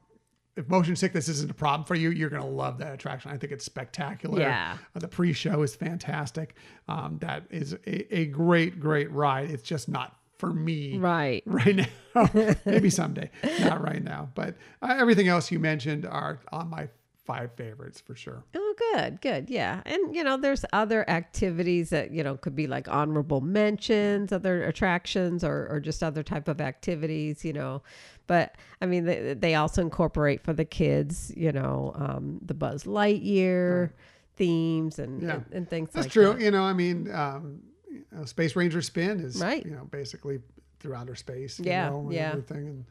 [0.56, 3.32] if motion sickness isn't a problem for you, you're going to love that attraction.
[3.32, 4.40] I think it's spectacular.
[4.40, 4.78] Yeah.
[4.96, 6.56] Uh, the pre-show is fantastic.
[6.88, 9.50] Um, that is a, a great, great ride.
[9.50, 11.42] It's just not for me Right.
[11.48, 11.76] right
[12.16, 12.30] now.
[12.66, 13.30] Maybe someday,
[13.62, 14.30] not right now.
[14.36, 16.90] But uh, everything else you mentioned are on my
[17.26, 18.44] five favorites for sure.
[18.54, 19.82] Oh, good, good, yeah.
[19.86, 24.64] And you know, there's other activities that you know could be like honorable mentions, other
[24.64, 27.46] attractions, or or just other type of activities.
[27.46, 27.82] You know,
[28.28, 31.32] but I mean, they, they also incorporate for the kids.
[31.36, 33.92] You know, um, the Buzz Lightyear
[34.36, 35.32] themes and, Yeah.
[35.34, 36.34] and and things That's like true.
[36.34, 36.42] that.
[36.42, 37.60] You know, I mean, um,
[37.92, 39.66] you know, Space Ranger Spin is Right.
[39.66, 40.40] you know basically
[40.80, 41.60] through outer space.
[41.60, 42.30] you Yeah, know, and yeah.
[42.30, 42.86] Everything and.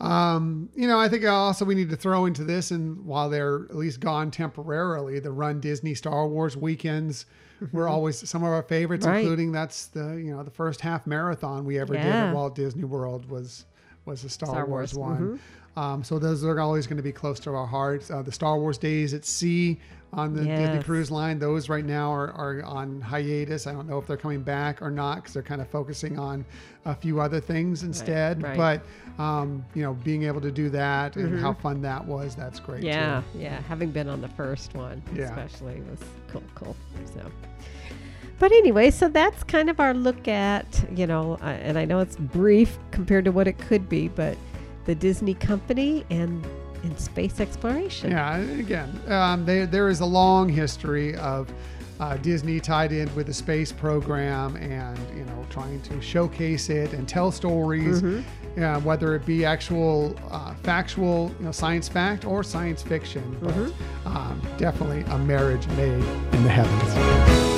[0.00, 3.66] Um, you know, I think also we need to throw into this, and while they're
[3.70, 7.26] at least gone temporarily, the Run Disney Star Wars weekends
[7.72, 9.12] were always some of our favorites, Mm-hmm.
[9.14, 9.20] Right.
[9.22, 12.82] including that's the you know the first half marathon we ever did at Walt Disney
[12.84, 13.66] World was
[14.06, 15.40] was the Star, Star Wars, Wars, one.
[15.76, 18.10] Um, so those are always going to be close to our hearts.
[18.10, 19.80] Uh, the Star Wars days at sea
[20.12, 23.66] on the Disney Cruise Line, those right now are, are on hiatus.
[23.66, 26.44] I don't know if they're coming back or not because they're kind of focusing on
[26.84, 28.40] a few other things instead.
[28.40, 28.56] right.
[28.56, 28.82] But
[29.20, 32.78] um, you know, being able to do that and how fun that was, that's great.
[32.84, 32.86] Mm-hmm.
[32.86, 33.38] Yeah, too.
[33.40, 33.60] yeah.
[33.62, 35.24] Having been on the first one, Yeah.
[35.24, 35.98] especially was
[36.28, 36.76] cool, cool.
[37.12, 37.28] So,
[38.38, 42.00] but anyway, so that's kind of our look at, you know, uh, and I know
[42.00, 44.36] it's brief compared to what it could be, but
[44.86, 46.44] the Disney company and
[46.82, 48.10] in space exploration.
[48.10, 51.50] Yeah, again, um, there there is a long history of
[52.00, 56.92] uh, Disney tied in with the space program, and you know, trying to showcase it
[56.92, 58.62] and tell stories, Mm-hmm.
[58.62, 63.36] uh, whether it be actual uh, factual, you know, science fact or science fiction.
[63.40, 64.08] But Mm-hmm.
[64.08, 66.04] um, definitely a marriage made
[66.34, 67.53] in the heavens.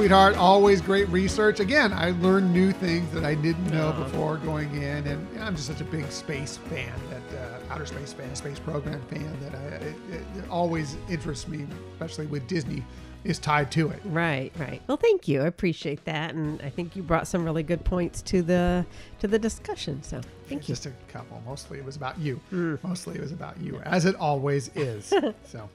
[0.00, 0.34] Sweetheart.
[0.38, 1.60] Always great research.
[1.60, 5.66] Again, I learned new things that I didn't know before going in, and I'm just
[5.66, 9.84] such a big space fan, that uh, outer space fan, space program fan, that I,
[9.84, 9.96] it,
[10.38, 12.82] it always interests me, especially with Disney,
[13.24, 14.00] is tied to it.
[14.06, 14.80] Right, right.
[14.86, 15.42] Well, thank you.
[15.42, 18.86] I appreciate that, and I think you brought some really good points to the
[19.18, 20.02] to the discussion.
[20.02, 20.74] So Thank you.
[20.74, 21.40] Just a couple.
[21.46, 22.40] Mostly it was about you.
[22.50, 25.12] Mostly it was about you, as it always is.
[25.44, 25.68] so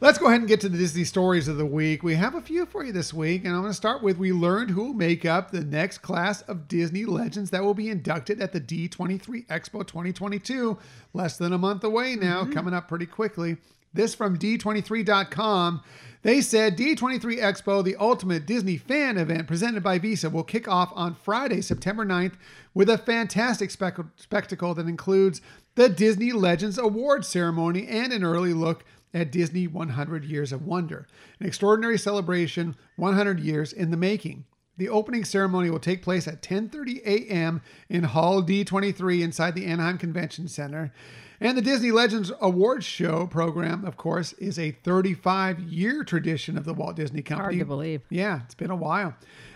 [0.00, 2.02] let's go ahead and get to the Disney stories of the week.
[2.02, 4.32] We have a few for you this week, and I'm going to start with we
[4.32, 8.40] learned who will make up the next class of Disney legends that will be inducted
[8.40, 10.78] at the D23 Expo 2022.
[11.14, 12.52] Less than a month away now, mm-hmm.
[12.52, 13.56] coming up pretty quickly.
[13.94, 15.82] This from D23.com.
[16.22, 20.92] They said D23 Expo, the ultimate Disney fan event presented by Visa, will kick off
[20.94, 22.34] on Friday, September 9th,
[22.74, 25.40] with a fantastic spec- spectacle that includes
[25.76, 28.84] the Disney Legends Awards ceremony and an early look
[29.16, 31.06] at Disney 100 Years of Wonder,
[31.40, 34.44] an extraordinary celebration 100 years in the making.
[34.76, 37.62] The opening ceremony will take place at 10:30 a.m.
[37.88, 40.92] in Hall D23 inside the Anaheim Convention Center.
[41.40, 46.72] And the Disney Legends Awards show program, of course, is a 35-year tradition of the
[46.72, 47.56] Walt Disney Company.
[47.56, 48.00] Hard to believe.
[48.08, 49.14] Yeah, it's been a while.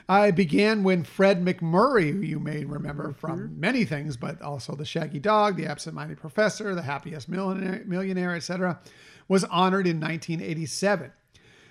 [0.08, 3.18] I began when Fred MacMurray, who you may remember Mm-hmm.
[3.18, 8.34] from many things, but also the Shaggy Dog, the Absent-Minded Professor, the Happiest Millionaire, millionaire
[8.34, 8.78] etc.,
[9.31, 11.12] was honored in 1987.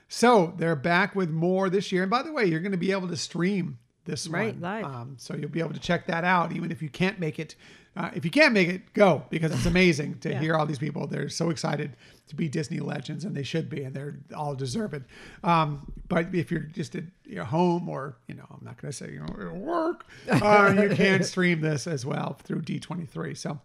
[0.08, 2.02] So they're back with more this year.
[2.04, 4.62] And by the way, you're going to be able to stream this Right, one.
[4.62, 4.86] live.
[4.86, 7.56] Um, so you'll be able to check that out, even if you can't make it.
[7.98, 10.40] Uh, if you can't make it, go because it's amazing to Yeah.
[10.40, 11.06] hear all these people.
[11.06, 11.96] They're so excited
[12.30, 15.04] to be Disney legends, and they should be, and they're all deserved.
[15.44, 18.98] Um, but if you're just at your home or you know, I'm not going to
[18.98, 23.36] say you know work, uh, you can stream this as well through D23.
[23.38, 23.60] So.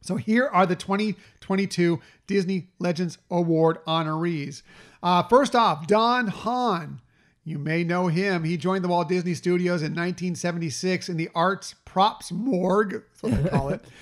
[0.00, 4.62] So here are the 2022 Disney Legends Award honorees.
[5.02, 7.00] Uh, first off, Don Hahn.
[7.42, 8.44] You may know him.
[8.44, 13.42] He joined the Walt Disney Studios in 1976 in the Arts Props Morgue, that's what
[13.42, 13.84] they call it.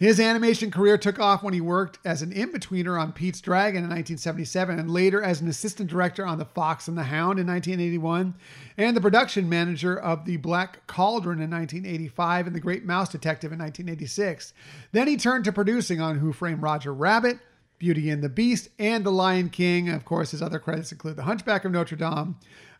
[0.00, 3.90] His animation career took off when he worked as an in-betweener on Pete's Dragon in
[3.90, 8.34] 1977 and later as an assistant director on The Fox and the Hound in 1981
[8.78, 13.52] and the production manager of The Black Cauldron in 1985 and The Great Mouse Detective
[13.52, 14.54] in 1986.
[14.92, 17.38] Then he turned to producing on Who Framed Roger Rabbit,
[17.78, 19.90] Beauty and the Beast, and The Lion King.
[19.90, 22.36] Of course, his other credits include The Hunchback of Notre Dame,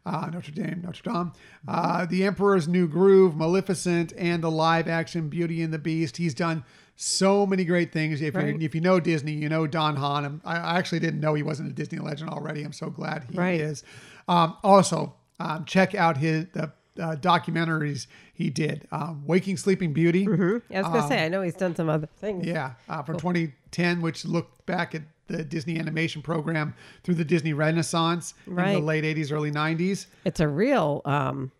[0.06, 1.32] uh, Notre Dame, Notre Dame,
[1.68, 6.16] uh, The Emperor's New Groove, Maleficent, and the live action Beauty and the Beast.
[6.16, 6.64] He's done
[7.02, 8.20] so many great things.
[8.20, 8.48] If, Right.
[8.48, 10.40] you, if you know Disney, you know Don Hahn.
[10.44, 12.62] I actually didn't know he wasn't a Disney legend already.
[12.62, 13.58] I'm so glad he Right.
[13.58, 13.82] is.
[14.28, 16.70] Um, also, um, check out his the
[17.00, 18.86] uh, documentaries he did.
[18.92, 20.26] Um, Waking Sleeping Beauty.
[20.28, 22.46] I was gonna say, I know he's done some other things.
[22.46, 27.54] Yeah, uh, from 2010, which looked back at the Disney animation program through the Disney
[27.54, 30.06] Renaissance in the late 80s, early 90s.
[30.26, 31.50] It's a real um,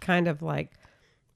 [0.00, 0.70] kind of like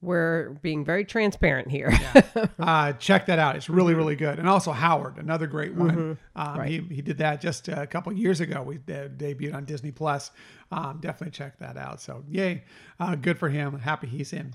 [0.02, 1.90] we're being very transparent here.
[2.58, 3.56] Uh, check that out.
[3.56, 4.38] It's really, really good.
[4.38, 6.18] And also Howard, another great one.
[6.36, 6.68] Um, Right.
[6.68, 8.62] he, he did that just a couple years ago.
[8.62, 10.30] We de- debuted on Disney Plus.
[10.70, 12.00] Um, definitely check that out.
[12.00, 12.64] So, yay.
[13.00, 13.78] Uh, good for him.
[13.80, 14.54] Happy he's in.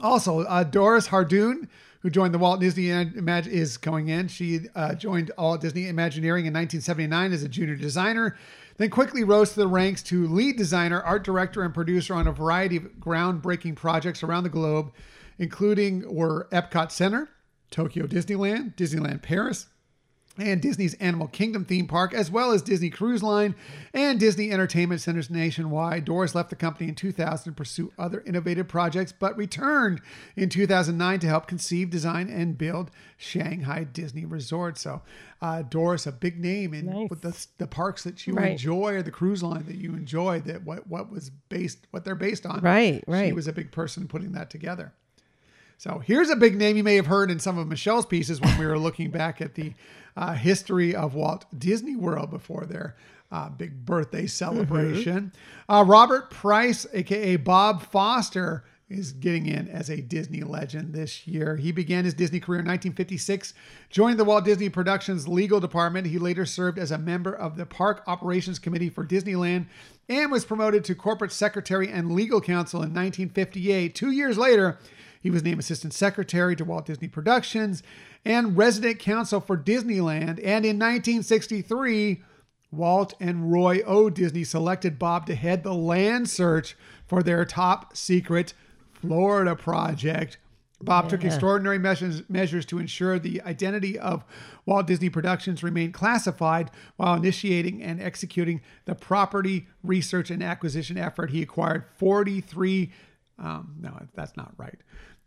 [0.00, 1.68] Also, uh, Doris Hardoon,
[2.00, 4.28] who joined the Walt Disney Imag- is coming in.
[4.28, 8.36] She uh, joined Walt Disney Imagineering in 1979 as a junior designer,
[8.80, 12.32] then quickly rose to the ranks to lead designer, art director, and producer on a
[12.32, 14.90] variety of groundbreaking projects around the globe,
[15.38, 17.28] including were Epcot Center,
[17.70, 19.66] Tokyo Disneyland, Disneyland Paris,
[20.38, 23.54] and Disney's Animal Kingdom theme park, as well as Disney Cruise Line
[23.92, 26.04] and Disney Entertainment Centers nationwide.
[26.04, 30.00] Doris left the company in 2000 to pursue other innovative projects, but returned
[30.36, 34.78] in 2009 to help conceive, design, and build Shanghai Disney Resort.
[34.78, 35.02] So,
[35.42, 37.10] uh, Doris, a big name in Nice.
[37.10, 38.52] with the, the parks that you Right.
[38.52, 40.40] enjoy or the cruise line that you enjoy.
[40.40, 42.60] That what what was based, what they're based on.
[42.62, 43.26] Right, right.
[43.26, 44.92] She was a big person putting that together.
[45.80, 48.58] So here's a big name you may have heard in some of Michelle's pieces when
[48.58, 49.72] we were looking back at the
[50.14, 52.96] uh, history of Walt Disney World before their
[53.32, 55.32] uh, big birthday celebration.
[55.70, 61.56] Uh, Robert Price, aka Bob Foster, is getting in as a Disney legend this year.
[61.56, 63.54] He began his Disney career in 1956,
[63.88, 66.08] joined the Walt Disney Productions legal department.
[66.08, 69.64] He later served as a member of the Park Operations Committee for Disneyland
[70.10, 73.94] and was promoted to corporate secretary and legal counsel in 1958.
[73.94, 74.78] Two years later,
[75.20, 77.82] he was named assistant secretary to Walt Disney Productions
[78.24, 80.40] and resident counsel for Disneyland.
[80.42, 82.22] And in 1963,
[82.72, 84.08] Walt and Roy O.
[84.08, 88.54] Disney selected Bob to head the land search for their top secret
[88.92, 90.38] Florida project.
[90.82, 94.24] Bob took extraordinary measures, measures to ensure the identity of
[94.64, 101.32] Walt Disney Productions remained classified while initiating and executing the property research and acquisition effort.
[101.32, 102.90] He acquired 43
[103.40, 104.78] um, no, that's not right.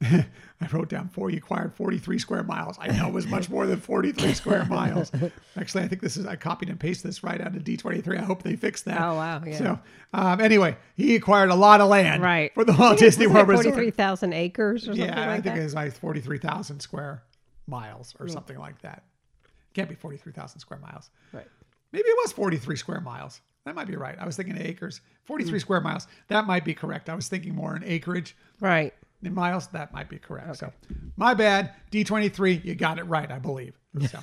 [0.62, 1.30] I wrote down four.
[1.30, 2.78] He acquired 43 square miles.
[2.80, 5.12] I know it was much more than 43 square miles.
[5.58, 8.18] Actually, I think this is, I copied and pasted this right out of D23.
[8.18, 9.00] I hope they fixed that.
[9.02, 9.58] Oh, wow, yeah.
[9.58, 9.80] So,
[10.14, 12.54] um, anyway, he acquired a lot of land Right.
[12.54, 13.66] for the Walt Disney World Resort.
[13.66, 15.22] Forty-three thousand acres or something like that.
[15.26, 15.58] Yeah, I think that.
[15.60, 17.24] it was like 43,000 square
[17.68, 19.04] miles or something like that.
[19.74, 21.10] Can't be 43,000 square miles.
[21.32, 21.48] Right.
[21.92, 23.42] Maybe it was 43 square miles.
[23.66, 24.18] That might be right.
[24.20, 25.02] I was thinking acres.
[25.24, 26.08] 43 square miles.
[26.28, 27.10] That might be correct.
[27.10, 28.36] I was thinking more in acreage.
[28.60, 28.94] Right.
[29.24, 30.58] In miles, that might be correct.
[30.58, 30.72] So,
[31.16, 31.72] my bad.
[31.92, 33.80] D23, you got it right, I believe.
[34.10, 34.20] So.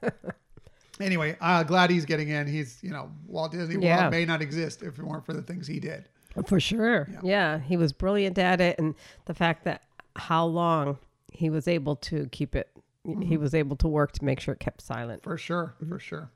[1.00, 2.46] anyway, uh, glad he's getting in.
[2.46, 4.02] He's, you know, Walt Disney Yeah.
[4.02, 6.08] World may not exist if it weren't for the things he did.
[6.46, 7.08] For sure.
[7.22, 7.60] Yeah.
[7.60, 8.78] He was brilliant at it.
[8.78, 8.94] And
[9.26, 9.82] the fact that
[10.16, 10.98] how long
[11.32, 12.70] he was able to keep it,
[13.22, 15.22] he was able to work to make sure it kept silent.
[15.22, 16.30] For sure, for sure.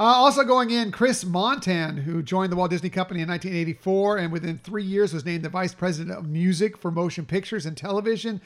[0.00, 4.32] Uh, also going in, Chris Montan, who joined the Walt Disney Company in 1984 and
[4.32, 8.40] within three years was named the Vice President of Music for Motion Pictures and Television.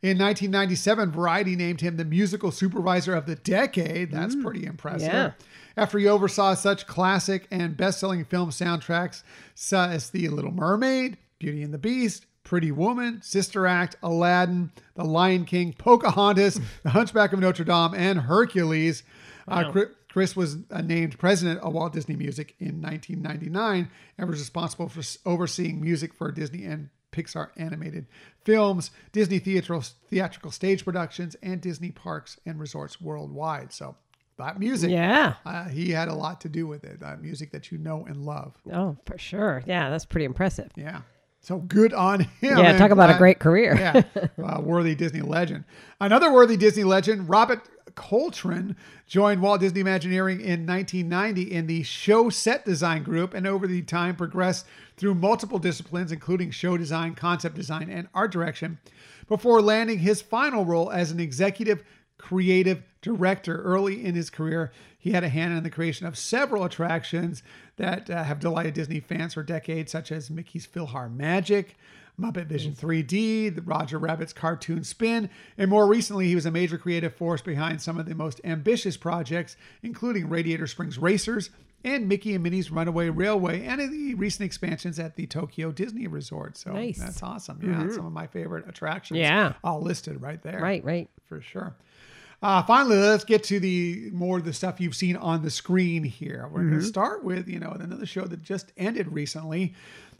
[0.00, 4.10] In 1997, Variety named him the Musical Supervisor of the Decade.
[4.10, 5.12] That's pretty impressive.
[5.12, 5.32] Yeah.
[5.76, 9.22] After he oversaw such classic and best selling film soundtracks
[9.54, 15.04] such as The Little Mermaid, Beauty and the Beast, Pretty Woman, Sister Act, Aladdin, The
[15.04, 19.02] Lion King, Pocahontas, The Hunchback of Notre Dame, and Hercules.
[19.48, 24.88] Uh, Chri- Chris was named president of Walt Disney Music in 1999 and was responsible
[24.88, 28.06] for overseeing music for Disney and Pixar animated
[28.44, 33.72] films, Disney theatrical, theatrical stage productions, and Disney parks and resorts worldwide.
[33.72, 33.96] So
[34.38, 35.34] that music, Yeah.
[35.44, 37.02] uh, he had a lot to do with it.
[37.02, 38.54] Uh, music that you know and love.
[38.72, 39.64] Oh, for sure.
[39.66, 39.90] Yeah.
[39.90, 40.70] That's pretty impressive.
[40.76, 41.00] Yeah.
[41.40, 42.58] So good on him.
[42.58, 42.78] Yeah.
[42.78, 43.74] Talk about a great career.
[44.38, 45.64] yeah, worthy Disney legend.
[46.00, 48.76] Another worthy Disney legend, Robert Coltrin,
[49.06, 53.82] joined Walt Disney Imagineering in 1990 in the show set design group, and over the
[53.82, 54.66] time progressed
[54.96, 58.78] through multiple disciplines, including show design, concept design, and art direction,
[59.28, 61.82] before landing his final role as an executive
[62.18, 63.60] creative director.
[63.62, 67.42] Early in his career, he had a hand in the creation of several attractions
[67.76, 71.70] that uh, have delighted Disney fans for decades, such as Mickey's PhilharMagic,
[72.20, 76.78] Muppet Vision 3D, the Roger Rabbit's cartoon spin, and more recently, he was a major
[76.78, 81.50] creative force behind some of the most ambitious projects, including Radiator Springs Racers
[81.82, 86.56] and Mickey and Minnie's Runaway Railway, and the recent expansions at the Tokyo Disney Resort.
[86.56, 86.98] So Nice.
[86.98, 87.58] that's awesome.
[87.62, 89.18] Yeah, some of my favorite attractions.
[89.18, 89.52] Yeah.
[89.62, 90.60] all listed right there.
[90.60, 90.82] Right.
[90.84, 91.10] Right.
[91.26, 91.74] for sure.
[92.42, 96.04] Uh, finally, let's get to the more of the stuff you've seen on the screen
[96.04, 96.46] here.
[96.52, 99.72] We're going to start with you know another show that just ended recently,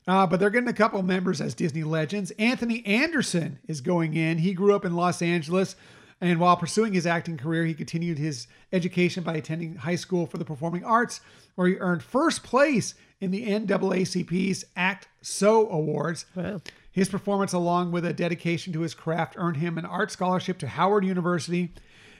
[0.07, 2.31] uh, but they're getting a couple members as Disney legends.
[2.33, 4.39] Anthony Anderson is going in.
[4.39, 5.77] He grew up in Los Angeles,
[6.21, 10.39] and while pursuing his acting career, he continued his education by attending high school for
[10.39, 11.21] the performing arts,
[11.55, 16.27] where he earned first place in the NAACP's Act So Awards.
[16.35, 16.61] Wow.
[16.91, 20.69] His performance, along with a dedication to his craft, earned him an art scholarship to
[20.69, 21.73] Howard University.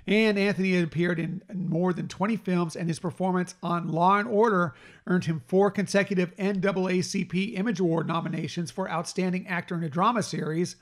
[0.07, 4.29] And Anthony had appeared in more than 20 films, and his performance on Law and
[4.29, 4.75] Order
[5.07, 10.77] earned him four consecutive NAACP Image Award nominations for Outstanding Actor in a Drama Series.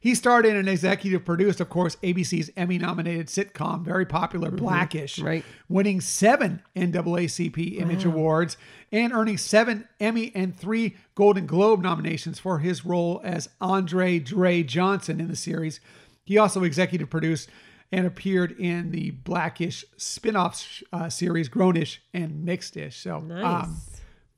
[0.00, 4.58] He starred in and executive produced, of course, ABC's Emmy nominated sitcom, very popular mm-hmm.
[4.58, 5.44] Blackish, Right.
[5.68, 8.56] winning seven NAACP Image Awards
[8.92, 14.62] and earning seven Emmy and three Golden Globe nominations for his role as Andre Dre
[14.62, 15.80] Johnson in the series.
[16.24, 17.48] He also executive produced
[17.92, 22.94] and appeared in the Blackish spin off uh, series Grownish and Mixedish.
[22.94, 23.64] So, Nice.
[23.64, 23.76] um,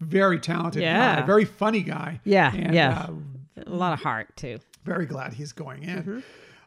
[0.00, 1.20] very talented Yeah.
[1.20, 2.20] guy, very funny guy.
[2.24, 3.06] Yeah, And, yeah.
[3.08, 4.58] uh, A lot of heart too.
[4.84, 5.98] very glad he's going in.
[5.98, 6.18] Mm-hmm.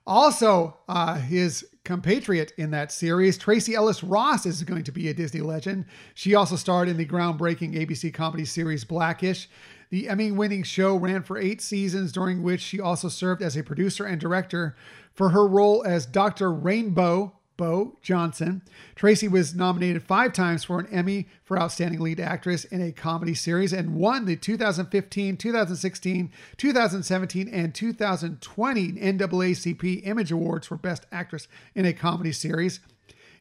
[0.05, 5.13] Also, uh, his compatriot in that series, Tracee Ellis Ross, is going to be a
[5.13, 5.85] Disney legend.
[6.13, 9.49] She also starred in the groundbreaking ABC comedy series Blackish.
[9.91, 13.63] The Emmy winning show ran for eight seasons, during which she also served as a
[13.63, 14.75] producer and director
[15.13, 16.51] for her role as Dr.
[16.51, 18.63] Rainbow Bo Johnson.
[18.95, 23.35] Tracee was nominated five times for an Emmy for Outstanding Lead Actress in a Comedy
[23.35, 31.47] Series and won the 2015, 2016, 2017, and 2020 NAACP Image Awards for Best Actress
[31.75, 32.79] in a Comedy Series.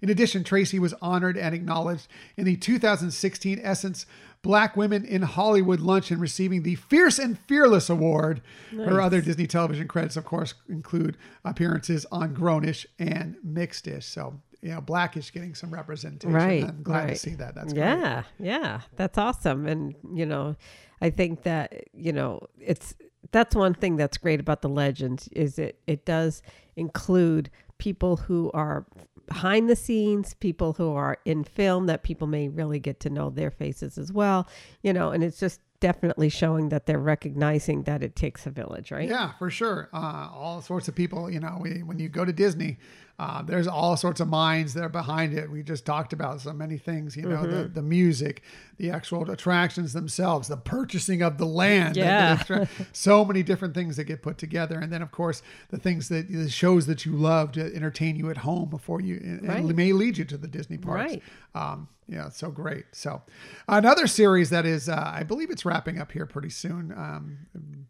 [0.02, 4.04] In addition, Tracee was honored and acknowledged in the 2016 Essence
[4.42, 8.42] Black Women in Hollywood luncheon, receiving the Fierce and Fearless Award.
[8.72, 14.02] Her other Disney television credits, of course, include appearances on Grownish and Mixedish.
[14.02, 16.32] So, you know, Blackish getting some representation.
[16.32, 16.64] Right.
[16.64, 17.54] I'm glad to see that.
[17.54, 17.82] That's great.
[17.82, 19.66] yeah, yeah, that's awesome.
[19.66, 20.56] And you know,
[21.00, 22.94] I think that you know it's
[23.30, 26.42] that's one thing that's great about the legends is it it does
[26.76, 28.86] include people who are
[29.32, 33.30] behind the scenes, people who are in film that people may really get to know
[33.30, 34.46] their faces as well.
[34.82, 38.90] You know, and it's just definitely showing that they're recognizing that it takes a village,
[38.90, 39.08] right?
[39.08, 39.88] Yeah, for sure.
[39.92, 42.78] Uh, all sorts of people, you know, we, when you go to Disney,
[43.18, 45.48] Uh, there's all sorts of minds that are behind it.
[45.48, 48.42] We just talked about so many things, you know, the, the music,
[48.78, 51.94] the actual attractions themselves, the purchasing of the land.
[51.94, 52.64] the- the Yeah.
[52.92, 54.76] so many different things that get put together.
[54.82, 58.30] And then, of course, the things that the shows that you love to entertain you
[58.30, 59.64] at home before you, Right.
[59.82, 61.12] may lead you to the Disney parks.
[61.12, 61.22] Right.
[61.54, 62.84] Um, yeah, so great.
[62.92, 63.22] So,
[63.68, 66.92] another series that is, uh, I believe it's wrapping up here pretty soon.
[66.92, 67.38] Um,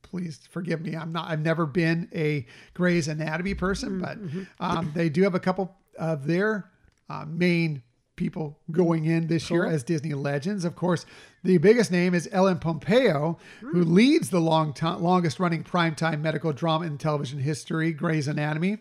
[0.03, 0.95] please forgive me.
[0.95, 1.29] I'm not.
[1.29, 4.18] I've never been a Grey's Anatomy person, but
[4.61, 6.70] um, they do have a couple of their
[7.11, 7.83] uh, main
[8.14, 10.64] people going in this year as Disney legends.
[10.64, 11.05] Of course,
[11.43, 16.53] the biggest name is Ellen Pompeo, who leads the long ti- longest running primetime medical
[16.53, 18.79] drama in television history, Grey's Anatomy.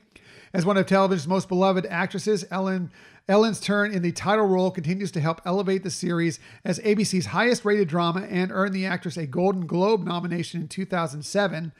[0.53, 2.91] As one of television's most beloved actresses, Ellen
[3.29, 7.63] Ellen's turn in the title role continues to help elevate the series as ABC's highest
[7.63, 11.71] rated drama and earned the actress a Golden Globe nomination in 2007.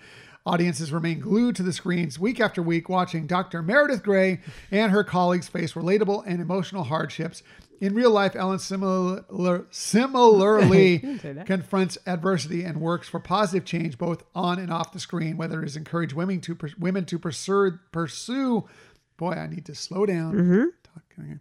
[0.46, 3.62] Audiences remain glued to the screens week after week watching Dr.
[3.62, 4.40] Meredith Grey
[4.72, 7.44] and her colleagues face relatable and emotional hardships.
[7.82, 11.48] In real life, Ellen similar, similarly didn't say that.
[11.48, 15.66] confronts adversity and works for positive change both on and off the screen, whether it
[15.66, 18.70] is encourage women to women to pursue pursue.
[19.18, 20.36] Boy, I need to slow down.
[20.36, 20.64] Mm-hmm.
[20.94, 21.40] Talking.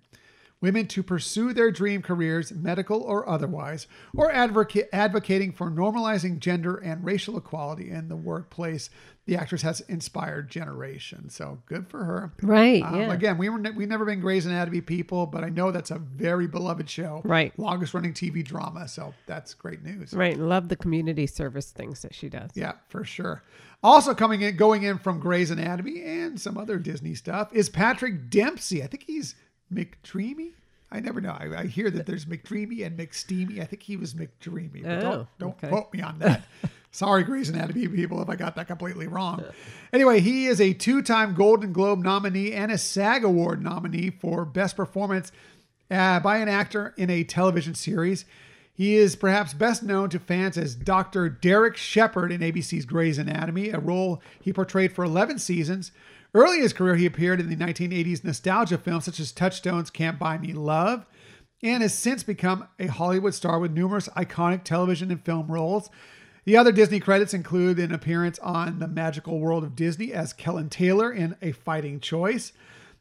[0.62, 6.76] Women to pursue their dream careers, medical or otherwise, or advocate, advocating for normalizing gender
[6.76, 8.91] and racial equality in the workplace.
[9.31, 12.33] The actress has inspired generations, so good for her.
[12.43, 12.83] Right.
[12.83, 13.12] Um, yeah.
[13.12, 15.99] Again, we were ne- we never been Grey's Anatomy people, but I know that's a
[15.99, 17.22] very beloved show.
[17.24, 17.57] Right.
[17.57, 20.12] Longest running TV drama, so that's great news.
[20.12, 20.37] Right.
[20.37, 22.51] Love the community service things that she does.
[22.57, 23.45] Yeah, for sure.
[23.85, 28.31] Also coming in, going in from Grey's Anatomy and some other Disney stuff is Patrick
[28.31, 28.83] Dempsey.
[28.83, 29.37] I think he's
[29.72, 30.55] McDreamy.
[30.91, 31.37] I never know.
[31.39, 33.61] I, I hear that there's McDreamy and McSteamy.
[33.61, 34.83] I think he was McDreamy.
[34.83, 35.68] But Oh, don't don't okay.
[35.68, 36.43] quote me on that.
[36.93, 39.45] Sorry, Grey's Anatomy people, if I got that completely wrong.
[39.93, 44.76] Anyway, he is a two-time Golden Globe nominee and a SAG Award nominee for Best
[44.76, 45.30] Performance
[45.91, 48.24] uh, by an actor in a television series.
[48.72, 51.28] He is perhaps best known to fans as Dr.
[51.28, 55.93] Derek Shepherd in ABC's Grey's Anatomy, a role he portrayed for 11 seasons.
[56.32, 60.18] Early in his career, he appeared in the 1980s nostalgia films such as Touchstone's Can't
[60.18, 61.05] Buy Me Love,
[61.62, 65.91] and has since become a Hollywood star with numerous iconic television and film roles.
[66.45, 70.68] The other Disney credits include an appearance on The Magical World of Disney as Kellen
[70.70, 72.53] Taylor in A Fighting Choice,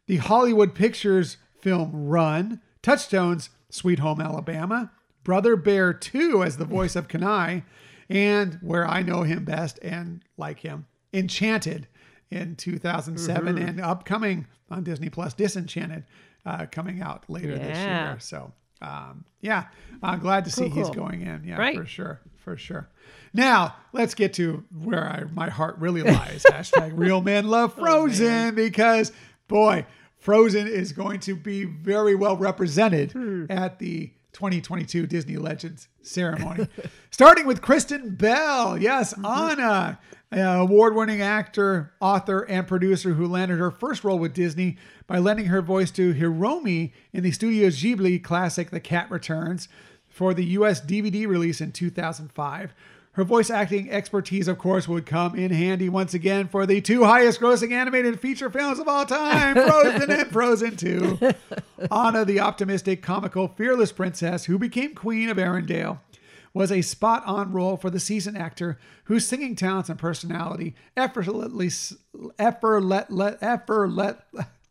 [0.07, 4.91] the Hollywood Pictures film Run, Touchstone's Sweet Home Alabama,
[5.23, 7.61] Brother Bear 2 as the voice of Kenai,
[8.09, 11.87] and where I know him best and like him, Enchanted
[12.31, 16.03] in 2007 and upcoming on Disney Plus, Disenchanted,
[16.45, 18.17] uh, coming out later this year.
[18.19, 19.65] So, um, yeah,
[20.03, 21.43] I'm glad to see Cool, he's going in.
[21.45, 21.75] Yeah, Right.
[21.75, 22.89] for sure, for sure.
[23.31, 26.43] Now let's get to where I, my heart really lies.
[26.51, 29.11] Hashtag Real Men Love Oh, Frozen because
[29.47, 29.85] boy,
[30.17, 33.45] Frozen is going to be very well represented Hmm.
[33.51, 36.67] at the 2022 Disney Legends ceremony.
[37.11, 38.75] Starting with Kristen Bell.
[38.79, 39.59] Yes, Mm-hmm.
[39.61, 39.99] Anna,
[40.61, 45.45] award winning actor, author, and producer who landed her first role with Disney by lending
[45.47, 49.67] her voice to Hiromi in the Studio Ghibli classic The Cat Returns
[50.09, 52.73] for the US DVD release in 2005.
[53.13, 57.03] Her voice acting expertise, of course, would come in handy once again for the two
[57.03, 61.19] highest grossing animated feature films of all time Frozen and Frozen 2.
[61.91, 65.99] Anna, the optimistic, comical, fearless princess who became queen of Arendelle,
[66.53, 71.69] was a spot on role for the seasoned actor whose singing talents and personality effortlessly,
[72.37, 74.15] effortless, effortless,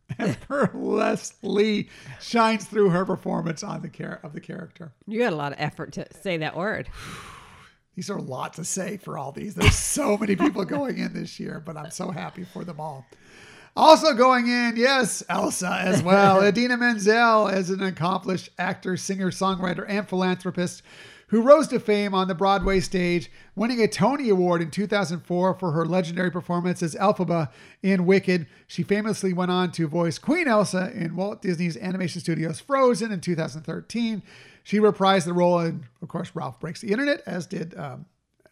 [0.18, 1.88] effortlessly
[2.20, 4.92] shines through her performance on the care of the character.
[5.06, 6.88] You had a lot of effort to say that word.
[7.94, 9.56] These are a lot to say for all these.
[9.56, 13.04] There's so many people going in this year, but I'm so happy for them all.
[13.74, 16.40] Also going in, yes, Elsa as well.
[16.46, 20.82] Idina Menzel as an accomplished actor, singer, songwriter, and philanthropist
[21.28, 25.72] who rose to fame on the Broadway stage, winning a Tony Award in 2004 for
[25.72, 27.50] her legendary performance as Elphaba
[27.82, 28.46] in Wicked.
[28.66, 33.20] She famously went on to voice Queen Elsa in Walt Disney's Animation Studios Frozen in
[33.20, 34.22] 2013.
[34.64, 38.06] She reprised the role in, of course, Ralph Breaks the Internet, as did um,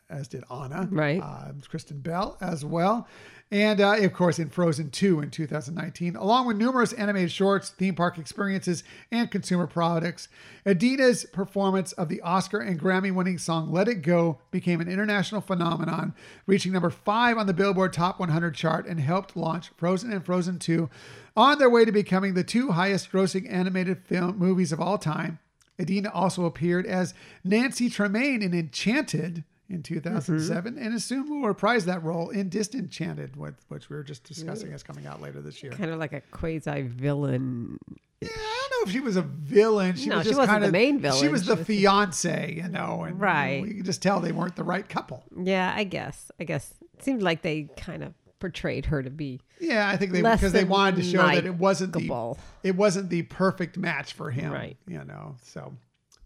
[0.09, 1.21] as did Anna, Right.
[1.21, 3.09] Uh, Kristen Bell as well,
[3.51, 7.95] and uh, of course in Frozen 2 in 2019, along with numerous animated shorts, theme
[7.95, 8.83] park experiences,
[9.13, 10.29] and consumer products.
[10.67, 16.15] Idina's performance of the Oscar and Grammy-winning song "Let It Go" became an international phenomenon,
[16.47, 20.59] reaching number five on the Billboard Top 100 chart, and helped launch Frozen and Frozen
[20.59, 20.91] 2
[21.37, 25.39] on their way to becoming the two highest-grossing animated film movies of all time.
[25.79, 27.15] Idina also appeared as
[27.45, 29.95] Nancy Tremaine in Enchanted in mm-hmm.
[29.95, 34.73] 2007 and assumed will reprise that role in Disenchanted, with, which we were just discussing
[34.73, 35.73] as coming out later this year.
[35.73, 37.79] Kind of like a quasi villain.
[38.21, 39.95] Yeah, I don't know if she was a villain.
[39.97, 41.21] She No, was she just wasn't kind the of main villain.
[41.21, 43.63] She was She the was- fiance, you know, and Right.
[43.63, 45.25] we could just tell they weren't the right couple.
[45.37, 46.31] Yeah, I guess.
[46.41, 50.13] I guess it seemed like they kind of portrayed her to be Yeah, I think
[50.13, 54.13] they because they wanted to show that it wasn't the it wasn't the perfect match
[54.13, 54.77] for him, Right.
[54.87, 55.75] You know, so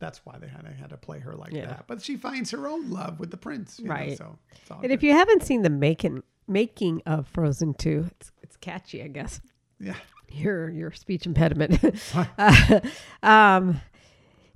[0.01, 1.67] that's why they had to, had to play her like Yeah.
[1.67, 1.85] that.
[1.87, 4.19] But she finds her own love with the prince, you know, Right.
[4.19, 8.33] so it's all And if you haven't seen the making making of Frozen 2, it's
[8.43, 9.41] it's catchy, I guess.
[9.79, 9.95] yeah,
[10.33, 11.79] Your your speech impediment.
[12.39, 12.81] Uh,
[13.23, 13.81] um,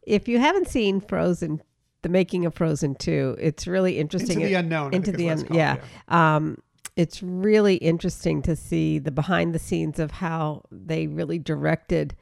[0.06, 1.62] if you haven't seen Frozen,
[2.02, 4.40] the making of Frozen 2, it's really interesting.
[4.40, 5.76] into the unknown, into the what it's un- called, yeah.
[6.08, 6.58] Um,
[6.96, 12.14] it's really interesting to see the behind the scenes of how they really directed,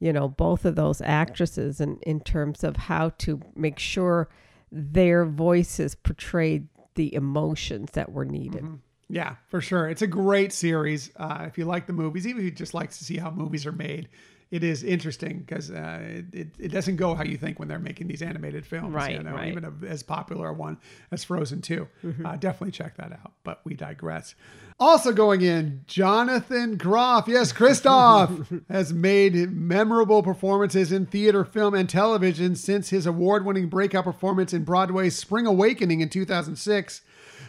[0.00, 4.28] you know, both of those actresses and in terms of how to make sure
[4.72, 8.64] their voices portrayed the emotions that were needed.
[9.08, 9.88] Yeah, for sure.
[9.88, 11.10] It's a great series.
[11.16, 13.66] Uh, if you like the movies, even if you just like to see how movies
[13.66, 14.08] are made,
[14.50, 17.78] it is interesting because uh, it, it, it doesn't go how you think when they're
[17.78, 18.92] making these animated films.
[18.92, 19.48] Right, You know, right.
[19.48, 20.78] even a, as popular a one
[21.12, 21.88] as Frozen 2.
[22.04, 22.26] Mm-hmm.
[22.26, 23.32] Uh, definitely check that out.
[23.44, 24.34] But we digress.
[24.80, 27.28] Also going in, Jonathan Groff.
[27.28, 33.68] Yes, Kristoff has made memorable performances in theater, film, and television since his award winning
[33.68, 37.02] breakout performance in Broadway's Spring Awakening in 2006.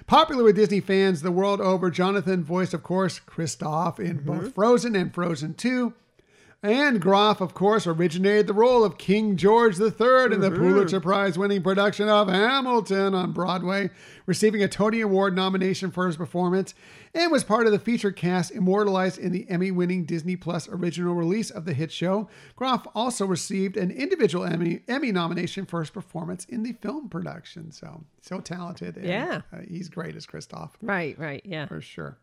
[0.06, 4.95] Popular with Disney fans the world over, Jonathan voiced, of course, Kristoff in both Frozen
[4.95, 5.94] and Frozen 2.
[6.64, 11.36] And Groff, of course, originated the role of King George III in the Pulitzer Prize
[11.36, 13.90] winning production of Hamilton on Broadway,
[14.28, 16.76] receiving a Tony Award nomination for his performance,
[17.16, 21.16] and was part of the feature cast immortalized in the Emmy winning Disney Plus original
[21.16, 22.30] release of the hit show.
[22.56, 27.72] Groff also received an individual Emmy, Emmy nomination for his performance in the film production.
[27.72, 28.98] So, so talented.
[28.98, 29.42] and, Yeah.
[29.52, 31.66] uh, he's great as Kristoff Right, right, yeah.
[31.66, 32.20] for sure.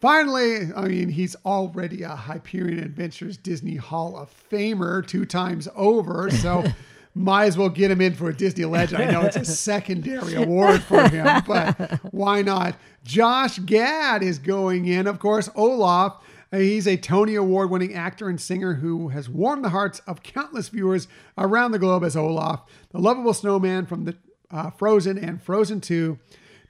[0.00, 6.30] Finally, I mean, he's already a Hyperion Adventures Disney Hall of Famer two times over,
[6.30, 6.64] so
[7.14, 9.02] might as well get him in for a Disney Legend.
[9.02, 12.76] I know it's a secondary award for him, but why not?
[13.04, 15.50] Josh Gad is going in, of course.
[15.54, 16.16] Olaf.
[16.52, 20.22] uh, He's a Tony Award winning actor and singer who has warmed the hearts of
[20.22, 24.16] countless viewers around the globe as Olaf, the lovable snowman from the
[24.50, 26.18] uh, Frozen and Frozen 2.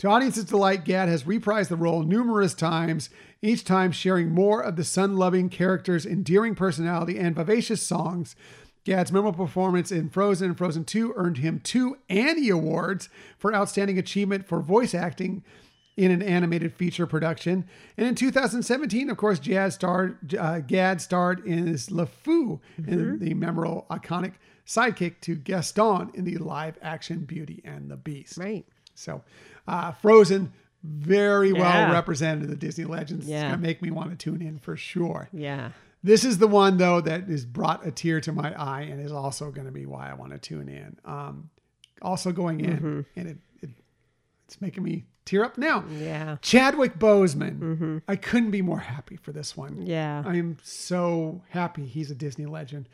[0.01, 3.10] To audience's delight, Gad has reprised the role numerous times,
[3.43, 8.35] each time sharing more of the sun loving character's endearing personality and vivacious songs.
[8.85, 13.98] Gad's memorable performance in Frozen and Frozen 2 earned him two Annie Awards for Outstanding
[13.98, 15.44] Achievement for Voice Acting
[15.98, 17.66] in an animated feature production.
[17.98, 23.35] And in 2017, of course, Jad starred, uh, Gad starred in as LeFou in the
[23.35, 24.32] memorable, iconic
[24.66, 28.39] sidekick to Gaston in the live action Beauty and the Beast.
[28.39, 28.64] Right.
[29.01, 29.22] So,
[29.66, 30.52] uh, Frozen,
[30.82, 31.93] very well Yeah.
[31.93, 33.24] represented the Disney Legends.
[33.24, 33.43] It's Yeah.
[33.48, 35.28] going to make me want to tune in for sure.
[35.32, 35.70] Yeah.
[36.02, 39.12] This is the one, though, that has brought a tear to my eye and is
[39.12, 40.97] also going to be why I want to tune in.
[41.05, 41.51] Um,
[42.01, 43.01] also going in, Mm-hmm.
[43.16, 43.70] and it, it
[44.47, 45.85] it's making me tear up now.
[45.98, 46.36] Yeah.
[46.40, 48.01] Chadwick Boseman.
[48.09, 49.72] I couldn't be more happy for this one.
[49.72, 49.86] Mm-hmm.
[49.86, 50.22] Yeah.
[50.27, 52.89] I am so happy he's a Disney legend.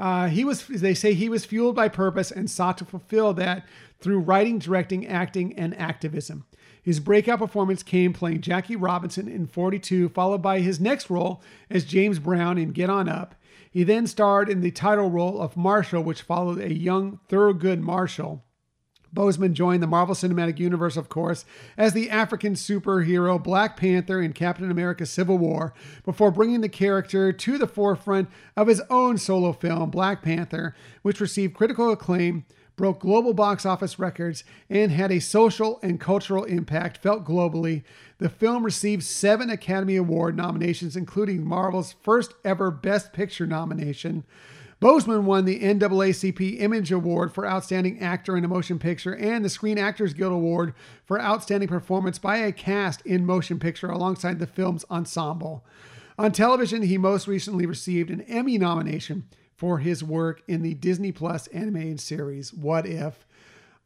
[0.00, 3.64] Uh, he was, they say, he was fueled by purpose and sought to fulfill that
[4.00, 6.44] through writing, directing, acting, and activism.
[6.82, 11.84] His breakout performance came playing Jackie Robinson in 42, followed by his next role as
[11.84, 13.34] James Brown in Get On Up.
[13.70, 18.44] He then starred in the title role of Marshall, which followed a young Thurgood Marshall.
[19.14, 21.44] Boseman joined the Marvel Cinematic Universe, of course,
[21.76, 25.72] as the African superhero Black Panther in Captain America Civil War,
[26.04, 31.20] before bringing the character to the forefront of his own solo film, Black Panther, which
[31.20, 32.44] received critical acclaim,
[32.76, 37.84] broke global box office records, and had a social and cultural impact felt globally.
[38.18, 44.24] The film received seven Academy Award nominations, including Marvel's first ever Best Picture nomination.
[44.80, 49.48] Boseman won the NAACP Image Award for Outstanding Actor in a Motion Picture and the
[49.48, 50.74] Screen Actors Guild Award
[51.04, 55.64] for Outstanding Performance by a Cast in Motion Picture alongside the film's ensemble.
[56.18, 61.12] On television, he most recently received an Emmy nomination for his work in the Disney
[61.12, 63.26] Plus animated series What If.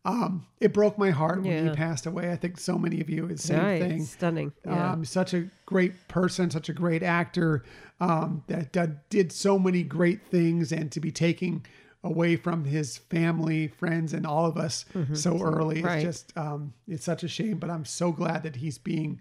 [0.04, 2.30] Um, it broke my heart when he passed away.
[2.32, 3.80] I think so many of you, it's the same Right.
[3.82, 4.04] thing.
[4.04, 4.52] Stunning.
[4.64, 4.92] Yeah.
[4.92, 7.64] Um, such a great person, such a great actor
[8.00, 11.66] um, that, that did so many great things, and to be taking
[12.04, 14.84] away from his family, friends, and all of us
[15.14, 15.86] so early, Mm-hmm.
[15.86, 16.06] Right.
[16.06, 17.58] it's just um, it's such a shame.
[17.58, 19.20] But I'm so glad that he's being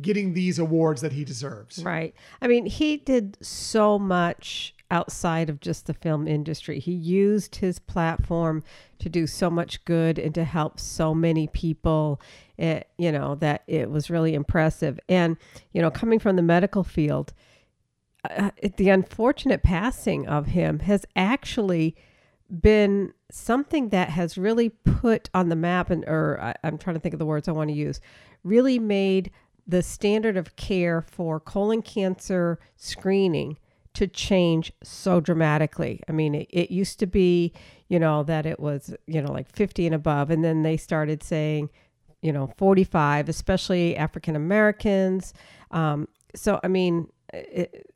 [0.00, 1.82] getting these awards that he deserves.
[1.84, 2.14] Right.
[2.40, 6.78] I mean, he did so much outside of just the film industry.
[6.78, 8.62] He used his platform
[8.98, 12.20] to do so much good and to help so many people.
[12.58, 14.98] It, you know that it was really impressive.
[15.08, 15.36] And
[15.72, 17.32] you know, coming from the medical field,
[18.28, 21.96] uh, the unfortunate passing of him has actually
[22.50, 27.00] been something that has really put on the map and or I, I'm trying to
[27.00, 28.00] think of the words I want to use,
[28.42, 29.30] really made
[29.66, 33.56] the standard of care for colon cancer screening
[33.94, 36.00] to change so dramatically.
[36.08, 37.52] I mean, it, it, used to be,
[37.88, 40.30] you know, that it was, you know, like 50 and above.
[40.30, 41.70] And then they started saying,
[42.22, 45.34] you know, 45, especially African Americans.
[45.70, 47.92] Um, so, I mean, it,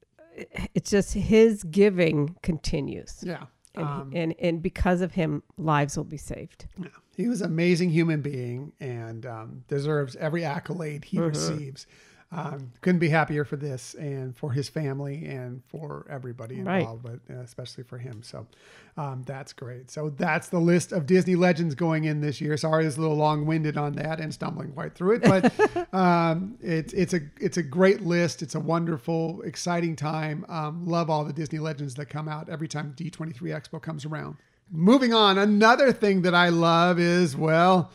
[0.74, 3.22] it's just his giving continues.
[3.24, 3.44] Yeah.
[3.76, 6.66] And, um, and, and because of him, lives will be saved.
[6.78, 6.88] Yeah.
[7.16, 11.28] He was an amazing human being and um, deserves every accolade he mm-hmm.
[11.28, 11.86] receives.
[12.34, 17.20] Um, couldn't be happier for this and for his family and for everybody involved, right.
[17.28, 18.22] but uh, especially for him.
[18.24, 18.46] So
[18.96, 19.90] um, that's great.
[19.90, 22.56] So that's the list of Disney legends going in this year.
[22.56, 26.92] Sorry, it's a little long-winded on that and stumbling quite through it, but um, it's
[26.92, 28.42] it's a it's a great list.
[28.42, 30.44] It's a wonderful, exciting time.
[30.48, 34.36] Um, love all the Disney legends that come out every time D23 Expo comes around.
[34.70, 37.92] Moving on, another thing that I love is well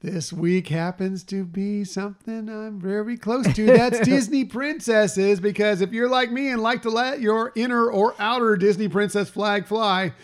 [0.00, 3.66] this week happens to be something I'm very close to.
[3.66, 8.14] That's Disney princesses, because if you're like me and like to let your inner or
[8.18, 10.14] outer Disney princess flag fly,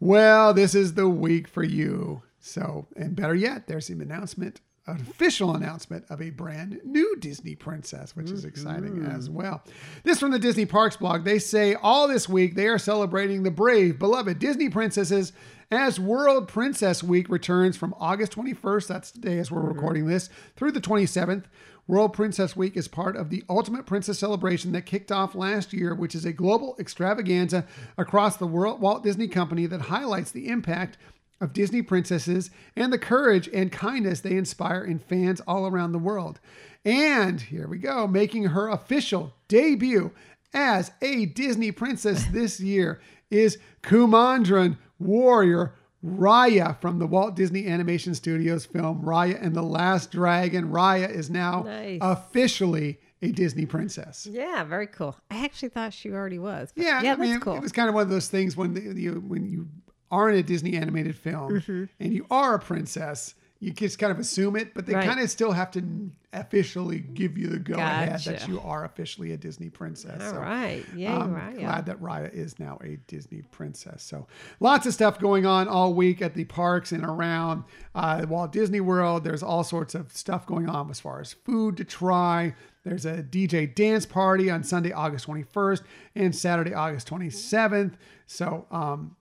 [0.00, 2.22] well, this is the week for you.
[2.40, 7.54] So, and better yet, there's an announcement, an official announcement of a brand new Disney
[7.54, 9.10] princess, which is exciting mm-hmm.
[9.10, 9.62] as well.
[10.04, 11.24] This from the Disney Parks blog.
[11.24, 15.34] They say all this week they are celebrating the brave, beloved Disney princesses
[15.70, 19.74] as World Princess Week returns from August 21st, that's today as we're mm-hmm.
[19.74, 21.44] recording this, through the 27th.
[21.86, 25.94] World Princess Week is part of the Ultimate Princess celebration that kicked off last year,
[25.94, 27.66] which is a global extravaganza
[27.96, 30.98] across the world Walt Disney Company that highlights the impact
[31.40, 35.98] of Disney princesses and the courage and kindness they inspire in fans all around the
[35.98, 36.40] world.
[36.84, 40.12] And here we go, making her official debut
[40.52, 43.00] as a Disney princess this year
[43.30, 50.12] is Kumandran warrior Raya from the Walt Disney Animation Studios film Raya and the Last
[50.12, 50.70] Dragon.
[50.70, 51.98] Raya is now nice.
[52.00, 54.26] officially a Disney princess.
[54.30, 55.16] Yeah, very cool.
[55.30, 56.72] I actually thought she already was.
[56.76, 57.56] Yeah, yeah, I mean, cool.
[57.56, 59.68] it was kind of one of those things when the, you when you
[60.10, 61.84] are in a Disney animated film mm-hmm.
[61.98, 65.04] and you are a princess, you just kind of assume it, but they right.
[65.04, 68.30] kind of still have to officially give you the go ahead gotcha.
[68.30, 70.22] that you are officially a Disney princess.
[70.22, 71.58] All so, right, yeah, I'm right.
[71.58, 74.04] Glad that Raya is now a Disney princess.
[74.04, 74.28] So
[74.60, 77.64] lots of stuff going on all week at the parks and around
[77.96, 79.24] uh, Walt Disney World.
[79.24, 82.54] There's all sorts of stuff going on as far as food to try.
[82.84, 85.82] There's a DJ dance party on Sunday, August 21st,
[86.14, 87.94] and Saturday, August 27th.
[88.26, 89.16] So um,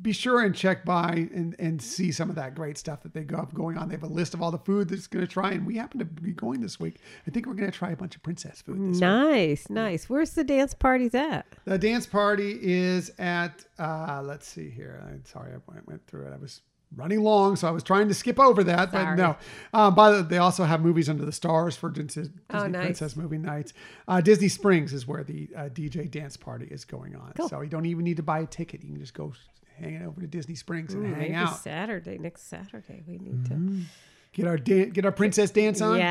[0.00, 3.26] be sure and check by and, and see some of that great stuff that they
[3.34, 3.88] have going on.
[3.88, 5.98] They have a list of all the food that's going to try, and we happen
[5.98, 6.96] to be going this week.
[7.26, 8.78] I think we're going to try a bunch of princess food.
[8.78, 9.70] nice, week.
[9.70, 10.08] nice.
[10.08, 11.46] Where's the dance parties at?
[11.64, 13.64] The dance party is at.
[13.78, 15.02] Uh, let's see here.
[15.06, 16.32] I'm sorry, I went, went through it.
[16.32, 16.62] I was
[16.96, 19.04] running long, so I was trying to skip over that, Sorry.
[19.04, 19.36] but no.
[19.72, 22.84] Um, by the way, they also have movies under the stars for Disney, oh, nice.
[22.84, 23.72] Princess movie nights.
[24.08, 27.48] Uh, Disney Springs is where the uh, DJ dance party is going on, cool.
[27.48, 28.82] so you don't even need to buy a ticket.
[28.82, 29.32] You can just go
[29.80, 31.58] hanging over to Disney Springs and Ooh, hang out.
[31.58, 33.80] Saturday, next Saturday, we need mm-hmm.
[33.80, 33.86] to
[34.32, 35.98] get our dan- get our princess dance on.
[35.98, 36.04] Yeah.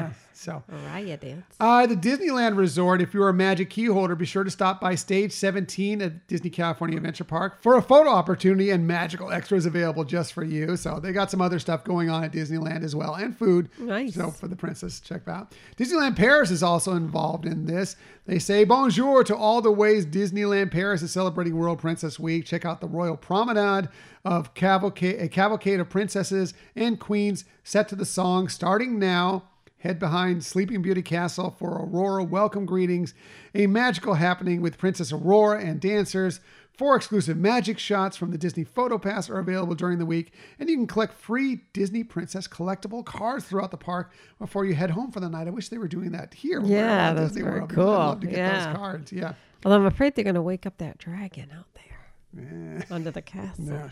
[0.00, 0.10] yeah.
[0.32, 1.44] So Raya dance.
[1.60, 3.02] Uh, the Disneyland Resort.
[3.02, 6.48] If you're a Magic Key holder, be sure to stop by Stage 17 at Disney
[6.48, 10.76] California Adventure Park for a photo opportunity and magical extras available just for you.
[10.76, 13.68] So they got some other stuff going on at Disneyland as well, and food.
[13.78, 14.14] Nice.
[14.14, 15.54] So for the princess, check out.
[15.76, 17.96] Disneyland Paris is also involved in this.
[18.30, 22.44] They say bonjour to all the ways Disneyland Paris is celebrating World Princess Week.
[22.44, 23.88] Check out the Royal Promenade
[24.24, 29.50] of cavalcade, a cavalcade of princesses and queens set to the song starting now
[29.80, 33.14] Head behind Sleeping Beauty Castle for Aurora welcome greetings,
[33.54, 36.40] a magical happening with Princess Aurora and dancers.
[36.76, 40.68] Four exclusive magic shots from the Disney Photo Pass are available during the week, and
[40.68, 45.12] you can collect free Disney Princess collectible cards throughout the park before you head home
[45.12, 45.46] for the night.
[45.46, 46.62] I wish they were doing that here.
[46.64, 47.90] Yeah, that's Disney very World, cool.
[47.90, 48.66] I'd love to get yeah.
[48.66, 49.12] those cards.
[49.12, 49.34] Yeah.
[49.62, 52.44] Well, I'm afraid they're going to wake up that dragon out there
[52.78, 52.82] yeah.
[52.90, 53.64] under the castle.
[53.64, 53.90] No.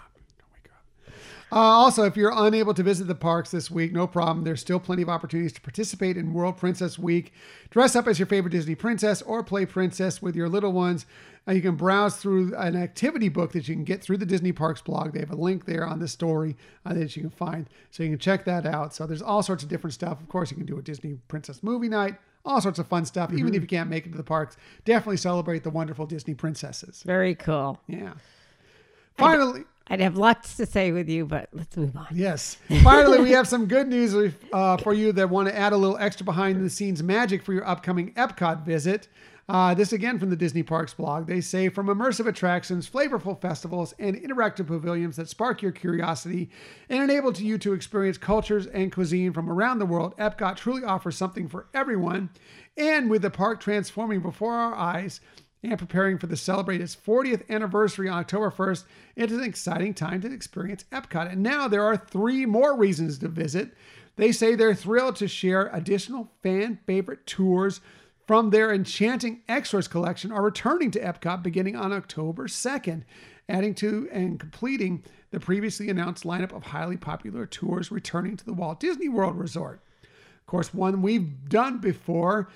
[1.55, 4.43] Uh, also, if you're unable to visit the parks this week, no problem.
[4.43, 7.32] There's still plenty of opportunities to participate in World Princess Week.
[7.70, 11.06] Dress up as your favorite Disney princess or play princess with your little ones.
[11.47, 14.51] Uh, you can browse through an activity book that you can get through the Disney
[14.51, 15.12] Parks blog.
[15.12, 17.68] They have a link there on the story uh, that you can find.
[17.93, 18.93] So you can check that out.
[18.93, 20.20] So there's all sorts of different stuff.
[20.20, 23.28] Of course, you can do a Disney Princess movie night, all sorts of fun stuff.
[23.28, 23.39] Mm-hmm.
[23.39, 27.05] Even if you can't make it to the parks, definitely celebrate the wonderful Disney princesses.
[27.05, 27.78] Very cool.
[27.86, 28.14] Yeah.
[29.16, 32.06] Finally, I'd have lots to say with you, but let's move on.
[32.12, 32.56] Yes.
[32.82, 35.98] Finally, we have some good news uh, for you that want to add a little
[35.98, 39.09] extra behind the scenes magic for your upcoming Epcot visit.
[39.47, 41.27] Uh, this again from the Disney Parks blog.
[41.27, 46.48] They say from immersive attractions, flavorful festivals, and interactive pavilions that spark your curiosity
[46.89, 51.19] and enable you to experience cultures and cuisine from around the world, Epcot truly offers
[51.19, 52.31] something for everyone.
[52.78, 55.20] And with the park transforming before our eyes,
[55.64, 58.84] and preparing for the celebrate its 40th anniversary on October 1st,
[59.16, 61.32] it is an exciting time to experience Epcot.
[61.32, 63.72] And now there are three more reasons to visit.
[64.16, 67.80] They say they're thrilled to share additional fan favorite tours
[68.26, 73.02] from their enchanting extras collection are returning to Epcot beginning on October 2nd,
[73.48, 78.52] adding to and completing the previously announced lineup of highly popular tours returning to the
[78.52, 79.80] Walt Disney World Resort.
[80.02, 82.48] Of course, one we've done before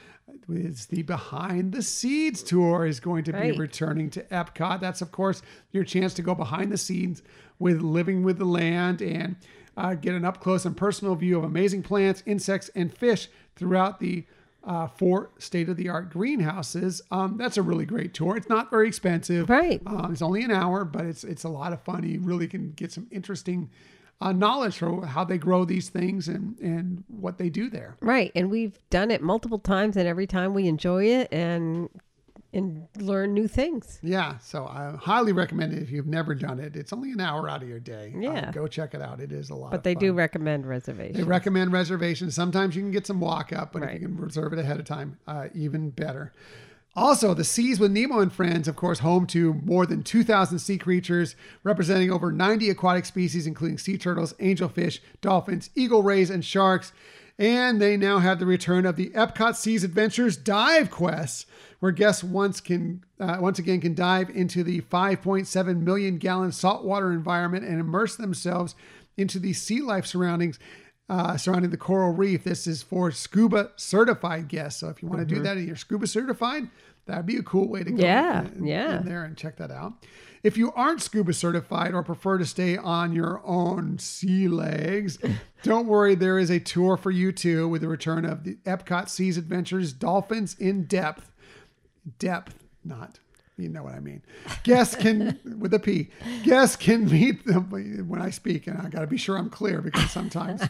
[0.49, 3.53] is the Behind the Scenes tour is going to Right.
[3.53, 4.81] be returning to Epcot.
[4.81, 5.43] That's of course
[5.73, 7.23] your chance to go behind the scenes
[7.59, 9.37] with Living with the Land and
[9.77, 14.01] uh, get an up close and personal view of amazing plants, insects, and fish throughout
[14.01, 14.25] the
[14.65, 17.01] uh, four state of the art greenhouses.
[17.11, 18.37] Um, that's a really great tour.
[18.37, 19.49] It's not very expensive.
[19.49, 19.81] Right.
[19.87, 22.03] Um, it's only an hour, but it's it's a lot of fun.
[22.03, 23.71] You really can get some interesting
[24.21, 27.97] uh, knowledge for how they grow these things and and what they do there.
[28.01, 28.33] Right.
[28.35, 31.89] And we've done it multiple times, and every time we enjoy it and
[32.55, 33.99] and learn new things.
[34.03, 36.77] Yeah, so I highly recommend it if you've never done it.
[36.77, 38.11] It's only an hour out of your day.
[38.17, 38.51] Uh, Yeah.
[38.53, 39.21] go check it out.
[39.21, 39.71] It is a lot.
[39.71, 40.01] But they fun.
[40.01, 41.19] do recommend reservations.
[41.19, 42.35] They recommend reservations.
[42.35, 44.87] Sometimes you can get some walk up, but if you can reserve it ahead of
[44.87, 46.33] time, uh, even better.
[46.99, 50.79] Also, the Seas with Nemo and Friends, of course, home to more than 2,000 sea
[50.79, 56.93] creatures, representing over 90 aquatic species, including sea turtles, angelfish, dolphins, eagle rays, and sharks.
[57.39, 61.47] And they now have the return of the Epcot Seas Adventures Dive Quest,
[61.79, 67.13] where guests once can uh, once again can dive into the 5.7 million gallon saltwater
[67.13, 68.75] environment and immerse themselves
[69.17, 70.59] into the sea life surroundings
[71.09, 72.45] uh, surrounding the coral reef.
[72.45, 74.81] This is for scuba certified guests.
[74.81, 76.69] So if you want to do that and you're scuba certified,
[77.09, 78.99] that'd be a cool way to go Yeah, in, yeah.
[79.01, 79.95] in there and check that out.
[80.45, 85.19] If you aren't scuba certified or prefer to stay on your own sea legs,
[85.65, 89.09] don't worry, there is a tour for you too with the return of the Epcot
[89.09, 91.33] Seas Adventures Dolphins in Depth.
[92.21, 93.19] Depth, not
[93.61, 94.23] you know what I mean.
[94.63, 96.11] Guests can with a P.
[96.45, 97.65] Guests can meet them
[98.09, 100.63] when I speak, and I got to be sure I'm clear because sometimes.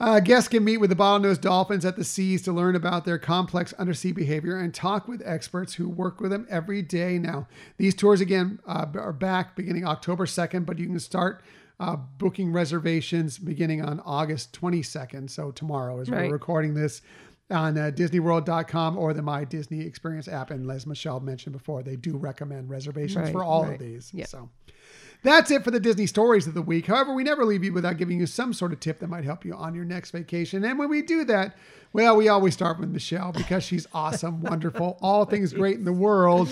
[0.00, 3.18] Uh, guests can meet with the bottlenose dolphins at the seas to learn about their
[3.18, 7.46] complex undersea behavior and talk with experts who work with them every day now.
[7.76, 11.42] These tours, again, uh, are back beginning October 2nd, but you can start
[11.80, 15.30] uh, booking reservations beginning on August 22nd.
[15.30, 17.02] So tomorrow, as we're recording this
[17.50, 20.50] on uh, DisneyWorld.com or the My Disney Experience app.
[20.50, 23.74] And as Michelle mentioned before, they do recommend reservations Right, for all right.
[23.74, 24.12] of these.
[24.26, 24.48] So.
[25.24, 26.84] That's it for the Disney stories of the week.
[26.84, 29.42] However, we never leave you without giving you some sort of tip that might help
[29.42, 30.62] you on your next vacation.
[30.64, 31.56] And when we do that,
[31.94, 35.94] well, we always start with Michelle because she's awesome, wonderful, all things great in the
[35.94, 36.50] world.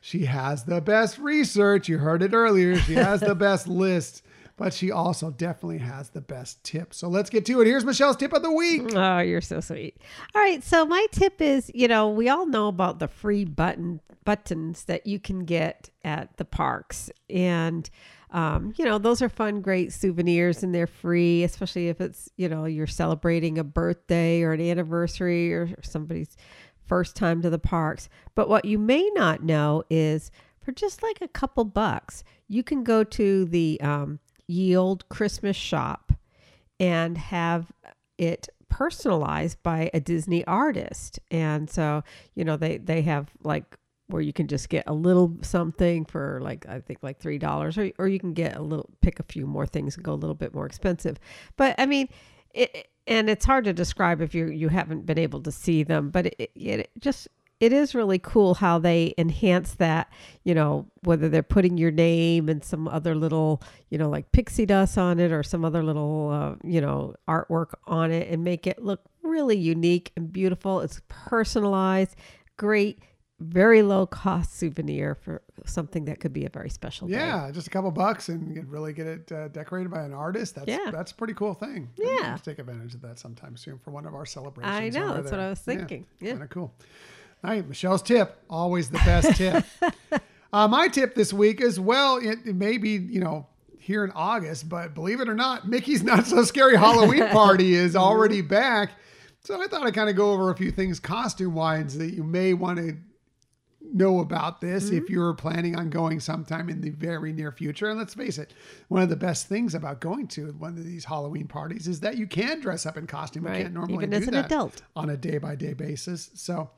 [0.00, 1.88] She has the best research.
[1.88, 2.76] You heard it earlier.
[2.76, 4.22] She has the best list,
[4.62, 6.94] but she also definitely has the best tip.
[6.94, 7.66] So let's get to it.
[7.66, 8.94] Here's Michelle's tip of the week.
[8.94, 9.96] Oh, you're so sweet.
[10.36, 14.00] All right, so my tip is, you know, we all know about the free button
[14.24, 17.90] buttons that you can get at the parks, and
[18.30, 22.48] um, you know, those are fun, great souvenirs, and they're free, especially if it's, you
[22.48, 26.36] know, you're celebrating a birthday or an anniversary or somebody's
[26.86, 28.08] first time to the parks.
[28.36, 30.30] But what you may not know is
[30.60, 35.56] for just like a couple bucks, you can go to the um, Ye Olde Christmas
[35.56, 36.12] Shoppe
[36.80, 37.70] and have
[38.18, 41.20] it personalized by a Disney artist.
[41.30, 42.02] And so,
[42.34, 43.76] you know, they they have like
[44.08, 47.78] where you can just get a little something for like I think like three dollars,
[47.78, 50.14] or or you can get a little pick a few more things and go a
[50.14, 51.18] little bit more expensive.
[51.56, 52.08] But I mean,
[52.54, 56.10] it and it's hard to describe if you you haven't been able to see them,
[56.10, 57.28] but it, it just
[57.62, 60.12] it is really cool how they enhance that,
[60.42, 64.66] you know, whether they're putting your name and some other little, you know, like pixie
[64.66, 68.66] dust on it or some other little, uh, you know, artwork on it and make
[68.66, 70.80] it look really unique and beautiful.
[70.80, 72.16] It's personalized,
[72.56, 72.98] great,
[73.38, 77.14] very low cost souvenir for something that could be a very special day.
[77.14, 80.12] Yeah, just a couple bucks and you can really get it uh, decorated by an
[80.12, 80.56] artist.
[80.56, 80.90] That's Yeah.
[80.90, 81.90] that's a pretty cool thing.
[81.96, 82.36] Yeah.
[82.42, 84.96] take advantage of that sometime soon for one of our celebrations.
[84.96, 85.38] I know, that's what.
[85.38, 86.06] I was thinking.
[86.20, 86.32] Yeah.
[86.32, 86.74] kind of cool.
[87.44, 89.64] All right, Michelle's tip, always the best tip.
[90.52, 93.46] Uh, my tip this week is well, it, it may be you know
[93.78, 97.96] here in August, but believe it or not, Mickey's Not So Scary Halloween Party is
[97.96, 98.92] already back.
[99.40, 102.22] So I thought I'd kind of go over a few things costume wise that you
[102.22, 102.96] may want to
[103.80, 107.90] know about this if you're planning on going sometime in the very near future.
[107.90, 108.54] And let's face it,
[108.86, 112.16] one of the best things about going to one of these Halloween parties is that
[112.16, 113.44] you can dress up in costume.
[113.46, 114.82] You can't normally Even do as an that adult.
[114.94, 116.30] on a day by day basis.
[116.34, 116.70] So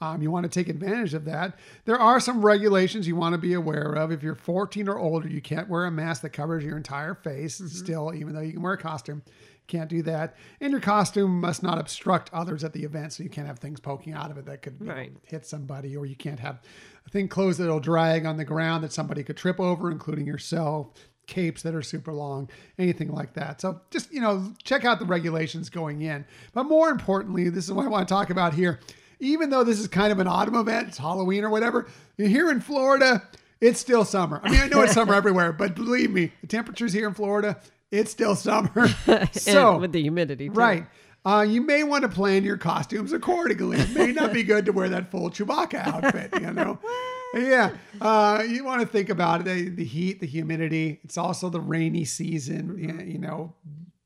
[0.00, 1.58] um, you want to take advantage of that.
[1.84, 4.12] There are some regulations you want to be aware of.
[4.12, 7.58] If you're 14 or older, you can't wear a mask that covers your entire face
[7.60, 7.66] Mm-hmm.
[7.68, 9.22] still, even though you can wear a costume.
[9.66, 10.34] Can't do that.
[10.60, 13.12] And your costume must not obstruct others at the event.
[13.12, 14.94] So you can't have things poking out of it that could you know,
[15.26, 16.62] hit somebody, or you can't have
[17.06, 20.88] a thing closed that'll drag on the ground that somebody could trip over, including yourself.
[21.26, 22.48] Capes that are super long,
[22.78, 23.60] anything like that.
[23.60, 26.24] So just, you know, check out the regulations going in.
[26.54, 28.80] But more importantly, this is what I want to talk about here.
[29.20, 32.60] Even though this is kind of an autumn event, it's Halloween or whatever, here in
[32.60, 33.22] Florida,
[33.60, 34.40] it's still summer.
[34.42, 37.60] I mean, I know it's summer everywhere, but believe me, the temperatures here in Florida,
[37.90, 38.88] it's still summer.
[39.32, 40.54] so, with the humidity, too.
[40.54, 40.86] Right.
[41.24, 43.78] Uh, you may want to plan your costumes accordingly.
[43.78, 46.78] It may not be good to wear that full Chewbacca outfit, you know?
[47.34, 47.72] yeah.
[48.00, 51.00] Uh, you want to think about it the, the heat, the humidity.
[51.02, 52.78] It's also the rainy season.
[53.06, 53.52] You know,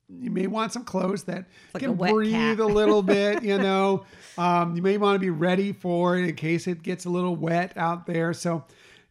[0.09, 2.59] you may want some clothes that like can wet breathe cat.
[2.59, 4.05] a little bit, you know.
[4.37, 7.35] Um, you may want to be ready for it in case it gets a little
[7.35, 8.33] wet out there.
[8.33, 8.65] So,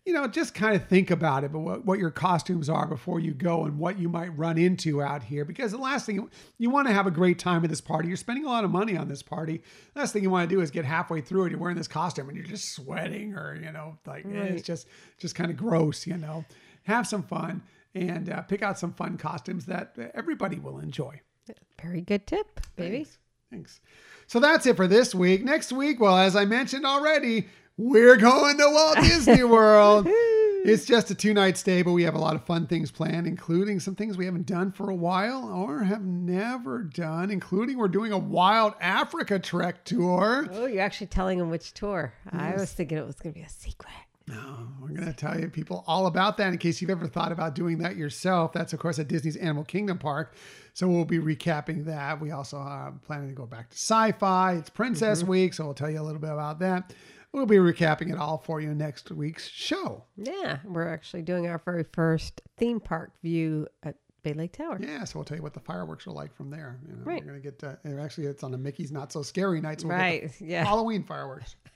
[0.05, 3.20] you know, just kind of think about it, but what, what your costumes are before
[3.20, 5.44] you go and what you might run into out here.
[5.44, 6.28] Because the last thing
[6.59, 8.09] you, want to have a great time at this party.
[8.09, 9.62] You're spending a lot of money on this party.
[9.94, 11.51] Last thing you want to do is get halfway through it.
[11.51, 14.89] You're wearing this costume and you're just sweating or, you know, like eh, it's just,
[15.19, 16.44] just kind of gross, you know.
[16.85, 17.62] Have some fun
[17.94, 21.20] and uh, pick out some fun costumes that everybody will enjoy.
[21.81, 23.05] Very good tip, baby.
[23.05, 23.19] Thanks.
[23.52, 23.80] Thanks.
[24.26, 25.44] So that's it for this week.
[25.44, 30.06] Next week, well, as I mentioned already, we're going to Walt Disney World.
[30.64, 33.26] It's just a two night stay, but we have a lot of fun things planned,
[33.26, 37.88] including some things we haven't done for a while or have never done, including we're
[37.88, 40.48] doing a wild Africa trek tour.
[40.50, 42.14] Oh, you're actually telling them which tour.
[42.30, 43.92] I was thinking it was going to be a secret.
[44.32, 47.32] No, we're going to tell you people all about that in case you've ever thought
[47.32, 48.52] about doing that yourself.
[48.52, 50.34] That's, of course, at Disney's Animal Kingdom Park.
[50.72, 52.20] So we'll be recapping that.
[52.20, 54.54] We also are planning to go back to sci fi.
[54.54, 55.30] It's Princess mm-hmm.
[55.30, 56.94] Week, so we'll tell you a little bit about that.
[57.32, 60.04] We'll be recapping it all for you next week's show.
[60.16, 64.78] Yeah, we're actually doing our very first theme park view at Bay Lake Tower.
[64.80, 66.78] Yeah, so we'll tell you what the fireworks are like from there.
[66.86, 67.22] You know, Right.
[67.24, 69.80] We're going to get, and actually, it's on a Mickey's Not So Scary night.
[69.80, 70.64] So we'll get Right, yeah.
[70.64, 71.56] Halloween fireworks.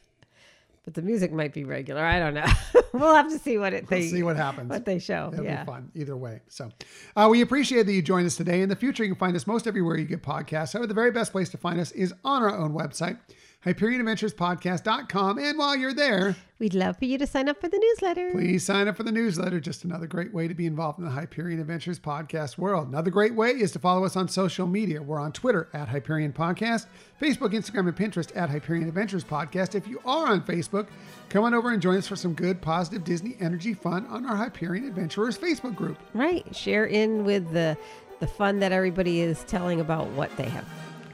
[0.87, 2.01] But the music might be regular.
[2.01, 2.47] I don't know.
[2.93, 4.71] we'll have to see what it We'll they see what happens.
[4.71, 5.31] what they show.
[5.33, 5.65] It'll yeah.
[5.65, 6.41] be fun either way.
[6.49, 6.71] So
[7.17, 8.63] uh, we appreciate that you joined us today.
[8.63, 10.75] In the future, you can find us most everywhere you get podcasts.
[10.75, 13.19] However, the very best place to find us is on our own website,
[13.67, 15.39] HyperionAdventuresPodcast.com.
[15.39, 18.31] And while you're there, We'd love for you to sign up for the newsletter.
[18.31, 19.61] please sign up for the newsletter.
[19.61, 22.89] Just another great way to be involved in the Hyperion Adventures podcast world.
[22.89, 25.03] Another great way is to follow us on social media.
[25.03, 26.87] We're on Twitter at Hyperion Podcast,
[27.21, 29.75] Facebook, Instagram, and Pinterest at Hyperion Adventures Podcast.
[29.75, 30.87] If you are on Facebook,
[31.29, 34.37] come on over and join us for some good, positive Disney energy fun on our
[34.37, 35.99] Hyperion Adventurers Facebook group.
[36.15, 36.57] Right.
[36.57, 37.77] Share in with the
[38.19, 40.65] the fun that everybody is telling about what they have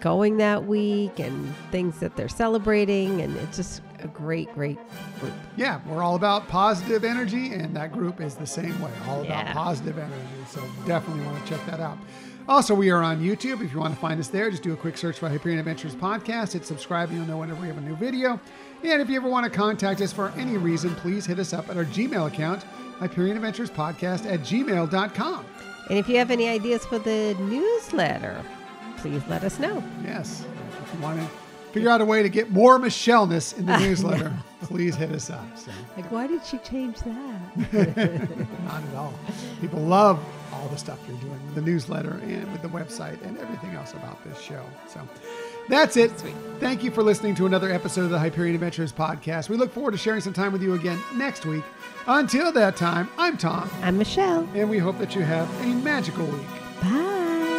[0.03, 4.79] going that week and things that they're celebrating and it's just a great great
[5.21, 5.33] group.
[5.57, 9.47] Yeah, we're all about positive energy, and that group is the same way, all about
[9.47, 9.53] Yeah.
[9.55, 10.17] positive energy.
[10.49, 11.97] So definitely want to check that out.
[12.49, 13.63] Also, we are on YouTube.
[13.65, 15.95] If you want to find us there, just do a quick search for Hyperion Adventures
[15.95, 16.55] Podcast.
[16.55, 18.41] Hit subscribe, and you'll know whenever we have a new video.
[18.83, 21.69] And if you ever want to contact us for any reason, please hit us up
[21.71, 22.65] at our Gmail account,
[22.99, 25.45] Hyperion Adventures Podcast at gmail.com.
[25.89, 28.43] And if you have any ideas for the newsletter,
[29.03, 29.83] please let us know.
[30.05, 30.45] Yes,
[30.83, 31.27] if you want to
[31.73, 35.45] figure out a way to get more Michelle-ness in the newsletter, please hit us up.
[35.59, 35.71] So.
[35.97, 37.73] Like why did she change that?
[38.65, 39.15] Not at all.
[39.61, 40.19] People love
[40.53, 43.93] all the stuff you're doing with the newsletter and with the website and everything else
[43.93, 44.63] about this show.
[44.87, 45.01] So
[45.69, 46.11] that's it.
[46.61, 49.49] Thank you for listening to another episode of the Hyperion Adventures podcast.
[49.49, 51.65] We look forward to sharing some time with you again next week.
[52.07, 54.47] Until that time, I'm Tom, I'm Michelle.
[54.55, 56.47] and we hope that you have a magical week.
[56.83, 57.52] Bye.